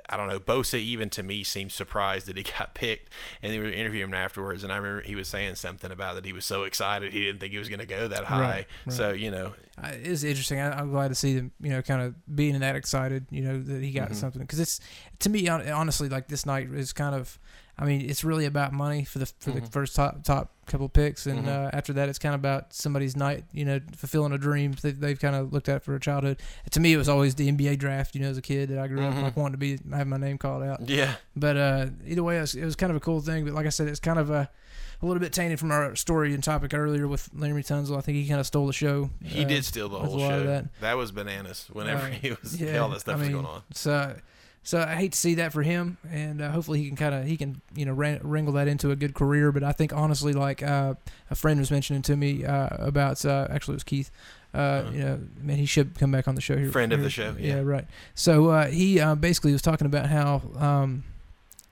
I 0.09 0.17
don't 0.17 0.27
know. 0.27 0.39
Bosa 0.39 0.79
even 0.79 1.09
to 1.11 1.23
me 1.23 1.43
seems 1.43 1.73
surprised 1.73 2.27
that 2.27 2.37
he 2.37 2.43
got 2.57 2.73
picked, 2.75 2.82
and 2.83 3.51
they 3.53 3.59
were 3.59 3.65
interviewing 3.69 4.09
him 4.09 4.13
afterwards, 4.13 4.63
and 4.63 4.71
I 4.71 4.77
remember 4.77 5.01
he 5.01 5.15
was 5.15 5.27
saying 5.27 5.55
something 5.55 5.91
about 5.91 6.15
that 6.15 6.25
he 6.25 6.33
was 6.33 6.45
so 6.45 6.63
excited 6.63 7.13
he 7.13 7.23
didn't 7.23 7.39
think 7.39 7.51
he 7.53 7.59
was 7.59 7.69
going 7.69 7.79
to 7.79 7.85
go 7.85 8.07
that 8.07 8.25
high. 8.25 8.39
Right, 8.39 8.67
right. 8.85 8.93
So 8.95 9.11
you 9.11 9.31
know, 9.31 9.53
it's 9.83 10.23
interesting. 10.23 10.59
I, 10.59 10.77
I'm 10.79 10.91
glad 10.91 11.07
to 11.09 11.15
see 11.15 11.33
them, 11.35 11.51
you 11.61 11.69
know, 11.69 11.81
kind 11.81 12.01
of 12.01 12.15
being 12.35 12.59
that 12.59 12.75
excited, 12.75 13.25
you 13.31 13.41
know, 13.41 13.59
that 13.61 13.81
he 13.81 13.91
got 13.91 14.09
Mhm. 14.11 14.15
something. 14.15 14.41
Because 14.41 14.59
it's 14.59 14.79
to 15.19 15.29
me, 15.29 15.47
honestly, 15.47 16.09
like 16.09 16.27
this 16.27 16.45
night 16.45 16.69
is 16.71 16.93
kind 16.93 17.15
of. 17.15 17.39
I 17.77 17.85
mean, 17.85 18.07
it's 18.07 18.23
really 18.23 18.45
about 18.45 18.71
money 18.71 19.03
for 19.03 19.17
the 19.19 19.25
for 19.39 19.51
the 19.51 19.61
Mhm. 19.61 19.71
first 19.71 19.95
top 19.95 20.23
top 20.23 20.51
couple 20.67 20.87
picks, 20.87 21.25
and 21.25 21.45
Mhm. 21.45 21.47
uh, 21.47 21.69
after 21.73 21.91
that, 21.93 22.07
it's 22.07 22.19
kind 22.19 22.33
of 22.35 22.39
about 22.39 22.71
somebody's 22.73 23.15
night, 23.17 23.43
you 23.51 23.65
know, 23.65 23.79
fulfilling 23.97 24.31
a 24.31 24.37
dream 24.37 24.75
they've, 24.81 24.97
they've 24.97 25.19
kind 25.19 25.35
of 25.35 25.51
looked 25.51 25.67
at 25.67 25.83
for 25.83 25.93
a 25.95 25.99
childhood. 25.99 26.39
To 26.71 26.79
me, 26.79 26.93
it 26.93 26.97
was 26.97 27.09
always 27.09 27.35
the 27.35 27.49
NBA 27.51 27.75
draft, 27.77 28.15
you 28.15 28.21
know, 28.21 28.29
as 28.29 28.37
a 28.37 28.41
kid 28.41 28.69
that 28.69 28.77
I 28.79 28.87
grew 28.87 28.99
Mhm. 28.99 29.17
up 29.17 29.23
like 29.23 29.35
wanting 29.37 29.53
to 29.53 29.57
be 29.57 29.79
have 29.95 30.07
my 30.07 30.17
name 30.17 30.37
called 30.37 30.63
out. 30.63 30.87
yeah, 30.87 31.15
But 31.35 31.57
uh, 31.57 31.85
either 32.07 32.23
way, 32.23 32.37
it 32.37 32.41
was, 32.41 32.55
it 32.55 32.63
was 32.63 32.75
kind 32.75 32.91
of 32.91 32.95
a 32.95 32.99
cool 33.01 33.19
thing. 33.21 33.43
But 33.43 33.53
like 33.55 33.65
I 33.65 33.69
said, 33.69 33.87
it's 33.87 33.99
kind 33.99 34.19
of 34.19 34.29
a, 34.29 34.49
a 35.01 35.05
little 35.05 35.19
bit 35.19 35.33
tainted 35.33 35.59
from 35.59 35.71
our 35.71 35.95
story 35.97 36.33
and 36.33 36.41
topic 36.43 36.73
earlier 36.73 37.07
with 37.09 37.29
Larry 37.35 37.63
Tunsil. 37.63 37.97
I 37.97 38.01
think 38.01 38.15
he 38.17 38.27
kind 38.27 38.39
of 38.39 38.45
stole 38.45 38.67
the 38.67 38.71
show. 38.73 39.09
he 39.21 39.43
uh, 39.43 39.47
did 39.47 39.65
steal 39.65 39.89
the 39.89 39.99
whole 39.99 40.15
a 40.15 40.21
lot 40.21 40.31
of 40.33 40.41
show. 40.43 40.45
that. 40.47 40.65
That. 40.79 40.95
was 40.95 41.11
bananas. 41.11 41.67
Whenever 41.73 42.07
he 42.21 42.29
was 42.41 42.61
yeah, 42.61 42.77
all 42.77 42.87
that 42.89 43.01
stuff 43.01 43.17
I 43.17 43.19
was 43.19 43.29
going 43.29 43.45
on. 43.45 43.63
So, 43.73 44.15
so 44.63 44.79
I 44.79 44.95
hate 44.95 45.11
to 45.11 45.17
see 45.17 45.35
that 45.35 45.51
for 45.53 45.61
him, 45.61 45.97
and 46.09 46.41
uh, 46.41 46.49
hopefully 46.51 46.79
he 46.81 46.87
can 46.87 46.95
kind 46.95 47.13
of 47.13 47.25
he 47.25 47.37
can 47.37 47.61
you 47.75 47.85
know 47.85 47.93
wran- 47.95 48.21
wrangle 48.23 48.53
that 48.53 48.67
into 48.67 48.91
a 48.91 48.95
good 48.95 49.13
career. 49.13 49.51
But 49.51 49.63
I 49.63 49.71
think 49.73 49.93
honestly, 49.93 50.33
like 50.33 50.63
uh, 50.63 50.95
a 51.29 51.35
friend 51.35 51.59
was 51.59 51.69
mentioning 51.71 52.01
to 52.03 52.15
me 52.15 52.45
uh, 52.45 52.69
about 52.79 53.23
uh, 53.25 53.47
actually 53.49 53.73
it 53.73 53.75
was 53.75 53.83
Keith. 53.83 54.09
Uh, 54.53 54.57
Uh-huh. 54.57 54.91
You 54.91 54.99
know, 55.03 55.19
man, 55.41 55.57
he 55.57 55.65
should 55.65 55.97
come 55.97 56.11
back 56.11 56.27
on 56.27 56.35
the 56.35 56.41
show 56.41 56.55
here. 56.55 56.69
Friend 56.71 56.93
of 56.93 57.01
the 57.01 57.09
show, 57.09 57.35
yeah, 57.39 57.55
yeah. 57.55 57.61
right. 57.61 57.85
So 58.13 58.49
uh, 58.49 58.67
he 58.67 58.99
uh, 58.99 59.15
basically 59.15 59.51
was 59.51 59.63
talking 59.63 59.87
about 59.87 60.05
how 60.07 60.41
um, 60.57 61.03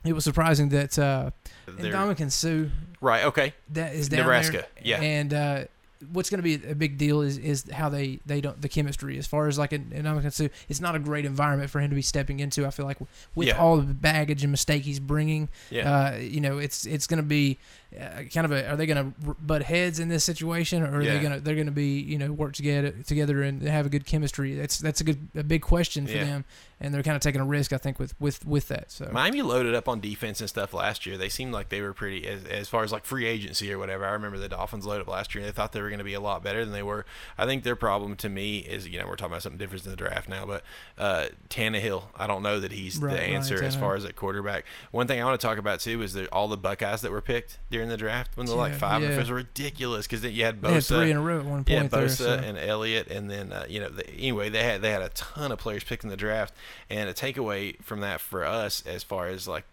it 0.04 0.14
was 0.14 0.24
surprising 0.24 0.70
that 0.70 0.98
uh, 0.98 1.30
They're- 1.68 2.30
Suh 2.30 2.70
right. 3.00 3.26
Okay. 3.26 3.54
that 3.74 3.94
is 3.94 4.10
down 4.10 4.22
Nebraska, 4.22 4.52
there. 4.58 4.68
yeah. 4.84 5.00
And 5.02 5.32
uh, 5.34 5.64
what's 6.12 6.30
going 6.30 6.40
to 6.40 6.44
be 6.44 6.56
a 6.70 6.76
big 6.76 6.98
deal 6.98 7.22
is 7.22 7.38
is 7.38 7.70
how 7.72 7.90
they 7.90 8.20
they 8.26 8.42
don't 8.42 8.62
the 8.62 8.70
chemistry 8.70 9.18
as 9.18 9.28
far 9.28 9.48
as 9.48 9.58
like 9.60 9.72
an 9.74 9.92
Suh. 10.32 10.48
It's 10.70 10.82
not 10.82 10.96
a 10.96 11.00
great 11.00 11.26
environment 11.26 11.70
for 11.70 11.80
him 11.80 11.90
to 11.90 11.96
be 11.96 12.02
stepping 12.02 12.40
into. 12.40 12.66
I 12.66 12.72
feel 12.72 12.86
like 12.86 12.98
with 13.36 13.48
Yeah. 13.48 13.58
all 13.58 13.78
the 13.78 13.94
baggage 13.94 14.44
and 14.44 14.52
mistake 14.52 14.84
he's 14.84 15.00
bringing, 15.00 15.50
Yeah. 15.70 15.92
uh, 15.94 16.16
you 16.18 16.42
know, 16.42 16.58
it's 16.58 16.86
it's 16.86 17.08
going 17.08 17.18
to 17.22 17.24
be 17.28 17.60
uh, 18.00 18.24
kind 18.34 18.46
of 18.46 18.52
a. 18.52 18.70
Are 18.72 18.76
they 18.78 18.86
going 18.86 19.14
to 19.14 19.36
butt 19.42 19.64
heads 19.64 20.00
in 20.00 20.08
this 20.08 20.24
situation, 20.24 20.82
or 20.84 21.00
are 21.00 21.04
they 21.04 21.16
Yeah. 21.16 21.22
going 21.22 21.34
to 21.34 21.40
they're 21.42 21.56
going 21.56 21.66
to 21.68 21.72
be 21.74 22.00
you 22.00 22.18
know 22.18 22.32
work 22.32 22.54
together 22.54 22.92
together 23.06 23.42
and 23.44 23.62
have 23.64 23.86
a 23.86 23.90
good 23.90 24.06
chemistry? 24.06 24.56
That's 24.56 24.78
that's 24.80 25.02
a 25.02 25.04
good 25.04 25.28
a 25.36 25.44
big 25.44 25.62
question 25.62 26.08
for 26.08 26.14
Yeah. 26.14 26.24
them, 26.26 26.46
and 26.82 26.92
they're 26.94 27.04
kind 27.04 27.16
of 27.16 27.22
taking 27.22 27.40
a 27.40 27.46
risk, 27.46 27.72
I 27.74 27.78
think, 27.78 28.00
with 28.00 28.20
with 28.20 28.46
with 28.46 28.68
that. 28.70 28.92
So 28.92 29.08
Miami 29.12 29.44
loaded 29.44 29.76
up 29.76 29.88
on 29.88 30.00
defense 30.00 30.42
and 30.42 30.50
stuff 30.50 30.74
last 30.74 31.06
year. 31.06 31.16
They 31.16 31.30
seemed 31.30 31.54
like 31.54 31.70
they 31.70 31.82
were 31.82 31.94
pretty 31.94 32.28
as, 32.28 32.44
as 32.46 32.68
far 32.68 32.84
as 32.84 32.92
like 32.92 33.06
free 33.06 33.28
agency 33.28 33.72
or 33.72 33.78
whatever. 33.78 34.06
I 34.06 34.12
remember 34.12 34.40
the 34.40 34.50
Dolphins 34.50 34.86
loaded 34.86 35.04
up 35.04 35.08
last 35.08 35.36
year. 35.36 35.44
and 35.44 35.48
They 35.48 35.56
thought 35.56 35.74
they 35.74 35.82
were 35.82 35.90
going 35.90 36.00
to 36.00 36.04
be 36.04 36.16
a 36.16 36.20
lot 36.20 36.44
better 36.44 36.66
than 36.66 36.74
they 36.74 36.84
were. 36.84 37.06
I 37.38 37.46
think 37.46 37.64
their 37.64 37.76
problem 37.76 38.16
to 38.18 38.30
me 38.30 38.60
is 38.60 38.88
you 38.88 39.00
know 39.00 39.06
we're 39.06 39.16
talking 39.16 39.34
about 39.34 39.44
something 39.44 39.60
different 39.60 39.86
in 39.86 39.92
the 39.92 39.98
draft 39.98 40.28
now, 40.28 40.46
but 40.46 40.64
uh, 40.98 41.28
Tannehill. 41.50 42.04
I 42.18 42.26
don't 42.28 42.42
know 42.42 42.60
that 42.60 42.72
he's 42.72 42.98
Right, 42.98 43.14
the 43.14 43.22
answer 43.22 43.64
as 43.64 43.76
far 43.76 43.96
as 43.96 44.04
at 44.04 44.16
quarterback. 44.16 44.66
One 44.90 45.08
thing 45.08 45.22
I 45.22 45.26
want 45.26 45.40
to 45.40 45.46
talk 45.46 45.60
about 45.60 45.80
too 45.80 46.02
is 46.02 46.14
that 46.14 46.28
all 46.32 46.48
the 46.48 46.58
Buckeyes 46.58 47.02
that 47.02 47.12
were 47.12 47.22
picked 47.22 47.60
during 47.70 47.90
the 47.90 47.98
draft 47.98 48.36
when 48.36 48.48
they're 48.48 48.56
like 48.56 48.74
five, 48.74 49.04
yeah. 49.04 49.10
it 49.10 49.18
was 49.18 49.30
ridiculous 49.30 50.08
because 50.08 50.24
you 50.24 50.44
had 50.44 50.62
they 50.62 50.74
had 50.74 50.84
three 50.84 51.12
in 51.12 51.18
a 51.18 51.22
row 51.22 51.40
at 51.40 51.46
one 51.46 51.64
point. 51.64 51.70
Yeah, 51.70 51.88
there, 51.88 52.08
Bosa 52.08 52.16
so. 52.16 52.34
and 52.34 52.58
Elliott, 52.58 53.08
and 53.08 53.30
then 53.30 53.54
uh, 53.54 53.66
you 53.70 53.80
know, 53.80 53.90
the, 53.90 54.10
anyway, 54.10 54.50
they 54.50 54.64
had 54.64 54.82
they 54.82 54.92
had 54.92 55.02
a 55.02 55.10
ton 55.10 55.52
of 55.52 55.60
players 55.60 55.84
picked 55.84 56.04
in 56.04 56.10
the 56.10 56.18
draft, 56.18 56.54
and 56.90 57.10
a 57.10 57.14
takeaway 57.14 57.82
from 57.82 58.02
that 58.02 58.22
for 58.22 58.46
us, 58.46 58.84
as 58.86 59.04
far 59.04 59.28
as 59.28 59.48
like 59.48 59.66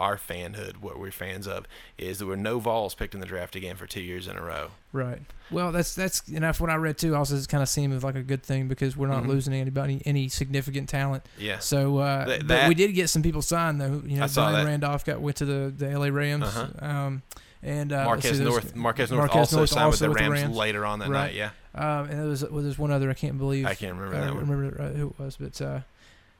our 0.00 0.16
fanhood, 0.16 0.78
what 0.78 0.98
we're 0.98 1.12
fans 1.12 1.46
of, 1.46 1.64
is 1.96 2.18
there 2.18 2.26
were 2.26 2.36
no 2.36 2.58
Vols 2.58 2.94
picked 2.96 3.14
in 3.14 3.20
the 3.20 3.26
draft 3.26 3.54
again 3.54 3.76
for 3.76 3.86
two 3.86 4.00
years 4.00 4.26
in 4.26 4.36
a 4.36 4.42
row. 4.42 4.70
Right. 4.92 5.20
Well, 5.48 5.70
that's 5.70 5.94
that's 5.94 6.26
and 6.26 6.42
that's 6.42 6.58
what 6.58 6.70
I 6.70 6.74
read 6.74 6.98
too. 6.98 7.14
Also, 7.14 7.36
it's 7.36 7.46
kind 7.46 7.62
of 7.62 7.68
seemed 7.68 8.02
like 8.02 8.16
a 8.16 8.22
good 8.22 8.42
thing 8.42 8.66
because 8.66 8.96
we're 8.96 9.06
not 9.06 9.22
Mhm. 9.22 9.28
losing 9.28 9.54
anybody 9.54 10.02
any 10.04 10.28
significant 10.28 10.88
talent. 10.88 11.24
Yeah, 11.38 11.60
So, 11.60 11.98
uh, 11.98 12.24
Th- 12.24 12.46
but 12.46 12.68
we 12.68 12.74
did 12.74 12.92
get 12.94 13.10
some 13.10 13.22
people 13.22 13.42
signed 13.42 13.80
though. 13.80 14.02
You 14.04 14.16
know, 14.18 14.24
I 14.24 14.26
saw 14.26 14.50
Brian 14.50 14.64
that. 14.64 14.70
Randolph 14.70 15.04
got 15.04 15.20
went 15.20 15.36
to 15.36 15.44
the 15.44 15.72
the 15.76 15.86
LA 15.96 16.08
Rams. 16.10 16.44
Uh-huh. 16.44 16.84
Um, 16.84 17.22
and 17.62 17.92
uh, 17.92 18.04
Marquez 18.06 18.38
see, 18.38 18.44
North, 18.44 18.74
Marquez 18.74 19.10
North 19.12 19.20
Marquez 19.20 19.36
also 19.38 19.56
North 19.58 19.70
signed 19.70 19.84
also 19.84 20.08
with 20.08 20.18
the 20.18 20.24
with 20.24 20.26
the 20.26 20.30
Rams, 20.32 20.42
Rams. 20.46 20.56
later 20.56 20.84
on 20.84 20.98
that 20.98 21.10
Right. 21.10 21.26
night. 21.26 21.34
Yeah, 21.34 21.50
Um, 21.74 22.08
and 22.10 22.18
there 22.20 22.26
was 22.28 22.42
well, 22.44 22.62
there's 22.62 22.78
one 22.78 22.90
other 22.90 23.08
I 23.08 23.14
can't 23.14 23.38
believe. 23.38 23.66
I 23.66 23.74
can't 23.74 23.94
remember 23.94 24.16
I 24.16 24.20
that 24.22 24.26
don't 24.26 24.36
one. 24.36 24.48
remember 24.48 24.82
uh, 24.82 24.88
who 24.90 25.08
it 25.08 25.18
was, 25.20 25.36
but 25.36 25.60
uh, 25.62 25.80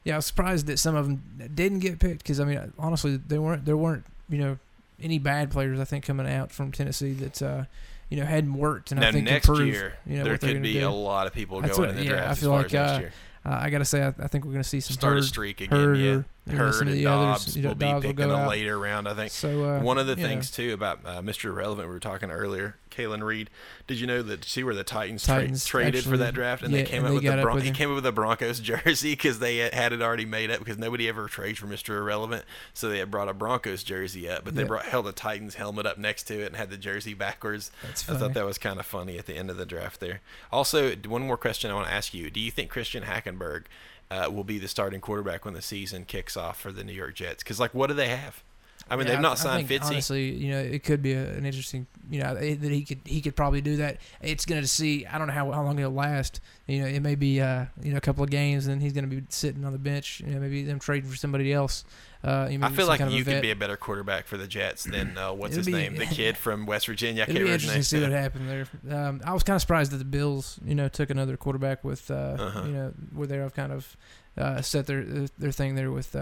yeah, 0.07 0.15
I 0.15 0.17
was 0.19 0.27
surprised 0.27 0.67
that 0.69 0.79
some 0.79 0.95
of 0.95 1.07
them 1.07 1.51
didn't 1.55 1.81
get 1.81 1.99
picked 1.99 2.19
because 2.23 2.39
I 2.39 2.45
mean, 2.45 2.73
honestly, 2.79 3.17
they 3.17 3.39
weren't 3.39 3.65
there 3.65 3.77
weren't 3.77 4.05
you 4.29 4.39
know 4.39 4.59
any 5.03 5.19
bad 5.19 5.51
players 5.51 5.81
I 5.81 5.85
think 5.85 6.05
coming 6.05 6.29
out 6.29 6.53
from 6.53 6.71
Tennessee 6.71 7.13
that 7.15 7.43
uh, 7.43 7.65
you 8.09 8.17
know 8.19 8.25
hadn't 8.25 8.55
worked 8.55 8.93
and 8.93 9.01
Now 9.01 9.09
I 9.09 9.13
think 9.13 9.25
next 9.25 9.49
improved, 9.49 9.73
year 9.75 9.95
you 10.07 10.19
know, 10.19 10.25
there 10.25 10.39
could 10.39 10.63
be 10.63 10.75
do. 10.75 10.87
a 10.87 10.91
lot 10.91 11.27
of 11.27 11.33
people 11.35 11.61
That's 11.61 11.77
going 11.77 11.89
what- 11.89 11.99
in 11.99 12.05
the 12.05 12.05
yeah, 12.05 12.11
draft 12.11 12.29
I 12.29 12.31
as 12.31 12.41
feel 12.41 12.51
far 12.51 12.59
like, 12.59 12.67
as 12.67 12.73
next 12.73 12.91
uh, 12.93 12.99
year. 13.01 13.13
Uh, 13.45 13.59
I 13.63 13.71
gotta 13.71 13.85
say, 13.85 14.03
I, 14.03 14.09
I 14.19 14.29
think 14.29 14.45
we're 14.45 14.53
gonna 14.53 14.65
see 14.65 14.81
some 14.81 14.95
Start 14.95 15.19
a 15.19 15.23
streak 15.25 15.61
again. 15.61 15.77
Hurd 15.77 15.99
yeah, 15.99 16.03
or, 16.05 16.07
you 16.07 16.13
know, 16.19 16.25
Hurd 16.49 16.75
of 16.75 16.81
and 16.83 16.91
the 16.93 17.07
others, 17.07 17.57
will 17.57 17.75
be 17.75 17.87
Dobbs 17.87 18.05
will 18.05 18.13
picking 18.13 18.29
go 18.29 18.35
a 18.35 18.37
out. 18.39 18.49
later 18.49 18.79
round, 18.79 19.09
I 19.09 19.15
think. 19.15 19.33
So 19.33 19.65
uh, 19.65 19.81
One 19.81 19.99
of 19.99 20.07
the 20.07 20.15
know, 20.17 20.23
things 20.23 20.51
too 20.51 20.73
about 20.73 21.01
uh, 21.05 21.21
Mr. 21.21 21.47
Irrelevant 21.47 21.89
we 21.89 21.95
were 21.95 21.99
talking 22.01 22.31
earlier, 22.31 22.77
Kalan 22.91 23.23
Reed. 23.25 23.51
Did 23.89 23.99
you 23.99 24.07
know 24.07 24.23
that? 24.23 24.45
See 24.45 24.63
where 24.63 24.75
the 24.75 24.85
Titans, 24.85 25.25
tra- 25.25 25.35
Titans 25.41 25.65
traded 25.65 26.05
for 26.05 26.17
that 26.17 26.35
draft, 26.35 26.63
and 26.63 26.73
yeah, 26.73 26.83
they 26.83 26.85
came 26.89 27.05
and 27.05 27.07
up 27.17 27.21
they 27.23 27.29
with 27.29 27.37
the 27.37 27.43
Bron- 27.43 27.55
with 27.57 27.65
he 27.65 27.71
came 27.73 27.91
up 27.91 27.97
with 27.97 28.07
a 28.07 28.13
Broncos 28.13 28.61
jersey 28.61 29.13
because 29.13 29.41
they 29.41 29.57
had 29.57 29.93
it 29.93 30.01
already 30.01 30.25
made 30.25 30.51
up 30.53 30.61
because 30.61 30.79
nobody 30.79 31.09
ever 31.09 31.27
trades 31.27 31.59
for 31.59 31.67
Mr. 31.67 31.97
Irrelevant, 31.99 32.45
so 32.75 32.89
they 32.89 32.99
had 32.99 33.11
brought 33.11 33.29
a 33.29 33.35
Broncos 33.35 33.83
jersey 33.83 34.29
up, 34.29 34.45
but 34.45 34.55
they 34.55 34.63
Yeah. 34.63 34.69
brought 34.69 34.85
held 34.87 35.09
a 35.09 35.13
Titans 35.13 35.57
helmet 35.57 35.85
up 35.87 35.99
next 35.99 36.25
to 36.25 36.41
it 36.41 36.47
and 36.47 36.57
had 36.57 36.71
the 36.71 36.77
jersey 36.79 37.15
backwards. 37.15 37.73
That's 37.83 38.09
I 38.09 38.17
thought 38.17 38.35
that 38.35 38.45
was 38.47 38.59
kind 38.59 38.79
of 38.79 38.87
funny 38.87 39.19
at 39.19 39.27
the 39.27 39.35
end 39.37 39.51
of 39.51 39.57
the 39.57 39.67
draft 39.67 39.99
there. 39.99 40.21
Also, 40.53 40.95
one 40.95 41.23
more 41.23 41.37
question 41.37 41.71
I 41.71 41.75
want 41.75 41.89
to 41.89 41.93
ask 41.93 42.15
you: 42.15 42.31
Do 42.31 42.39
you 42.39 42.51
think 42.53 42.71
Christian 42.71 43.03
Hackenberg 43.03 43.65
uh, 44.11 44.31
will 44.33 44.45
be 44.45 44.59
the 44.59 44.69
starting 44.69 45.01
quarterback 45.01 45.45
when 45.45 45.55
the 45.55 45.63
season 45.63 46.05
kicks 46.05 46.37
off 46.37 46.61
for 46.61 46.73
the 46.73 46.85
New 46.85 46.93
York 46.93 47.15
Jets? 47.15 47.43
Because 47.43 47.61
like, 47.61 47.75
what 47.75 47.89
do 47.89 47.95
they 47.95 48.09
have? 48.09 48.43
I 48.89 48.97
mean, 48.97 49.07
Yeah, 49.07 49.15
they've 49.15 49.21
not 49.23 49.39
signed 49.39 49.67
think, 49.67 49.83
Fitzy. 49.83 49.87
Honestly, 49.87 50.31
you 50.33 50.51
know, 50.53 50.61
it 50.61 50.85
could 50.85 51.03
be 51.03 51.13
a, 51.13 51.31
an 51.33 51.45
interesting, 51.45 51.87
you 52.09 52.21
know, 52.23 52.35
eh, 52.37 52.55
that 52.61 52.71
he 52.71 52.85
could 52.85 53.01
he 53.05 53.21
could 53.21 53.35
probably 53.35 53.61
do 53.61 53.77
that. 53.79 53.97
It's 54.23 54.45
going 54.47 54.61
to 54.63 54.69
see. 54.69 55.05
I 55.07 55.19
don't 55.19 55.27
know 55.27 55.33
how, 55.33 55.51
how 55.51 55.65
long 55.65 55.79
it'll 55.79 55.91
last. 55.93 56.41
You 56.69 56.83
know, 56.83 56.87
it 56.87 57.01
may 57.01 57.17
be 57.17 57.41
uh, 57.41 57.67
you 57.83 57.91
know 57.91 57.97
a 57.99 58.01
couple 58.01 58.23
of 58.23 58.31
games, 58.31 58.67
and 58.67 58.75
then 58.75 58.81
he's 58.81 58.93
going 58.93 59.09
to 59.09 59.15
be 59.17 59.23
sitting 59.29 59.65
on 59.65 59.73
the 59.73 59.79
bench. 59.79 60.21
You 60.25 60.35
know, 60.35 60.41
maybe 60.41 60.63
them 60.63 60.79
trading 60.79 61.11
for 61.11 61.17
somebody 61.17 61.53
else. 61.53 61.85
Uh, 62.25 62.49
I 62.61 62.71
feel 62.71 62.87
like 62.89 62.99
kind 62.99 63.11
of 63.13 63.17
you 63.17 63.25
could 63.25 63.41
be 63.43 63.53
a 63.53 63.57
better 63.57 63.77
quarterback 63.77 64.27
for 64.27 64.37
the 64.37 64.49
Jets 64.49 64.83
than 64.85 65.17
uh, 65.17 65.33
what's 65.33 65.55
his 65.55 65.67
be- 65.67 65.73
name, 65.73 65.95
the 65.97 66.07
kid 66.21 66.37
from 66.37 66.67
West 66.67 66.87
Virginia. 66.87 67.23
I 67.23 67.27
can't 67.27 67.39
be 67.39 67.45
interesting 67.45 67.75
to 67.81 67.85
see 67.85 68.01
what 68.01 68.11
happened 68.11 68.49
there. 68.49 68.67
Um, 68.91 69.21
I 69.25 69.33
was 69.33 69.45
kind 69.45 69.55
of 69.55 69.61
surprised 69.61 69.93
that 69.93 69.99
the 69.99 70.05
Bills, 70.05 70.59
you 70.65 70.75
know, 70.75 70.89
took 70.89 71.11
another 71.11 71.37
quarterback 71.37 71.85
with, 71.85 72.11
uh, 72.11 72.15
Uh-huh. 72.15 72.63
you 72.65 72.73
know, 72.73 72.93
where 73.13 73.27
they've 73.29 73.55
kind 73.55 73.71
of 73.73 73.97
uh, 74.37 74.61
set 74.61 74.87
their 74.87 75.05
their 75.39 75.53
thing 75.53 75.75
there 75.77 75.91
with. 75.93 76.15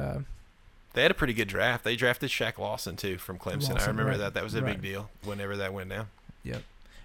Uh, 0.95 0.97
They 0.97 1.03
had 1.03 1.11
a 1.11 1.15
pretty 1.15 1.35
good 1.35 1.49
draft. 1.49 1.85
They 1.85 1.97
drafted 1.97 2.31
Shaq 2.31 2.59
Lawson 2.59 2.97
too 2.97 3.19
from 3.19 3.39
Clemson. 3.39 3.77
I 3.81 3.87
remember 3.87 4.13
right, 4.13 4.19
that. 4.19 4.35
That 4.35 4.45
was 4.45 4.55
a 4.55 4.63
right. 4.63 4.73
big 4.75 4.83
deal 4.83 5.11
whenever 5.25 5.57
that 5.57 5.73
went 5.73 5.91
down. 5.91 6.07
Yep. 6.45 6.63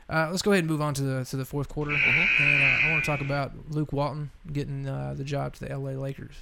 Uh, 0.10 0.28
let's 0.32 0.42
go 0.42 0.52
ahead 0.52 0.64
and 0.64 0.72
move 0.72 0.82
on 0.82 0.94
to 0.96 1.04
the 1.04 1.26
to 1.26 1.38
the 1.38 1.46
fourth 1.46 1.70
quarter, 1.70 1.92
Mhm. 1.92 2.28
and 2.40 2.64
uh, 2.64 2.88
I 2.88 2.92
want 2.92 3.04
to 3.04 3.12
talk 3.12 3.22
about 3.22 3.52
Luke 3.70 3.94
Walton 3.94 4.32
getting 4.52 4.88
uh, 4.88 5.14
the 5.16 5.24
job 5.24 5.54
to 5.56 5.60
the 5.60 5.72
L.A. 5.72 5.92
Lakers. 5.98 6.36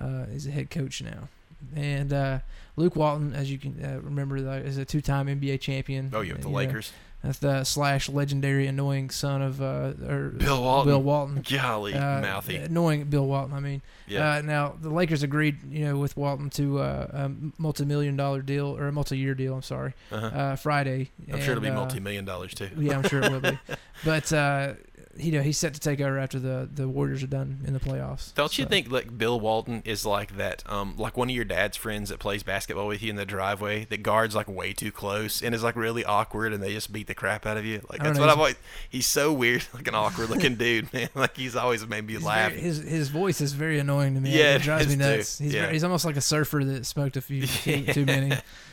Uh, 0.00 0.26
he's 0.26 0.46
a 0.46 0.50
head 0.52 0.70
coach 0.70 1.02
now, 1.02 1.28
and 1.74 2.12
uh, 2.12 2.38
Luke 2.76 2.94
Walton, 2.94 3.32
as 3.34 3.50
you 3.50 3.58
can 3.58 3.84
uh, 3.84 3.98
remember, 4.00 4.36
uh, 4.36 4.58
is 4.58 4.78
a 4.78 4.84
two-time 4.84 5.26
NBA 5.26 5.60
champion. 5.60 6.10
Oh, 6.14 6.20
you 6.20 6.32
have 6.34 6.42
the 6.42 6.48
know, 6.48 6.54
Lakers. 6.54 6.92
That's 7.22 7.38
the 7.38 7.64
slash 7.64 8.08
legendary 8.08 8.66
annoying 8.66 9.10
son 9.10 9.42
of 9.42 9.60
uh, 9.60 9.92
or 10.08 10.30
Bill 10.30 10.62
Walton. 10.62 10.90
Bill 10.90 11.02
Walton. 11.02 11.44
Golly, 11.48 11.92
Uh, 11.92 12.20
mouthy. 12.22 12.56
Annoying 12.56 13.04
Bill 13.04 13.26
Walton. 13.26 13.54
I 13.54 13.60
mean, 13.60 13.82
Yeah. 14.06 14.36
Uh, 14.36 14.42
now 14.42 14.74
the 14.80 14.88
Lakers 14.88 15.22
agreed, 15.22 15.58
you 15.70 15.84
know, 15.84 15.98
with 15.98 16.16
Walton 16.16 16.48
to 16.50 16.78
uh, 16.78 17.06
a 17.12 17.30
multi-million 17.58 18.16
dollar 18.16 18.40
deal 18.40 18.76
or 18.76 18.88
a 18.88 18.92
multi-year 18.92 19.34
deal. 19.34 19.54
I'm 19.54 19.62
sorry, 19.62 19.92
uh-huh. 20.10 20.26
uh, 20.26 20.56
Friday. 20.56 21.10
I'm 21.30 21.40
sure 21.42 21.52
it'll 21.52 21.62
be 21.62 21.68
uh, 21.68 21.74
multi-million 21.74 22.24
dollars 22.24 22.54
too. 22.54 22.70
Yeah, 22.78 22.96
I'm 22.96 23.08
sure 23.08 23.22
it 23.22 23.30
will 23.30 23.40
be. 23.40 23.58
But 24.02 24.32
uh, 24.32 24.74
you 25.16 25.32
know, 25.32 25.42
he's 25.42 25.58
set 25.58 25.74
to 25.74 25.80
take 25.80 26.00
over 26.00 26.18
after 26.18 26.38
the 26.38 26.68
the 26.72 26.88
Warriors 26.88 27.22
are 27.22 27.26
done 27.26 27.58
in 27.66 27.72
the 27.72 27.80
playoffs. 27.80 28.32
Don't 28.34 28.56
you 28.58 28.64
think 28.64 28.90
like 28.90 29.18
Bill 29.18 29.40
Walton 29.40 29.82
is 29.84 30.06
like 30.06 30.36
that? 30.36 30.62
Um, 30.70 30.94
like 30.96 31.16
one 31.16 31.28
of 31.28 31.34
your 31.34 31.44
dad's 31.44 31.76
friends 31.76 32.10
that 32.10 32.18
plays 32.20 32.42
basketball 32.42 32.86
with 32.86 33.02
you 33.02 33.10
in 33.10 33.16
the 33.16 33.26
driveway 33.26 33.86
that 33.86 34.02
guards 34.04 34.34
like 34.36 34.48
way 34.48 34.72
too 34.72 34.92
close 34.92 35.42
and 35.42 35.54
is 35.54 35.62
like 35.64 35.74
really 35.76 36.04
awkward 36.04 36.52
and 36.52 36.62
they 36.62 36.72
just 36.72 36.92
beat 36.92 37.08
the 37.08 37.14
crap 37.14 37.44
out 37.44 37.56
of 37.56 37.64
you. 37.64 37.80
Like 37.90 38.02
that's 38.02 38.18
know, 38.18 38.24
what 38.24 38.28
he's- 38.28 38.32
I've 38.32 38.38
always. 38.38 38.56
He's 38.88 39.06
so 39.06 39.32
weird, 39.32 39.64
like 39.74 39.88
an 39.88 39.94
awkward 39.96 40.30
looking 40.30 40.54
dude, 40.54 40.92
man. 40.92 41.08
Like 41.14 41.36
he's 41.36 41.56
always 41.56 41.86
made 41.86 42.06
me 42.06 42.18
laugh. 42.18 42.50
very- 42.50 42.62
his 42.62 42.78
his 42.78 43.08
voice 43.08 43.40
is 43.40 43.52
very 43.52 43.78
annoying 43.80 44.14
to 44.14 44.20
me. 44.20 44.30
Yeah, 44.30 44.54
it 44.56 44.62
drives 44.62 44.86
me 44.86 44.92
is 44.92 44.98
too. 44.98 45.04
nuts. 45.16 45.38
He's 45.38 45.54
Yeah. 45.54 45.62
very, 45.62 45.72
he's 45.72 45.84
almost 45.84 46.04
like 46.04 46.16
a 46.16 46.20
surfer 46.20 46.64
that 46.64 46.86
smoked 46.86 47.16
a 47.16 47.20
few 47.20 47.46
too, 47.46 47.84
too 47.86 48.04
many. 48.06 48.32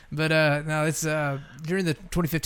But 0.09 0.31
uh, 0.31 0.61
no, 0.65 0.85
it's 0.85 1.05
uh, 1.05 1.39
during 1.63 1.83
the 1.83 1.93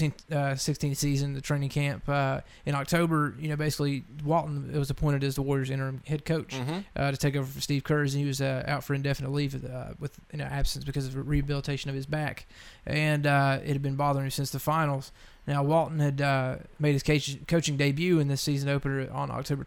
2015-16 0.09 0.95
season, 0.97 1.33
the 1.33 1.41
training 1.41 1.69
camp 1.69 2.07
uh, 2.09 2.41
in 2.65 2.75
October. 2.75 3.35
You 3.39 3.49
know, 3.49 3.55
basically 3.55 3.80
actually 3.81 4.03
Walton 4.23 4.71
was 4.77 4.89
appointed 4.89 5.23
as 5.23 5.35
the 5.35 5.41
Warriors 5.41 5.69
interim 5.69 6.01
head 6.05 6.25
coach 6.25 6.53
Mhm. 6.53 6.85
uh, 6.95 7.11
to 7.11 7.17
take 7.17 7.35
over 7.35 7.45
for 7.45 7.61
Steve 7.61 7.83
Kerr, 7.83 8.01
and 8.01 8.11
he 8.11 8.25
was 8.25 8.41
uh, 8.41 8.63
out 8.67 8.83
for 8.83 8.93
indefinite 8.93 9.31
leave 9.31 9.65
uh, 9.65 9.93
with 9.99 10.19
you 10.31 10.37
know, 10.39 10.45
absence 10.45 10.85
because 10.85 11.07
of 11.07 11.27
rehabilitation 11.27 11.89
of 11.89 11.95
his 11.95 12.05
back, 12.05 12.45
and 12.85 13.25
uh, 13.25 13.59
it 13.63 13.69
had 13.73 13.81
been 13.81 13.95
bothering 13.95 14.25
him 14.25 14.31
since 14.31 14.51
the 14.51 14.59
finals. 14.59 15.11
Now 15.47 15.63
Walton 15.63 15.99
had 15.99 16.21
uh, 16.21 16.57
made 16.79 16.93
his 16.93 17.03
coach- 17.03 17.37
coaching 17.47 17.77
debut 17.77 18.19
in 18.19 18.27
this 18.27 18.41
season 18.41 18.69
opener 18.69 19.09
on 19.11 19.31
October 19.31 19.65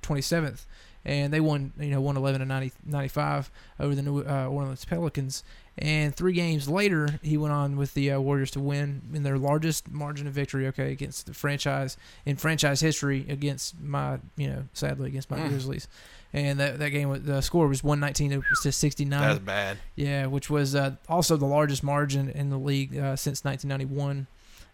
twenty 0.00 0.22
seventh, 0.22 0.66
and 1.04 1.32
they 1.32 1.40
won 1.40 1.72
you 1.78 1.90
know 1.90 2.00
111 2.00 2.40
to 2.40 2.46
90, 2.46 2.72
95 2.86 3.50
over 3.78 3.94
the 3.94 4.02
New 4.02 4.20
uh, 4.22 4.46
Orleans 4.48 4.84
Pelicans. 4.84 5.44
And 5.78 6.14
three 6.14 6.34
games 6.34 6.68
later, 6.68 7.18
he 7.22 7.38
went 7.38 7.54
on 7.54 7.76
with 7.76 7.94
the 7.94 8.10
uh, 8.12 8.20
Warriors 8.20 8.50
to 8.52 8.60
win 8.60 9.00
in 9.14 9.22
their 9.22 9.38
largest 9.38 9.90
margin 9.90 10.26
of 10.26 10.34
victory. 10.34 10.66
Okay, 10.66 10.92
against 10.92 11.26
the 11.26 11.34
franchise 11.34 11.96
in 12.26 12.36
franchise 12.36 12.80
history 12.80 13.24
against 13.28 13.80
my 13.80 14.18
you 14.36 14.48
know 14.48 14.64
sadly 14.74 15.08
against 15.08 15.30
my 15.30 15.38
Mm. 15.38 15.48
Grizzlies. 15.48 15.88
And 16.34 16.60
that, 16.60 16.78
that 16.78 16.90
game, 16.90 17.24
the 17.26 17.42
score 17.42 17.68
was 17.68 17.84
119 17.84 18.42
to 18.62 18.72
69. 18.72 19.20
That's 19.20 19.38
bad. 19.38 19.76
Yeah, 19.96 20.26
which 20.26 20.48
was 20.48 20.74
uh, 20.74 20.92
also 21.06 21.36
the 21.36 21.44
largest 21.46 21.82
margin 21.82 22.30
in 22.30 22.48
the 22.48 22.56
league 22.56 22.96
uh, 22.96 23.16
since 23.16 23.44
1991. 23.44 24.26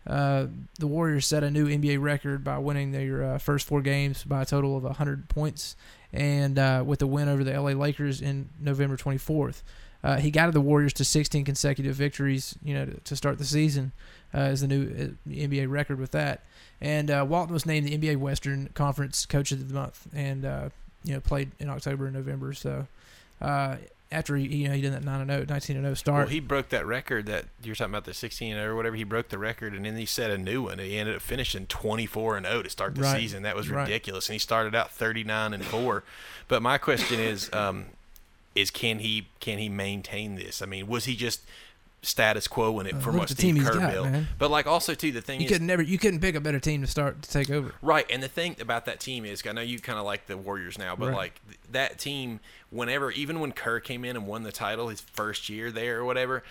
Uh, 0.07 0.47
the 0.79 0.87
Warriors 0.87 1.27
set 1.27 1.43
a 1.43 1.51
new 1.51 1.67
NBA 1.67 2.01
record 2.01 2.45
by 2.45 2.59
winning 2.59 2.93
their 2.93 3.25
uh, 3.25 3.39
first 3.39 3.67
four 3.67 3.83
games 3.83 4.23
by 4.23 4.43
a 4.43 4.47
total 4.47 4.77
of 4.77 4.85
100 4.85 5.29
points, 5.29 5.75
and 6.13 6.59
uh, 6.61 6.83
with 6.87 7.03
a 7.03 7.07
win 7.09 7.29
over 7.29 7.43
the 7.43 7.53
LA 7.61 7.71
Lakers 7.73 8.21
in 8.23 8.49
November 8.61 8.97
24th. 8.97 9.63
Uh, 10.05 10.17
he 10.19 10.31
guided 10.31 10.55
the 10.55 10.61
Warriors 10.61 10.93
to 10.95 11.05
16 11.05 11.45
consecutive 11.45 11.97
victories, 11.97 12.57
you 12.63 12.73
know, 12.75 12.85
to, 12.87 13.01
to 13.01 13.17
start 13.17 13.39
the 13.39 13.45
season 13.45 13.93
uh, 14.33 14.39
as 14.39 14.61
the 14.61 14.69
new 14.69 14.85
uh, 14.85 15.31
NBA 15.31 15.69
record 15.69 15.99
with 15.99 16.13
that. 16.13 16.45
And 16.81 17.11
uh, 17.11 17.27
Walton 17.29 17.53
was 17.53 17.67
named 17.67 17.89
the 17.89 17.99
NBA 17.99 18.17
Western 18.19 18.69
Conference 18.75 19.27
Coach 19.27 19.51
of 19.51 19.67
the 19.67 19.75
Month, 19.75 20.07
and 20.15 20.45
uh, 20.45 20.69
you 21.03 21.15
know 21.15 21.21
played 21.21 21.51
in 21.59 21.69
October 21.69 22.07
and 22.07 22.15
November. 22.15 22.53
So 22.53 22.87
uh, 23.41 23.77
after 24.13 24.37
he 24.37 24.47
you 24.47 24.69
know 24.69 24.75
he 24.75 24.81
did 24.81 24.93
that 24.93 25.03
9 25.05 25.27
0, 25.27 25.47
19 25.49 25.83
0 25.83 25.95
start. 25.95 26.19
Well, 26.19 26.27
he 26.29 26.39
broke 26.39 26.69
that 26.69 26.87
record 26.87 27.27
that 27.27 27.47
you're 27.65 27.75
talking 27.75 27.93
about 27.93 28.05
the 28.05 28.15
16 28.15 28.57
or 28.57 28.77
whatever. 28.77 28.95
He 28.95 29.03
broke 29.03 29.29
the 29.31 29.39
record, 29.39 29.75
and 29.75 29.85
then 29.85 29.97
he 29.97 30.07
set 30.07 30.31
a 30.31 30.39
new 30.39 30.63
one. 30.63 30.79
He 30.79 30.97
ended 30.97 31.17
up 31.17 31.23
finishing 31.23 31.67
24 31.67 32.37
and 32.37 32.47
0 32.47 32.63
to 32.63 32.71
start 32.71 32.95
the 32.95 33.03
Right. 33.03 33.19
season. 33.21 33.43
That 33.43 33.57
was 33.57 33.69
Right. 33.69 33.83
ridiculous. 33.83 34.29
And 34.29 34.35
he 34.35 34.39
started 34.39 34.77
out 34.77 34.93
39 34.93 35.53
and 35.53 35.65
4. 35.65 36.05
But 36.47 36.63
my 36.63 36.79
question 36.79 37.19
is, 37.19 37.53
um, 37.53 37.87
is 38.61 38.71
can 38.71 38.99
he 38.99 39.29
can 39.41 39.59
he 39.59 39.69
maintain 39.69 40.35
this? 40.35 40.61
I 40.63 40.67
mean, 40.67 40.87
was 40.87 41.05
he 41.07 41.17
just 41.17 41.41
status 42.01 42.47
quo 42.47 42.79
in 42.79 42.87
it 42.87 42.95
Uh, 42.95 42.99
from 43.01 43.17
what 43.17 43.29
Steve 43.29 43.61
Kerr 43.65 43.77
got, 43.79 43.93
built? 43.93 44.07
man. 44.11 44.29
But 44.39 44.51
like 44.53 44.67
also 44.69 44.95
too, 44.95 45.11
the 45.11 45.21
thing 45.21 45.41
you 45.41 45.47
is, 45.47 45.53
could 45.53 45.63
never 45.63 45.83
you 45.83 45.99
couldn't 45.99 46.21
pick 46.21 46.37
a 46.37 46.41
better 46.41 46.61
team 46.61 46.81
to 46.83 46.87
start 46.87 47.23
to 47.23 47.31
take 47.31 47.51
over. 47.51 47.75
Right, 47.83 48.07
and 48.09 48.23
the 48.23 48.29
thing 48.29 48.57
about 48.61 48.85
that 48.85 49.01
team 49.01 49.25
is, 49.25 49.43
I 49.47 49.53
know 49.53 49.63
you 49.63 49.79
kind 49.81 49.99
of 49.99 50.05
like 50.05 50.27
the 50.27 50.37
Warriors 50.37 50.79
now, 50.79 50.95
but 50.95 51.09
Right. 51.09 51.17
like 51.17 51.41
th- 51.47 51.59
that 51.73 51.99
team, 51.99 52.39
whenever, 52.71 53.11
even 53.11 53.41
when 53.41 53.51
Kerr 53.53 53.81
came 53.81 54.05
in 54.05 54.15
and 54.17 54.27
won 54.29 54.45
the 54.45 54.53
title 54.53 54.89
his 54.89 55.01
first 55.01 55.49
year 55.49 55.73
there 55.73 55.99
or 55.99 56.05
whatever, 56.05 56.45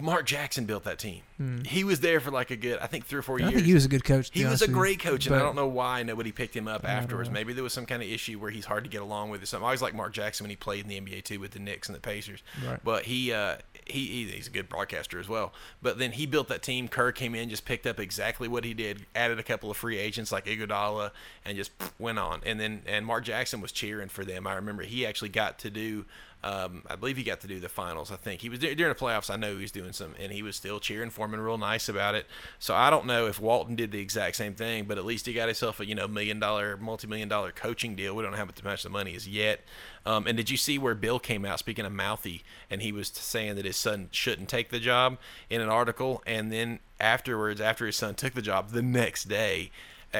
Mark 0.00 0.26
Jackson 0.26 0.64
built 0.64 0.84
that 0.84 0.98
team. 0.98 1.22
He 1.66 1.84
was 1.84 2.00
there 2.00 2.18
for 2.20 2.30
like 2.30 2.50
a 2.50 2.56
good, 2.56 2.78
I 2.80 2.86
think, 2.86 3.04
three 3.04 3.18
or 3.18 3.22
four 3.22 3.38
Hmm. 3.38 3.44
I 3.44 3.48
years. 3.48 3.54
think 3.56 3.66
he 3.66 3.74
was 3.74 3.84
a 3.84 3.88
good 3.88 4.04
coach. 4.04 4.30
He 4.32 4.44
was 4.46 4.62
a 4.62 4.68
great 4.68 5.00
coach, 5.00 5.26
and 5.26 5.36
I 5.36 5.40
don't 5.40 5.54
know 5.54 5.66
why 5.66 6.02
nobody 6.02 6.32
picked 6.32 6.56
him 6.56 6.66
up 6.66 6.84
afterwards. 6.88 7.28
know. 7.28 7.34
Maybe 7.34 7.52
there 7.52 7.62
was 7.62 7.74
some 7.74 7.84
kind 7.84 8.02
of 8.02 8.08
issue 8.08 8.38
where 8.38 8.50
he's 8.50 8.64
hard 8.64 8.84
to 8.84 8.90
get 8.90 9.02
along 9.02 9.28
with 9.30 9.42
or 9.42 9.46
something. 9.46 9.64
I 9.64 9.68
always 9.68 9.82
like 9.82 9.94
Mark 9.94 10.12
Jackson 10.14 10.44
when 10.44 10.50
he 10.50 10.56
played 10.56 10.84
in 10.84 10.88
the 10.88 10.98
NBA 11.00 11.24
too 11.24 11.38
with 11.40 11.50
the 11.50 11.58
Knicks 11.58 11.88
and 11.88 11.94
the 11.96 12.00
Pacers. 12.00 12.42
Right. 12.66 12.80
But 12.82 13.04
he, 13.04 13.32
uh, 13.34 13.56
he, 13.86 14.06
he 14.06 14.24
he's 14.28 14.46
a 14.46 14.50
good 14.50 14.68
broadcaster 14.70 15.20
as 15.20 15.28
well. 15.28 15.52
But 15.82 15.98
then 15.98 16.12
he 16.12 16.24
built 16.24 16.48
that 16.48 16.62
team. 16.62 16.88
Kerr 16.88 17.12
came 17.12 17.34
in, 17.34 17.50
just 17.50 17.64
picked 17.66 17.86
up 17.86 18.00
exactly 18.00 18.48
what 18.48 18.64
he 18.64 18.72
did, 18.72 19.04
added 19.14 19.38
a 19.38 19.42
couple 19.42 19.70
of 19.70 19.76
free 19.76 19.98
agents 19.98 20.32
like 20.32 20.46
Iguodala, 20.46 21.10
and 21.44 21.56
just 21.56 21.70
went 21.98 22.18
on. 22.18 22.40
And 22.46 22.58
then 22.58 22.82
and 22.86 23.04
Mark 23.04 23.24
Jackson 23.24 23.60
was 23.60 23.72
cheering 23.72 24.08
for 24.08 24.24
them. 24.24 24.46
I 24.46 24.54
remember 24.54 24.84
he 24.84 25.04
actually 25.06 25.28
got 25.30 25.58
to 25.60 25.70
do. 25.70 26.06
Um, 26.46 26.84
I 26.86 26.94
believe 26.94 27.16
he 27.16 27.24
got 27.24 27.40
to 27.40 27.48
do 27.48 27.58
the 27.58 27.68
finals. 27.68 28.12
I 28.12 28.16
think 28.16 28.40
he 28.40 28.48
was 28.48 28.60
during 28.60 28.76
the 28.76 28.94
playoffs. 28.94 29.30
I 29.30 29.36
know 29.36 29.56
he 29.56 29.62
was 29.62 29.72
doing 29.72 29.92
some, 29.92 30.14
and 30.20 30.30
he 30.30 30.44
was 30.44 30.54
still 30.54 30.78
cheering 30.78 31.10
for 31.10 31.24
him 31.24 31.34
and 31.34 31.44
real 31.44 31.58
nice 31.58 31.88
about 31.88 32.14
it. 32.14 32.26
So 32.60 32.72
I 32.72 32.88
don't 32.88 33.04
know 33.04 33.26
if 33.26 33.40
Walton 33.40 33.74
did 33.74 33.90
the 33.90 33.98
exact 33.98 34.36
same 34.36 34.54
thing, 34.54 34.84
but 34.84 34.96
at 34.96 35.04
least 35.04 35.26
he 35.26 35.32
got 35.32 35.48
himself 35.48 35.80
a 35.80 35.86
you 35.86 35.96
know 35.96 36.06
million 36.06 36.38
dollar, 36.38 36.76
multi 36.76 37.08
million 37.08 37.28
dollar 37.28 37.50
coaching 37.50 37.96
deal. 37.96 38.14
We 38.14 38.22
don't 38.22 38.34
have 38.34 38.48
as 38.56 38.62
much 38.62 38.84
of 38.84 38.92
the 38.92 38.96
money 38.96 39.16
as 39.16 39.26
yet. 39.26 39.62
Um, 40.04 40.28
and 40.28 40.36
did 40.36 40.48
you 40.48 40.56
see 40.56 40.78
where 40.78 40.94
Bill 40.94 41.18
came 41.18 41.44
out 41.44 41.58
speaking 41.58 41.84
of 41.84 41.90
mouthy, 41.90 42.44
and 42.70 42.80
he 42.80 42.92
was 42.92 43.08
saying 43.08 43.56
that 43.56 43.64
his 43.64 43.76
son 43.76 44.08
shouldn't 44.12 44.48
take 44.48 44.70
the 44.70 44.78
job 44.78 45.18
in 45.50 45.60
an 45.60 45.68
article, 45.68 46.22
and 46.28 46.52
then 46.52 46.78
afterwards, 47.00 47.60
after 47.60 47.86
his 47.86 47.96
son 47.96 48.14
took 48.14 48.34
the 48.34 48.42
job, 48.42 48.70
the 48.70 48.82
next 48.82 49.24
day. 49.24 49.72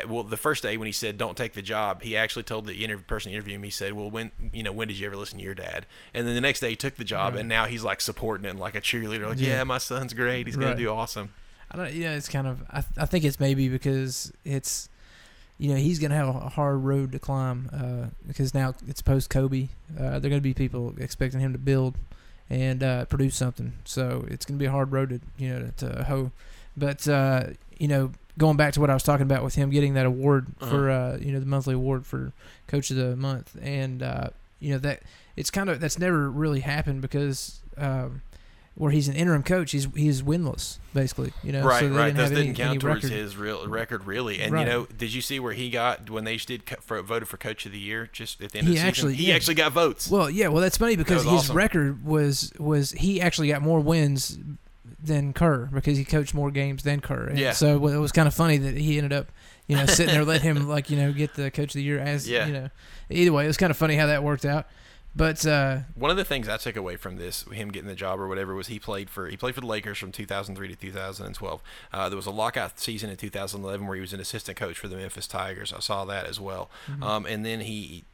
Well, 0.04 0.22
the 0.22 0.36
first 0.36 0.62
day 0.62 0.76
when 0.76 0.86
he 0.86 0.92
said 0.92 1.16
"Don't 1.18 1.36
take 1.36 1.54
the 1.54 1.62
job," 1.62 2.02
he 2.02 2.16
actually 2.16 2.42
told 2.42 2.66
the 2.66 2.74
interview 2.84 3.04
person 3.04 3.32
interviewing 3.32 3.60
him. 3.60 3.64
He 3.64 3.70
said, 3.70 3.92
"Well, 3.94 4.10
when 4.10 4.30
you 4.52 4.62
know 4.62 4.72
when 4.72 4.88
did 4.88 4.98
you 4.98 5.06
ever 5.06 5.16
listen 5.16 5.38
to 5.38 5.44
your 5.44 5.54
dad?" 5.54 5.86
And 6.14 6.26
then 6.26 6.34
the 6.34 6.40
next 6.40 6.60
day 6.60 6.70
he 6.70 6.76
took 6.76 6.96
the 6.96 7.04
job, 7.04 7.34
Right. 7.34 7.40
and 7.40 7.48
now 7.48 7.64
he's 7.66 7.82
like 7.82 8.00
supporting 8.00 8.44
it 8.48 8.56
like 8.56 8.74
a 8.74 8.80
cheerleader. 8.80 9.28
Like, 9.28 9.38
Yeah. 9.40 9.48
yeah, 9.58 9.64
my 9.64 9.78
son's 9.78 10.12
great. 10.14 10.46
He's 10.46 10.56
gonna 10.56 10.74
do 10.76 10.90
awesome. 10.90 11.30
I 11.70 11.76
don't. 11.76 11.92
Yeah, 11.92 12.14
it's 12.14 12.28
kind 12.28 12.46
of. 12.46 12.62
I, 12.70 12.84
I 12.96 13.06
think 13.06 13.24
it's 13.24 13.40
maybe 13.40 13.68
because 13.68 14.32
it's, 14.44 14.88
you 15.58 15.70
know, 15.70 15.76
he's 15.76 15.98
gonna 15.98 16.14
have 16.14 16.28
a 16.28 16.48
hard 16.50 16.78
road 16.84 17.12
to 17.12 17.18
climb 17.18 17.68
uh, 17.72 18.10
because 18.26 18.54
now 18.54 18.74
it's 18.86 19.02
post 19.02 19.30
Kobe. 19.30 19.68
Uh, 19.98 20.18
they're 20.18 20.30
gonna 20.30 20.40
be 20.40 20.54
people 20.54 20.94
expecting 20.98 21.40
him 21.40 21.52
to 21.52 21.58
build 21.58 21.96
and 22.48 22.82
uh, 22.84 23.04
produce 23.06 23.34
something. 23.34 23.72
So 23.84 24.24
it's 24.28 24.46
gonna 24.46 24.58
be 24.58 24.66
a 24.66 24.70
hard 24.70 24.92
road 24.92 25.08
to 25.08 25.20
you 25.38 25.48
know 25.52 25.70
to, 25.78 25.92
to 25.94 26.04
hoe. 26.04 26.30
But 26.76 27.08
uh, 27.08 27.48
you 27.78 27.88
know, 27.88 28.12
going 28.38 28.56
back 28.56 28.72
to 28.74 28.80
what 28.80 28.90
I 28.90 28.94
was 28.94 29.02
talking 29.02 29.22
about 29.24 29.42
with 29.42 29.54
him 29.54 29.70
getting 29.70 29.94
that 29.94 30.06
award 30.06 30.46
for 30.58 30.90
uh, 30.90 31.16
you 31.18 31.32
know 31.32 31.40
the 31.40 31.46
monthly 31.46 31.74
award 31.74 32.06
for 32.06 32.32
Coach 32.66 32.90
of 32.90 32.96
the 32.96 33.16
Month, 33.16 33.56
and 33.62 34.02
uh, 34.02 34.28
you 34.60 34.72
know 34.72 34.78
that 34.78 35.02
it's 35.36 35.50
kind 35.50 35.68
of 35.70 35.80
that's 35.80 35.98
never 35.98 36.30
really 36.30 36.60
happened 36.60 37.00
because. 37.02 37.60
Um, 37.76 38.22
where 38.78 38.92
he's 38.92 39.08
an 39.08 39.14
interim 39.14 39.42
coach, 39.42 39.70
he's 39.72 39.86
he's 39.94 40.20
winless 40.20 40.76
basically. 40.92 41.32
You 41.42 41.50
know, 41.52 41.64
right, 41.64 41.80
so 41.80 41.88
they 41.88 41.96
right. 41.96 42.04
didn't 42.08 42.16
Those 42.18 42.28
didn't 42.30 42.54
count 42.56 42.70
any 42.72 42.78
towards 42.78 43.04
record. 43.04 43.10
his 43.16 43.34
real 43.34 43.66
record, 43.66 44.04
really. 44.06 44.38
And 44.38 44.52
Right. 44.52 44.66
you 44.66 44.70
know, 44.70 44.84
did 44.98 45.14
you 45.14 45.22
see 45.22 45.40
where 45.40 45.54
he 45.54 45.70
got 45.70 46.10
when 46.10 46.24
they 46.24 46.36
did 46.36 46.66
co- 46.66 46.76
for, 46.82 47.00
voted 47.00 47.26
for 47.26 47.38
Coach 47.38 47.64
of 47.64 47.72
the 47.72 47.78
Year 47.78 48.10
just 48.12 48.42
at 48.42 48.52
the 48.52 48.58
end 48.58 48.68
He 48.68 48.74
of 48.74 48.74
the 48.74 48.76
season? 48.80 48.88
actually- 48.88 49.14
he 49.14 49.28
yeah. 49.28 49.34
actually 49.34 49.54
got 49.54 49.72
votes. 49.72 50.10
Well, 50.10 50.28
yeah, 50.28 50.48
well 50.48 50.60
that's 50.60 50.76
funny 50.76 50.94
because 50.94 51.24
was 51.24 51.32
his 51.32 51.42
awesome. 51.44 51.56
record 51.56 52.04
was 52.04 52.52
was 52.58 52.90
he 52.92 53.18
actually 53.18 53.48
got 53.48 53.62
more 53.62 53.80
wins 53.80 54.38
than 55.02 55.32
Kerr 55.32 55.66
because 55.72 55.98
he 55.98 56.04
coached 56.04 56.34
more 56.34 56.50
games 56.50 56.82
than 56.82 57.00
Kerr. 57.00 57.24
And 57.26 57.38
Yeah. 57.38 57.52
So 57.52 57.86
it 57.86 57.98
was 57.98 58.12
kind 58.12 58.26
of 58.28 58.34
funny 58.34 58.56
that 58.58 58.76
he 58.76 58.96
ended 58.98 59.12
up, 59.12 59.26
you 59.66 59.76
know, 59.76 59.86
sitting 59.86 60.14
there 60.14 60.24
let 60.24 60.42
him 60.42 60.68
like 60.76 60.90
you 60.90 60.96
know 60.96 61.12
get 61.12 61.34
the 61.34 61.50
coach 61.50 61.68
of 61.68 61.74
the 61.74 61.82
year 61.82 61.98
as 61.98 62.28
Yeah. 62.28 62.46
you 62.46 62.52
know. 62.52 62.68
Either 63.10 63.32
way, 63.32 63.44
it 63.44 63.48
was 63.48 63.56
kind 63.56 63.70
of 63.70 63.76
funny 63.76 63.96
how 63.96 64.06
that 64.06 64.22
worked 64.22 64.44
out. 64.44 64.66
But 65.14 65.46
uh, 65.46 65.78
One 65.94 66.10
of 66.10 66.18
the 66.18 66.26
things 66.26 66.46
I 66.46 66.58
took 66.58 66.76
away 66.76 66.96
from 66.96 67.16
this, 67.16 67.42
him 67.50 67.70
getting 67.70 67.88
the 67.88 67.94
job 67.94 68.20
or 68.20 68.28
whatever, 68.28 68.54
was 68.54 68.66
he 68.66 68.78
played 68.78 69.08
for 69.08 69.28
he 69.28 69.36
played 69.38 69.54
for 69.54 69.62
the 69.62 69.66
Lakers 69.66 69.96
from 69.96 70.12
2003 70.12 70.68
to 70.68 70.76
2012. 70.76 71.62
Uh, 71.92 72.08
there 72.10 72.16
was 72.16 72.26
a 72.26 72.30
lockout 72.30 72.78
season 72.78 73.08
in 73.08 73.16
2011 73.16 73.86
where 73.86 73.94
he 73.94 74.00
was 74.02 74.12
an 74.12 74.20
assistant 74.20 74.58
coach 74.58 74.78
for 74.78 74.88
the 74.88 74.96
Memphis 74.96 75.26
Tigers. 75.26 75.72
I 75.72 75.80
saw 75.80 76.04
that 76.04 76.26
as 76.26 76.38
well. 76.38 76.68
Um, 77.00 77.24
and 77.24 77.46
then 77.46 77.60
he 77.60 78.04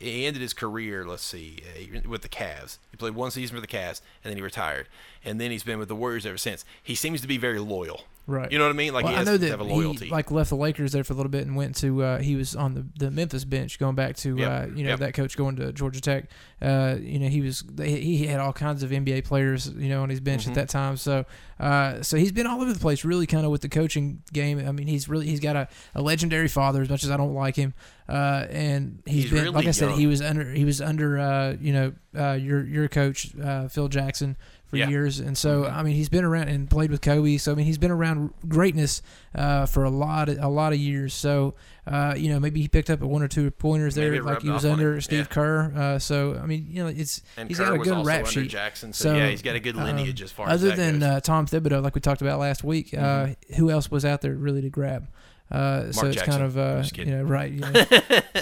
he 0.00 0.26
ended 0.26 0.42
his 0.42 0.52
career. 0.52 1.04
Let's 1.06 1.22
see, 1.24 1.62
uh, 1.96 2.08
with 2.08 2.22
the 2.22 2.28
Cavs. 2.28 2.78
He 2.90 2.96
played 2.96 3.14
one 3.14 3.30
season 3.30 3.56
for 3.56 3.60
the 3.60 3.66
Cavs, 3.66 4.00
and 4.22 4.30
then 4.30 4.36
he 4.36 4.42
retired. 4.42 4.88
And 5.24 5.40
then 5.40 5.50
he's 5.50 5.62
been 5.64 5.78
with 5.78 5.88
the 5.88 5.96
Warriors 5.96 6.26
ever 6.26 6.36
since. 6.36 6.64
He 6.82 6.94
seems 6.94 7.20
to 7.22 7.26
be 7.26 7.38
very 7.38 7.58
loyal. 7.58 8.02
right. 8.26 8.50
You 8.52 8.58
know 8.58 8.64
what 8.64 8.70
I 8.70 8.76
mean? 8.76 8.92
Like 8.92 9.04
well, 9.04 9.12
he 9.12 9.16
I 9.16 9.18
has 9.20 9.26
know 9.26 9.32
to 9.34 9.38
that 9.38 9.50
have 9.50 9.60
a 9.60 9.64
loyalty. 9.64 10.06
he 10.06 10.10
like 10.10 10.30
left 10.30 10.50
the 10.50 10.56
Lakers 10.56 10.92
there 10.92 11.02
for 11.04 11.14
a 11.14 11.16
little 11.16 11.30
bit 11.30 11.46
and 11.46 11.56
went 11.56 11.76
to. 11.76 12.02
Uh, 12.02 12.18
he 12.18 12.36
was 12.36 12.54
on 12.54 12.74
the, 12.74 12.84
the 12.98 13.10
Memphis 13.10 13.44
bench, 13.46 13.78
going 13.78 13.94
back 13.94 14.16
to 14.16 14.36
Yep, 14.36 14.50
uh, 14.50 14.66
you 14.74 14.84
know 14.84 14.90
yep. 14.90 14.98
that 15.00 15.14
coach 15.14 15.36
going 15.36 15.56
to 15.56 15.72
Georgia 15.72 16.00
Tech. 16.00 16.26
Uh, 16.60 16.96
you 17.00 17.18
know 17.18 17.28
he 17.28 17.40
was 17.40 17.64
he 17.82 18.26
had 18.26 18.40
all 18.40 18.52
kinds 18.52 18.82
of 18.82 18.90
NBA 18.90 19.24
players 19.24 19.68
you 19.68 19.88
know 19.88 20.02
on 20.02 20.10
his 20.10 20.20
bench 20.20 20.44
Mhm. 20.44 20.48
at 20.48 20.54
that 20.56 20.68
time. 20.68 20.96
So 20.98 21.24
uh, 21.58 22.02
so 22.02 22.16
he's 22.18 22.32
been 22.32 22.46
all 22.46 22.60
over 22.60 22.72
the 22.72 22.78
place, 22.78 23.04
really 23.04 23.26
kind 23.26 23.44
of 23.46 23.50
with 23.50 23.62
the 23.62 23.68
coaching 23.70 24.22
game. 24.32 24.58
I 24.66 24.72
mean 24.72 24.86
he's 24.88 25.08
really 25.08 25.26
he's 25.26 25.40
got 25.40 25.56
a, 25.56 25.68
a 25.94 26.02
legendary 26.02 26.48
father 26.48 26.82
as 26.82 26.88
much 26.90 27.02
as 27.04 27.10
I 27.10 27.16
don't 27.16 27.34
like 27.34 27.56
him. 27.56 27.72
Uh, 28.08 28.46
and 28.50 29.02
he's 29.06 29.22
He's 29.24 29.32
been 29.32 29.42
really 29.44 29.54
like 29.54 29.66
I 29.66 29.70
said 29.70 29.88
young. 29.90 29.98
he 29.98 30.06
was 30.06 30.20
under 30.20 30.44
he 30.52 30.64
was 30.66 30.80
under 30.82 31.18
uh, 31.18 31.56
you 31.60 31.72
know 31.72 31.92
uh, 32.14 32.32
your 32.32 32.62
your 32.64 32.86
coach 32.88 33.32
uh, 33.42 33.68
Phil 33.68 33.88
Jackson 33.88 34.36
for 34.66 34.76
Yeah. 34.76 34.88
years, 34.90 35.20
and 35.20 35.38
so 35.38 35.62
Mhm. 35.62 35.72
I 35.72 35.82
mean 35.82 35.94
he's 35.94 36.10
been 36.10 36.24
around 36.24 36.48
and 36.48 36.68
played 36.68 36.90
with 36.90 37.00
Kobe. 37.00 37.38
So 37.38 37.52
I 37.52 37.54
mean 37.54 37.64
he's 37.64 37.78
been 37.78 37.90
around 37.90 38.34
greatness 38.46 39.00
uh, 39.34 39.64
for 39.64 39.84
a 39.84 39.90
lot 39.90 40.28
of, 40.28 40.38
a 40.38 40.48
lot 40.48 40.74
of 40.74 40.78
years. 40.78 41.14
So 41.14 41.54
uh, 41.86 42.12
you 42.14 42.28
know 42.28 42.38
maybe 42.38 42.60
he 42.60 42.68
picked 42.68 42.90
up 42.90 43.00
a 43.00 43.06
one 43.06 43.22
or 43.22 43.28
two 43.28 43.50
pointers 43.52 43.94
there, 43.94 44.22
like 44.22 44.42
he 44.42 44.50
was 44.50 44.66
under. 44.66 45.00
Steve 45.00 45.20
Yeah. 45.20 45.24
Kerr. 45.24 45.72
Uh, 45.74 45.98
so 45.98 46.38
I 46.42 46.44
mean 46.44 46.66
you 46.68 46.82
know 46.82 46.88
it's 46.90 47.22
and 47.38 47.48
he's 47.48 47.56
Kerr 47.56 47.64
got 47.70 47.74
a 47.74 47.78
good 47.78 48.04
rap 48.06 48.26
sheet. 48.26 48.50
Jackson, 48.50 48.92
so, 48.92 49.04
So, 49.12 49.16
yeah, 49.16 49.30
he's 49.30 49.40
got 49.40 49.56
a 49.56 49.60
good 49.60 49.76
um, 49.78 49.84
lineage 49.84 50.20
as 50.20 50.30
far 50.30 50.50
as 50.50 50.62
other 50.62 50.76
that 50.76 50.76
than 50.76 51.02
uh, 51.02 51.20
Tom 51.20 51.46
Thibodeau, 51.46 51.82
like 51.82 51.94
we 51.94 52.02
talked 52.02 52.20
about 52.20 52.38
last 52.38 52.62
week, 52.64 52.92
uh, 52.92 53.28
who 53.56 53.70
else 53.70 53.90
was 53.90 54.04
out 54.04 54.20
there 54.20 54.34
really 54.34 54.60
to 54.60 54.68
grab? 54.68 55.08
Uh, 55.50 55.92
so 55.92 56.06
it's 56.06 56.16
Jackson. 56.16 56.32
kind 56.32 56.42
of 56.44 56.58
uh, 56.58 56.82
you 56.96 57.04
know 57.04 57.22
right. 57.22 57.52
You 57.52 57.60
know. 57.60 57.84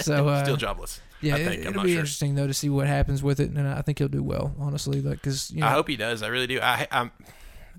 so 0.01 0.29
uh, 0.29 0.45
Still 0.45 0.57
jobless. 0.57 1.01
yeah, 1.21 1.35
I 1.37 1.39
it, 1.39 1.61
it'll 1.67 1.83
be 1.83 1.91
sure. 1.91 2.01
interesting 2.01 2.35
though 2.37 2.47
to 2.47 2.55
see 2.55 2.71
what 2.71 2.87
happens 2.87 3.23
with 3.23 3.41
it, 3.41 3.51
and 3.51 3.67
I 3.69 3.83
think 3.83 3.99
he'll 3.99 4.09
do 4.09 4.23
well, 4.23 4.55
honestly. 4.59 5.01
Like 5.03 5.21
because 5.21 5.51
you 5.51 5.61
know, 5.61 5.67
I 5.67 5.71
hope 5.71 5.89
he 5.89 5.97
does. 5.97 6.23
I 6.23 6.29
really 6.29 6.47
do. 6.47 6.61
I, 6.61 6.87
I'm. 6.91 7.11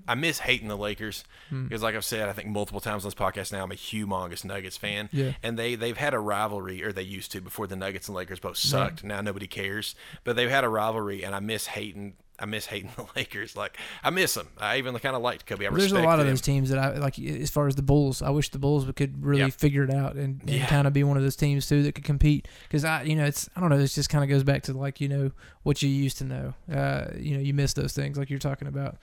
I 0.06 0.14
miss 0.16 0.38
hating 0.40 0.68
the 0.68 0.76
Lakers 0.76 1.24
Hmm. 1.48 1.64
because, 1.64 1.82
like 1.82 1.94
I've 1.94 2.04
said, 2.04 2.28
I 2.28 2.32
think 2.32 2.48
multiple 2.48 2.80
times 2.80 3.04
on 3.04 3.08
this 3.08 3.14
podcast 3.14 3.52
now, 3.52 3.62
I'm 3.64 3.72
a 3.72 3.74
humongous 3.74 4.44
Nuggets 4.44 4.76
fan. 4.76 5.08
Yeah. 5.12 5.32
And 5.42 5.58
they 5.58 5.76
they've 5.76 5.96
had 5.96 6.12
a 6.12 6.18
rivalry, 6.18 6.84
or 6.84 6.92
they 6.92 7.02
used 7.02 7.32
to 7.32 7.40
before 7.40 7.66
the 7.66 7.76
Nuggets 7.76 8.08
and 8.08 8.14
Lakers 8.14 8.38
both 8.38 8.58
sucked. 8.58 9.02
Now 9.02 9.22
nobody 9.22 9.46
cares, 9.46 9.94
but 10.24 10.36
they've 10.36 10.50
had 10.50 10.62
a 10.64 10.68
rivalry, 10.68 11.24
and 11.24 11.34
I 11.34 11.40
miss 11.40 11.68
hating. 11.68 12.14
I 12.38 12.46
miss 12.46 12.66
hating 12.66 12.90
the 12.96 13.06
Lakers. 13.16 13.54
Like 13.56 13.78
I 14.02 14.10
miss 14.10 14.34
them. 14.34 14.48
I 14.58 14.78
even 14.78 14.98
kind 14.98 15.14
of 15.14 15.22
liked 15.22 15.46
Kobe. 15.46 15.66
I 15.66 15.70
There's 15.70 15.92
a 15.92 16.00
lot 16.00 16.18
of 16.18 16.26
them. 16.26 16.32
those 16.34 16.40
teams 16.40 16.68
that 16.70 16.78
I 16.78 16.96
like. 16.98 17.18
As 17.18 17.50
far 17.50 17.68
as 17.68 17.76
the 17.76 17.82
Bulls, 17.82 18.22
I 18.22 18.30
wish 18.30 18.48
the 18.50 18.58
Bulls 18.58 18.84
could 18.96 19.24
really 19.24 19.40
Yeah. 19.42 19.48
figure 19.50 19.84
it 19.84 19.90
out 19.90 20.16
and, 20.16 20.40
and 20.40 20.50
Yeah. 20.50 20.66
kind 20.66 20.86
of 20.86 20.92
be 20.92 21.04
one 21.04 21.16
of 21.16 21.22
those 21.22 21.36
teams 21.36 21.68
too 21.68 21.82
that 21.84 21.94
could 21.94 22.04
compete. 22.04 22.48
Because 22.64 22.84
I, 22.84 23.02
you 23.02 23.14
know, 23.14 23.24
it's 23.24 23.48
I 23.54 23.60
don't 23.60 23.70
know. 23.70 23.78
It 23.78 23.86
just 23.86 24.08
kind 24.10 24.24
of 24.24 24.30
goes 24.30 24.42
back 24.42 24.62
to 24.64 24.72
like 24.72 25.00
you 25.00 25.08
know 25.08 25.30
what 25.62 25.80
you 25.82 25.88
used 25.88 26.18
to 26.18 26.24
know. 26.24 26.54
Uh, 26.72 27.06
you 27.16 27.34
know, 27.36 27.40
you 27.40 27.54
miss 27.54 27.72
those 27.74 27.92
things 27.92 28.18
like 28.18 28.30
you're 28.30 28.38
talking 28.40 28.66
about. 28.68 28.96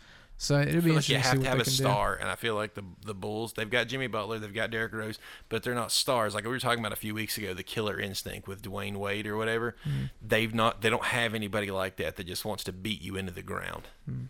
So 0.44 0.60
it'd 0.60 0.70
I 0.76 0.80
be 0.80 0.92
like 0.92 1.08
interesting 1.08 1.18
you 1.18 1.22
to 1.22 1.28
have 1.30 1.38
what 1.38 1.44
to 1.44 1.50
have 1.52 1.60
a 1.60 1.66
star, 1.70 2.16
and 2.16 2.28
I 2.28 2.34
feel 2.34 2.56
like 2.56 2.74
the 2.74 2.84
the 3.06 3.14
Bulls 3.14 3.54
they've 3.54 3.70
got 3.70 3.88
Jimmy 3.88 4.08
Butler, 4.08 4.40
they've 4.40 4.52
got 4.52 4.72
Derrick 4.72 4.92
Rose, 4.92 5.20
but 5.50 5.62
they're 5.62 5.76
not 5.76 5.92
stars. 5.92 6.34
Like 6.34 6.46
we 6.46 6.50
were 6.50 6.58
talking 6.58 6.80
about 6.80 6.94
a 6.94 6.96
few 6.96 7.14
weeks 7.14 7.38
ago, 7.38 7.54
the 7.54 7.62
killer 7.62 8.00
instinct 8.00 8.48
with 8.48 8.64
Dwyane 8.64 8.96
Wade 8.98 9.28
or 9.28 9.38
whatever. 9.38 9.76
Mm-hmm. 9.88 10.06
They've 10.20 10.52
not, 10.52 10.82
they 10.82 10.90
don't 10.90 11.04
have 11.06 11.36
anybody 11.36 11.70
like 11.70 11.98
that 11.98 12.16
that 12.16 12.26
just 12.26 12.44
wants 12.44 12.64
to 12.64 12.72
beat 12.72 13.04
you 13.04 13.18
into 13.18 13.32
the 13.32 13.44
ground. 13.44 13.84
do. 14.08 14.30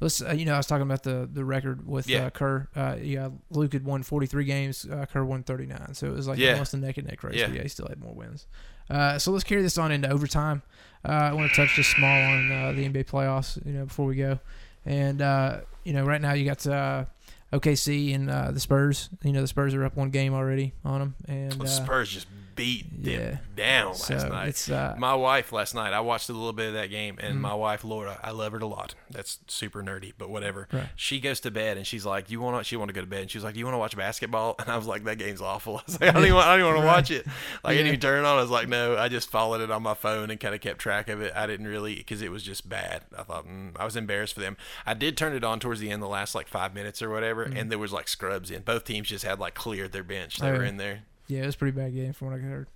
Let's, 0.00 0.22
uh, 0.22 0.30
you 0.30 0.44
know, 0.44 0.54
I 0.54 0.58
was 0.58 0.66
talking 0.68 0.82
about 0.82 1.02
the 1.02 1.28
the 1.32 1.44
record 1.44 1.84
with 1.88 2.08
Yeah. 2.08 2.26
uh, 2.26 2.30
Kerr. 2.30 2.68
Uh, 2.76 2.94
yeah, 3.02 3.30
Luke 3.50 3.72
had 3.72 3.84
won 3.84 4.04
43 4.04 4.44
games. 4.44 4.86
Uh, 4.88 5.06
Kerr 5.06 5.24
won 5.24 5.42
39. 5.42 5.94
So 5.94 6.06
it 6.06 6.12
was 6.12 6.28
like 6.28 6.38
Yeah. 6.38 6.52
almost 6.52 6.72
a 6.72 6.76
neck 6.76 6.98
and 6.98 7.08
neck 7.08 7.24
race. 7.24 7.34
Yeah. 7.34 7.48
But 7.48 7.56
yeah, 7.56 7.62
he 7.62 7.68
still 7.68 7.88
had 7.88 7.98
more 8.00 8.14
wins. 8.14 8.46
Uh, 8.88 9.18
so 9.18 9.32
let's 9.32 9.42
carry 9.42 9.60
this 9.62 9.76
on 9.76 9.90
into 9.90 10.08
overtime. 10.08 10.62
Uh, 11.04 11.08
I 11.10 11.32
want 11.32 11.50
to 11.50 11.56
touch 11.56 11.74
just 11.74 11.90
small 11.90 12.08
on 12.22 12.52
uh, 12.52 12.72
the 12.72 12.88
NBA 12.88 13.06
playoffs. 13.06 13.58
You 13.66 13.72
know, 13.72 13.86
before 13.86 14.06
we 14.06 14.14
go, 14.14 14.38
and 14.84 15.20
uh, 15.22 15.60
you 15.84 15.92
know, 15.92 16.04
right 16.04 16.20
now 16.20 16.32
you 16.32 16.44
got 16.44 16.66
uh, 16.66 17.04
OKC 17.52 18.14
and 18.14 18.30
uh, 18.30 18.50
the 18.50 18.60
Spurs. 18.60 19.08
You 19.22 19.32
know, 19.32 19.40
the 19.40 19.48
Spurs 19.48 19.74
are 19.74 19.84
up 19.84 19.96
one 19.96 20.10
game 20.10 20.34
already 20.34 20.74
on 20.84 21.00
them, 21.00 21.14
and 21.26 21.52
The 21.52 21.64
uh, 21.64 21.66
Spurs 21.66 22.10
just 22.10 22.26
beat 22.58 22.86
yeah. 23.00 23.18
them 23.18 23.38
down 23.56 23.86
last 23.88 24.06
so 24.06 24.28
night. 24.28 24.70
uh, 24.70 24.94
My 24.98 25.14
wife 25.14 25.52
last 25.52 25.74
night, 25.74 25.92
I 25.94 26.00
watched 26.00 26.28
a 26.28 26.32
little 26.34 26.52
bit 26.52 26.68
of 26.68 26.74
that 26.74 26.90
game, 26.90 27.16
and 27.20 27.36
Mhm. 27.38 27.40
my 27.40 27.54
wife 27.54 27.82
Laura, 27.84 28.20
I 28.22 28.32
love 28.32 28.52
her 28.52 28.58
a 28.58 28.66
lot. 28.66 28.94
That's 29.10 29.38
super 29.46 29.82
nerdy, 29.82 30.12
but 30.18 30.28
whatever. 30.28 30.68
Right. 30.72 30.88
She 30.96 31.20
goes 31.20 31.40
to 31.40 31.50
bed 31.50 31.76
and 31.78 31.86
she's 31.86 32.04
like, 32.04 32.30
"You 32.30 32.40
want 32.40 32.58
to?" 32.58 32.64
She 32.64 32.76
want 32.76 32.88
to 32.90 32.92
go 32.92 33.00
to 33.00 33.06
bed, 33.06 33.22
and 33.22 33.30
she's 33.30 33.42
like, 33.44 33.54
"Do 33.54 33.60
you 33.60 33.64
want 33.66 33.74
to 33.74 33.78
watch 33.78 33.96
basketball?" 33.96 34.56
And 34.60 34.68
I 34.68 34.76
was 34.76 34.86
like, 34.86 35.04
"That 35.04 35.18
game's 35.18 35.40
awful." 35.40 35.76
I 35.78 35.82
was 35.86 36.00
like, 36.00 36.10
"I 36.10 36.12
don't 36.12 36.22
even, 36.24 36.34
want- 36.34 36.46
I 36.48 36.56
don't 36.58 36.68
even 36.68 36.84
want 36.84 36.86
Right. 36.96 37.06
to 37.06 37.14
watch 37.14 37.26
it." 37.26 37.26
Like, 37.26 37.34
I 37.64 37.72
didn't 37.72 37.86
even 37.88 38.00
turn 38.00 38.18
it 38.24 38.26
on. 38.26 38.38
I 38.38 38.40
was 38.42 38.50
like, 38.50 38.68
"No." 38.68 38.96
I 38.98 39.08
just 39.08 39.30
followed 39.30 39.60
it 39.62 39.70
on 39.70 39.82
my 39.82 39.94
phone 39.94 40.30
and 40.30 40.38
kind 40.38 40.54
of 40.54 40.60
kept 40.60 40.78
track 40.80 41.08
of 41.08 41.20
it. 41.20 41.32
I 41.34 41.46
didn't 41.46 41.66
really 41.68 41.94
because 41.96 42.20
it 42.22 42.30
was 42.30 42.42
just 42.42 42.68
bad. 42.68 43.04
I 43.16 43.22
thought 43.22 43.46
mm, 43.46 43.72
I 43.78 43.84
was 43.84 43.96
embarrassed 43.96 44.34
for 44.34 44.40
them. 44.40 44.56
I 44.84 44.94
did 44.94 45.16
turn 45.16 45.32
it 45.34 45.44
on 45.44 45.60
towards 45.60 45.80
the 45.80 45.90
end, 45.90 46.02
the 46.02 46.08
last 46.08 46.34
like 46.34 46.48
five 46.48 46.74
minutes 46.74 47.00
or 47.02 47.10
whatever, 47.10 47.42
and 47.44 47.70
there 47.70 47.78
was 47.78 47.92
like 47.92 48.08
scrubs 48.08 48.50
in. 48.50 48.62
Both 48.62 48.84
teams 48.84 49.08
just 49.08 49.24
had 49.24 49.38
like 49.38 49.54
cleared 49.54 49.92
their 49.92 50.02
bench. 50.04 50.38
They 50.38 50.46
Mm-hmm. 50.48 50.54
Oh, 50.56 50.58
were 50.58 50.64
in 50.64 50.76
there. 50.78 51.02
Yeah, 51.28 51.42
it 51.42 51.46
was 51.46 51.54
a 51.54 51.58
pretty 51.58 51.76
bad 51.76 51.94
game 51.94 52.12
from 52.12 52.28
what 52.28 52.36
I 52.36 52.40
heard. 52.40 52.68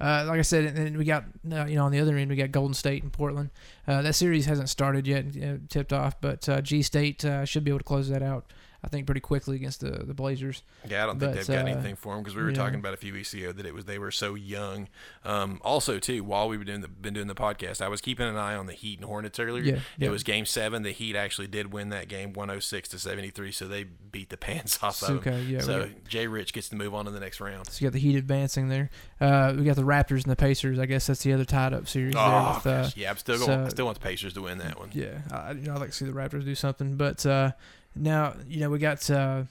Uh, 0.00 0.24
like 0.26 0.38
I 0.38 0.42
said, 0.42 0.64
and 0.64 0.76
then 0.76 0.98
we 0.98 1.04
got 1.04 1.24
uh, 1.52 1.66
you 1.66 1.76
know 1.76 1.84
on 1.84 1.92
the 1.92 2.00
other 2.00 2.16
end 2.16 2.30
we 2.30 2.36
got 2.36 2.50
Golden 2.50 2.74
State 2.74 3.02
and 3.02 3.12
Portland. 3.12 3.50
Uh, 3.86 4.02
that 4.02 4.14
series 4.14 4.46
hasn't 4.46 4.68
started 4.68 5.06
yet, 5.06 5.68
tipped 5.68 5.92
off, 5.92 6.20
but 6.20 6.48
uh, 6.48 6.60
G 6.62 6.82
State 6.82 7.24
uh, 7.24 7.44
should 7.44 7.64
be 7.64 7.70
able 7.70 7.80
to 7.80 7.84
close 7.84 8.08
that 8.08 8.22
out. 8.22 8.50
I 8.82 8.88
think 8.88 9.06
pretty 9.06 9.20
quickly 9.20 9.56
against 9.56 9.80
the 9.80 9.90
the 9.90 10.14
Blazers. 10.14 10.62
Yeah, 10.88 11.02
I 11.02 11.06
don't 11.06 11.18
think 11.18 11.32
But, 11.32 11.36
they've 11.36 11.56
got 11.56 11.66
uh, 11.66 11.70
anything 11.70 11.96
for 11.96 12.14
them 12.14 12.22
because 12.22 12.34
we 12.34 12.42
were 12.42 12.50
you 12.50 12.56
talking 12.56 12.78
about 12.78 12.94
a 12.94 12.96
few 12.96 13.12
weeks 13.12 13.34
ago 13.34 13.52
that 13.52 13.66
it 13.66 13.74
was 13.74 13.84
they 13.84 13.98
were 13.98 14.10
so 14.10 14.34
young. 14.34 14.88
Um, 15.24 15.60
also, 15.62 15.98
too, 15.98 16.24
while 16.24 16.48
we 16.48 16.56
were 16.56 16.64
doing 16.64 16.80
the, 16.80 16.88
been 16.88 17.12
doing 17.14 17.26
the 17.26 17.34
podcast, 17.34 17.82
I 17.82 17.88
was 17.88 18.00
keeping 18.00 18.26
an 18.26 18.36
eye 18.36 18.54
on 18.54 18.66
the 18.66 18.72
Heat 18.72 18.98
and 18.98 19.06
Hornets 19.06 19.38
earlier. 19.38 19.62
Yeah, 19.62 19.78
yeah. 19.98 20.08
It 20.08 20.10
was 20.10 20.22
Game 20.22 20.46
Seven. 20.46 20.82
The 20.82 20.92
Heat 20.92 21.14
actually 21.16 21.48
did 21.48 21.72
win 21.72 21.90
that 21.90 22.08
game, 22.08 22.32
one 22.32 22.48
hundred 22.48 22.62
six 22.62 22.88
to 22.90 22.98
seventy 22.98 23.30
three. 23.30 23.52
So 23.52 23.68
they 23.68 23.84
beat 23.84 24.30
the 24.30 24.36
pants 24.36 24.82
off 24.82 25.02
of 25.02 25.08
them. 25.08 25.18
Okay, 25.18 25.42
yeah. 25.42 25.60
so 25.60 25.80
got- 25.80 26.04
Jay 26.08 26.26
Rich 26.26 26.52
gets 26.52 26.68
to 26.70 26.76
move 26.76 26.94
on 26.94 27.04
to 27.04 27.10
the 27.10 27.20
next 27.20 27.40
round. 27.40 27.66
So 27.66 27.82
you 27.82 27.88
got 27.88 27.92
the 27.92 28.00
Heat 28.00 28.16
advancing 28.16 28.68
there. 28.68 28.90
Uh, 29.20 29.54
we 29.56 29.64
got 29.64 29.76
the 29.76 29.82
Raptors 29.82 30.22
and 30.22 30.30
the 30.32 30.36
Pacers. 30.36 30.78
I 30.78 30.86
guess 30.86 31.06
that's 31.06 31.22
the 31.22 31.32
other 31.32 31.44
tied 31.44 31.74
up 31.74 31.86
series 31.86 32.14
there. 32.14 32.22
Oh, 32.22 32.54
With, 32.64 32.66
uh, 32.66 32.88
yeah, 32.96 33.10
I'm 33.10 33.16
still 33.18 33.38
going. 33.38 33.60
I 33.60 33.68
still 33.68 33.84
want 33.84 34.00
the 34.00 34.04
Pacers 34.06 34.32
to 34.34 34.42
win 34.42 34.58
that 34.58 34.78
one. 34.78 34.90
yeah, 34.94 35.18
I, 35.30 35.52
you 35.52 35.66
know, 35.66 35.74
I'd 35.74 35.80
like 35.80 35.90
to 35.90 35.96
see 35.96 36.06
the 36.06 36.12
Raptors 36.12 36.44
do 36.44 36.54
something. 36.54 36.96
But 36.96 37.26
uh, 37.26 37.52
now, 37.94 38.34
you 38.48 38.60
know, 38.60 38.70
we 38.70 38.78
got. 38.78 39.08
Uh, 39.10 39.44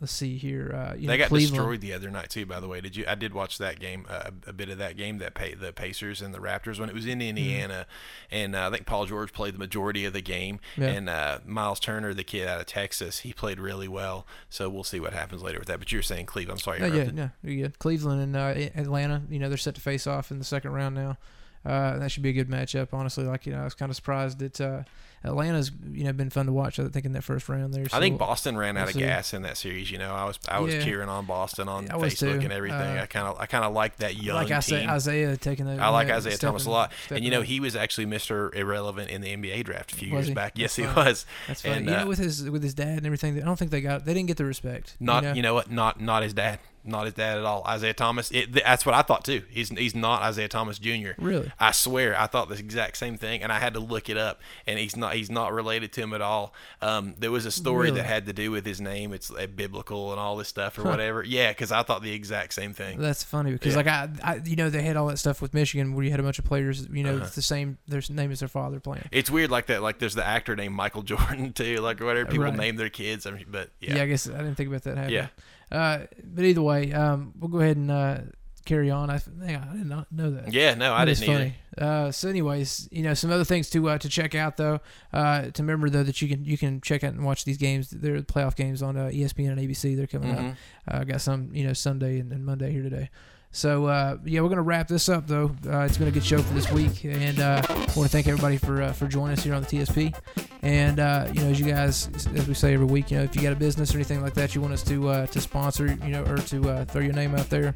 let's 0.00 0.12
see 0.12 0.36
here. 0.36 0.72
Uh, 0.74 0.94
you 0.94 1.06
They 1.06 1.14
know, 1.14 1.18
got 1.18 1.28
Cleveland. 1.28 1.54
destroyed 1.56 1.80
the 1.80 1.92
other 1.92 2.10
night 2.10 2.28
too. 2.28 2.44
By 2.44 2.58
the 2.58 2.66
way, 2.66 2.80
did 2.80 2.96
you? 2.96 3.04
I 3.06 3.14
did 3.14 3.32
watch 3.32 3.58
that 3.58 3.78
game, 3.78 4.04
uh, 4.08 4.30
a 4.46 4.52
bit 4.52 4.68
of 4.68 4.78
that 4.78 4.96
game 4.96 5.18
that 5.18 5.34
pay, 5.34 5.54
the 5.54 5.72
Pacers 5.72 6.20
and 6.20 6.34
the 6.34 6.40
Raptors 6.40 6.80
when 6.80 6.88
it 6.88 6.94
was 6.94 7.06
in 7.06 7.20
Mm-hmm. 7.20 7.28
Indiana, 7.28 7.86
and 8.30 8.56
uh, 8.56 8.66
I 8.66 8.70
think 8.70 8.84
Paul 8.84 9.06
George 9.06 9.32
played 9.32 9.54
the 9.54 9.58
majority 9.60 10.04
of 10.04 10.12
the 10.12 10.20
game, 10.20 10.58
Yeah. 10.76 10.88
and 10.88 11.08
uh, 11.08 11.38
Miles 11.46 11.78
Turner, 11.78 12.12
the 12.14 12.24
kid 12.24 12.48
out 12.48 12.60
of 12.60 12.66
Texas, 12.66 13.20
he 13.20 13.32
played 13.32 13.60
really 13.60 13.86
well. 13.88 14.26
So 14.50 14.68
we'll 14.68 14.82
see 14.84 14.98
what 14.98 15.12
happens 15.12 15.40
later 15.42 15.58
with 15.60 15.68
that. 15.68 15.78
But 15.78 15.92
you're 15.92 16.02
saying 16.02 16.26
Cleveland? 16.26 16.58
I'm 16.58 16.62
sorry, 16.62 16.80
No, 16.80 16.86
yeah, 16.86 17.10
no, 17.12 17.30
you're. 17.44 17.68
Cleveland 17.78 18.20
and 18.22 18.36
uh, 18.36 18.70
Atlanta, 18.80 19.22
you 19.30 19.38
know, 19.38 19.48
they're 19.48 19.56
set 19.56 19.76
to 19.76 19.80
face 19.80 20.06
off 20.08 20.30
in 20.32 20.38
the 20.40 20.44
second 20.44 20.72
round 20.72 20.94
now. 20.96 21.16
Uh, 21.64 21.98
that 21.98 22.10
should 22.10 22.22
be 22.22 22.30
a 22.30 22.32
good 22.32 22.48
matchup, 22.48 22.88
honestly. 22.92 23.24
Like, 23.24 23.46
you 23.46 23.52
know, 23.52 23.60
I 23.60 23.64
was 23.64 23.74
kind 23.74 23.88
of 23.90 23.94
surprised 23.96 24.40
that 24.40 24.60
uh, 24.60 24.82
Atlanta's, 25.24 25.70
you 25.92 26.02
know, 26.02 26.12
been 26.12 26.28
fun 26.30 26.46
to 26.46 26.52
watch. 26.52 26.80
I 26.80 26.88
think 26.88 27.06
in 27.06 27.12
that 27.12 27.22
first 27.22 27.48
round 27.48 27.72
there. 27.72 27.86
I 27.92 28.00
think 28.00 28.18
Boston 28.18 28.56
ran 28.58 28.76
out 28.76 28.80
we'll 28.80 28.88
of 28.88 28.94
see. 28.94 29.00
gas 29.00 29.32
in 29.32 29.42
that 29.42 29.56
series. 29.56 29.88
You 29.88 29.98
know, 29.98 30.12
I 30.12 30.24
was 30.24 30.40
I 30.48 30.58
was 30.58 30.74
Yeah. 30.74 30.82
cheering 30.84 31.08
on 31.08 31.24
Boston 31.26 31.68
on 31.68 31.88
I 31.88 31.94
Facebook 31.94 32.18
too. 32.18 32.40
and 32.40 32.52
everything. 32.52 32.80
Uh, 32.98 33.02
I 33.02 33.06
kind 33.06 33.28
of 33.28 33.38
I 33.40 33.46
kind 33.46 33.64
of 33.64 33.72
like 33.72 33.98
that 33.98 34.16
young 34.20 34.34
like 34.34 34.50
Isaiah, 34.50 34.80
team. 34.80 34.90
Isaiah 34.90 35.36
taking 35.36 35.66
the. 35.66 35.80
I 35.80 35.90
like 35.90 36.08
you 36.08 36.14
Isaiah 36.14 36.36
Thomas 36.36 36.66
a 36.66 36.70
lot, 36.70 36.90
and 37.10 37.24
you 37.24 37.30
know 37.30 37.42
he 37.42 37.60
was 37.60 37.76
actually 37.76 38.06
Mr. 38.06 38.52
Irrelevant 38.56 39.10
in 39.10 39.20
the 39.20 39.28
NBA 39.36 39.62
draft 39.64 39.92
a 39.92 39.94
few 39.94 40.08
Was 40.12 40.22
years 40.22 40.28
he? 40.28 40.34
back. 40.34 40.58
Yes, 40.58 40.74
he 40.74 40.82
was. 40.82 41.24
That's 41.46 41.62
funny. 41.62 41.76
and, 41.76 41.86
you 41.86 41.92
know, 41.92 42.06
with 42.08 42.18
his 42.18 42.50
with 42.50 42.64
his 42.64 42.74
dad 42.74 42.96
and 42.98 43.06
everything, 43.06 43.40
I 43.40 43.44
don't 43.44 43.56
think 43.56 43.70
they 43.70 43.80
got. 43.82 44.04
They 44.04 44.14
didn't 44.14 44.26
get 44.26 44.36
the 44.38 44.44
respect. 44.44 44.96
Not 44.98 45.22
you 45.22 45.28
you 45.34 45.42
know? 45.42 45.50
know, 45.50 45.54
what? 45.54 45.70
Not 45.70 46.00
not 46.00 46.24
his 46.24 46.34
dad. 46.34 46.58
Not 46.84 47.04
his 47.04 47.14
dad 47.14 47.38
at 47.38 47.44
all. 47.44 47.62
Isaiah 47.66 47.94
Thomas. 47.94 48.30
It, 48.32 48.52
that's 48.54 48.84
what 48.84 48.94
I 48.94 49.02
thought 49.02 49.24
too. 49.24 49.42
He's 49.48 49.68
he's 49.68 49.94
not 49.94 50.22
Isaiah 50.22 50.48
Thomas 50.48 50.78
Jr. 50.80 51.10
Really? 51.18 51.50
I 51.60 51.70
swear, 51.70 52.18
I 52.20 52.26
thought 52.26 52.48
the 52.48 52.56
exact 52.56 52.96
same 52.96 53.16
thing, 53.16 53.42
and 53.42 53.52
I 53.52 53.58
had 53.60 53.74
to 53.74 53.80
look 53.80 54.08
it 54.08 54.16
up. 54.16 54.40
And 54.66 54.78
he's 54.78 54.96
not 54.96 55.14
he's 55.14 55.30
not 55.30 55.52
related 55.52 55.92
to 55.92 56.00
him 56.00 56.12
at 56.12 56.20
all. 56.20 56.54
Um, 56.80 57.14
there 57.18 57.30
was 57.30 57.46
a 57.46 57.52
story 57.52 57.90
Really? 57.90 58.00
that 58.00 58.06
had 58.06 58.26
to 58.26 58.32
do 58.32 58.50
with 58.50 58.66
his 58.66 58.80
name. 58.80 59.12
It's 59.12 59.30
uh, 59.30 59.46
biblical 59.46 60.10
and 60.10 60.18
all 60.18 60.36
this 60.36 60.48
stuff 60.48 60.76
or 60.78 60.82
whatever. 60.82 61.22
Yeah, 61.22 61.50
because 61.52 61.70
I 61.70 61.82
thought 61.84 62.02
the 62.02 62.12
exact 62.12 62.52
same 62.54 62.72
thing. 62.72 62.98
That's 62.98 63.22
funny 63.22 63.52
because 63.52 63.72
Yeah. 63.72 63.76
like 63.76 63.86
I, 63.86 64.08
I, 64.24 64.34
you 64.44 64.56
know, 64.56 64.68
they 64.68 64.82
had 64.82 64.96
all 64.96 65.06
that 65.06 65.18
stuff 65.18 65.40
with 65.40 65.54
Michigan 65.54 65.94
where 65.94 66.04
you 66.04 66.10
had 66.10 66.18
a 66.20 66.24
bunch 66.24 66.38
of 66.40 66.44
players, 66.44 66.88
you 66.92 67.04
know, 67.04 67.14
Uh-huh. 67.16 67.24
it's 67.26 67.34
the 67.36 67.42
same 67.42 67.78
their 67.86 68.02
name 68.10 68.32
as 68.32 68.40
their 68.40 68.48
father 68.48 68.80
playing. 68.80 69.08
It's 69.12 69.30
weird 69.30 69.50
like 69.52 69.66
that. 69.66 69.82
Like 69.82 70.00
there's 70.00 70.14
the 70.14 70.26
actor 70.26 70.56
named 70.56 70.74
Michael 70.74 71.02
Jordan 71.12 71.52
too. 71.52 71.76
Like 71.76 72.00
whatever 72.00 72.28
people 72.28 72.44
Right. 72.46 72.56
name 72.56 72.74
their 72.74 72.90
kids. 72.90 73.24
I 73.26 73.30
mean, 73.30 73.46
but 73.48 73.70
Yeah. 73.80 73.96
yeah. 73.96 74.02
I 74.02 74.06
guess 74.06 74.28
I 74.28 74.38
didn't 74.38 74.56
think 74.56 74.68
about 74.68 74.82
that 74.82 74.96
happening. 74.96 75.14
Yeah. 75.14 75.26
Uh, 75.72 76.06
but 76.22 76.44
either 76.44 76.62
way, 76.62 76.92
um, 76.92 77.32
we'll 77.38 77.48
go 77.48 77.58
ahead 77.60 77.76
and 77.78 77.90
uh, 77.90 78.18
carry 78.66 78.90
on. 78.90 79.08
I, 79.10 79.14
on, 79.16 79.42
I 79.42 79.76
did 79.76 79.86
not 79.86 80.12
know 80.12 80.30
that. 80.32 80.52
Yeah, 80.52 80.74
no, 80.74 80.92
I 80.92 81.04
That 81.06 81.10
is 81.12 81.20
didn't 81.20 81.34
either. 81.34 81.40
funny. 81.44 81.54
Uh, 81.78 82.10
so, 82.12 82.28
anyways, 82.28 82.88
you 82.92 83.02
know, 83.02 83.14
some 83.14 83.30
other 83.32 83.44
things 83.44 83.70
to 83.70 83.88
uh, 83.88 83.96
to 83.98 84.08
check 84.08 84.34
out 84.34 84.58
though. 84.58 84.80
Uh, 85.12 85.50
to 85.50 85.62
remember 85.62 85.88
though 85.88 86.02
that 86.02 86.20
you 86.20 86.28
can 86.28 86.44
you 86.44 86.58
can 86.58 86.80
check 86.82 87.02
out 87.02 87.14
and 87.14 87.24
watch 87.24 87.44
these 87.46 87.56
games. 87.56 87.88
They're 87.88 88.20
playoff 88.20 88.54
games 88.54 88.82
on 88.82 88.96
uh, 88.98 89.04
ESPN 89.12 89.52
and 89.52 89.58
ABC. 89.60 89.96
They're 89.96 90.06
coming 90.06 90.34
Mhm. 90.34 90.50
up. 90.50 90.56
Uh, 90.86 91.04
got 91.04 91.20
some 91.22 91.48
you 91.54 91.66
know 91.66 91.72
Sunday 91.72 92.18
and, 92.20 92.30
and 92.32 92.44
Monday 92.44 92.70
here 92.70 92.82
today. 92.82 93.08
So 93.52 93.86
uh, 93.86 94.16
yeah, 94.24 94.40
we're 94.40 94.48
gonna 94.48 94.62
wrap 94.62 94.88
this 94.88 95.08
up 95.08 95.26
though. 95.26 95.50
Uh, 95.66 95.80
it's 95.80 95.98
been 95.98 96.08
a 96.08 96.12
good 96.12 96.24
show 96.24 96.38
for 96.38 96.54
this 96.54 96.70
week, 96.72 97.04
and 97.04 97.38
uh, 97.38 97.62
I 97.68 97.74
want 97.74 97.94
to 97.94 98.08
thank 98.08 98.26
everybody 98.26 98.56
for 98.56 98.82
uh, 98.82 98.92
for 98.92 99.06
joining 99.06 99.36
us 99.36 99.44
here 99.44 99.54
on 99.54 99.62
the 99.62 99.68
TSP. 99.68 100.14
And 100.62 100.98
uh, 100.98 101.28
you 101.32 101.42
know, 101.42 101.50
as 101.50 101.60
you 101.60 101.66
guys, 101.66 102.08
as 102.34 102.48
we 102.48 102.54
say 102.54 102.74
every 102.74 102.86
week, 102.86 103.10
you 103.10 103.18
know, 103.18 103.24
if 103.24 103.36
you 103.36 103.42
got 103.42 103.52
a 103.52 103.56
business 103.56 103.94
or 103.94 103.98
anything 103.98 104.22
like 104.22 104.34
that, 104.34 104.54
you 104.54 104.60
want 104.60 104.72
us 104.72 104.82
to 104.84 105.08
uh, 105.08 105.26
to 105.26 105.40
sponsor, 105.40 105.86
you 105.86 106.08
know, 106.08 106.24
or 106.24 106.38
to 106.38 106.84
throw 106.86 107.02
your 107.02 107.12
name 107.12 107.34
out 107.34 107.50
there, 107.50 107.74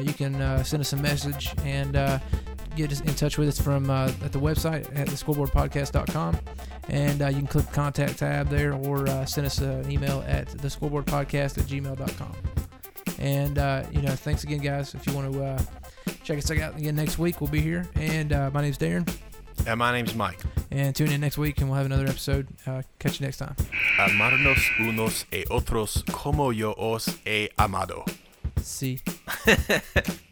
you 0.00 0.12
can 0.12 0.64
send 0.64 0.80
us 0.80 0.92
a 0.92 0.96
message 0.96 1.54
and 1.64 1.96
get 2.76 3.00
in 3.00 3.14
touch 3.14 3.38
with 3.38 3.48
us 3.48 3.60
from 3.60 3.90
uh, 3.90 4.10
at 4.24 4.32
the 4.32 4.40
website 4.40 4.84
at 4.96 5.08
thescoreboardpodcast.com. 5.08 6.38
And 6.88 7.22
uh, 7.22 7.28
you 7.28 7.38
can 7.38 7.46
click 7.46 7.66
the 7.66 7.72
contact 7.72 8.18
tab 8.18 8.48
there 8.48 8.74
or 8.74 9.08
uh, 9.08 9.24
send 9.24 9.46
us 9.46 9.58
an 9.58 9.90
email 9.90 10.24
at 10.26 10.48
thescoreboardpodcast 10.48 11.58
at 11.58 11.64
gmail.com. 11.64 12.71
And, 13.18 13.58
uh, 13.58 13.84
you 13.92 14.02
know, 14.02 14.12
thanks 14.12 14.44
again, 14.44 14.58
guys. 14.58 14.94
If 14.94 15.06
you 15.06 15.12
want 15.14 15.32
to 15.32 15.44
uh, 15.44 15.62
check 16.24 16.38
us 16.38 16.50
out 16.50 16.76
again 16.76 16.96
next 16.96 17.18
week, 17.18 17.40
we'll 17.40 17.50
be 17.50 17.60
here. 17.60 17.88
And 17.96 18.32
uh, 18.32 18.50
my 18.52 18.62
name's 18.62 18.78
Darren. 18.78 19.08
And 19.66 19.78
my 19.78 19.92
name's 19.92 20.14
Mike. 20.14 20.40
And 20.70 20.94
tune 20.96 21.12
in 21.12 21.20
next 21.20 21.38
week, 21.38 21.60
and 21.60 21.68
we'll 21.68 21.76
have 21.76 21.86
another 21.86 22.06
episode. 22.06 22.48
Uh, 22.66 22.82
catch 22.98 23.20
you 23.20 23.26
next 23.26 23.36
time. 23.36 23.54
Amarnos 23.98 24.58
unos 24.80 25.24
e 25.30 25.44
otros 25.50 26.02
como 26.10 26.50
yo 26.50 26.74
os 26.76 27.18
he 27.24 27.50
amado. 27.58 28.04
See. 28.60 29.00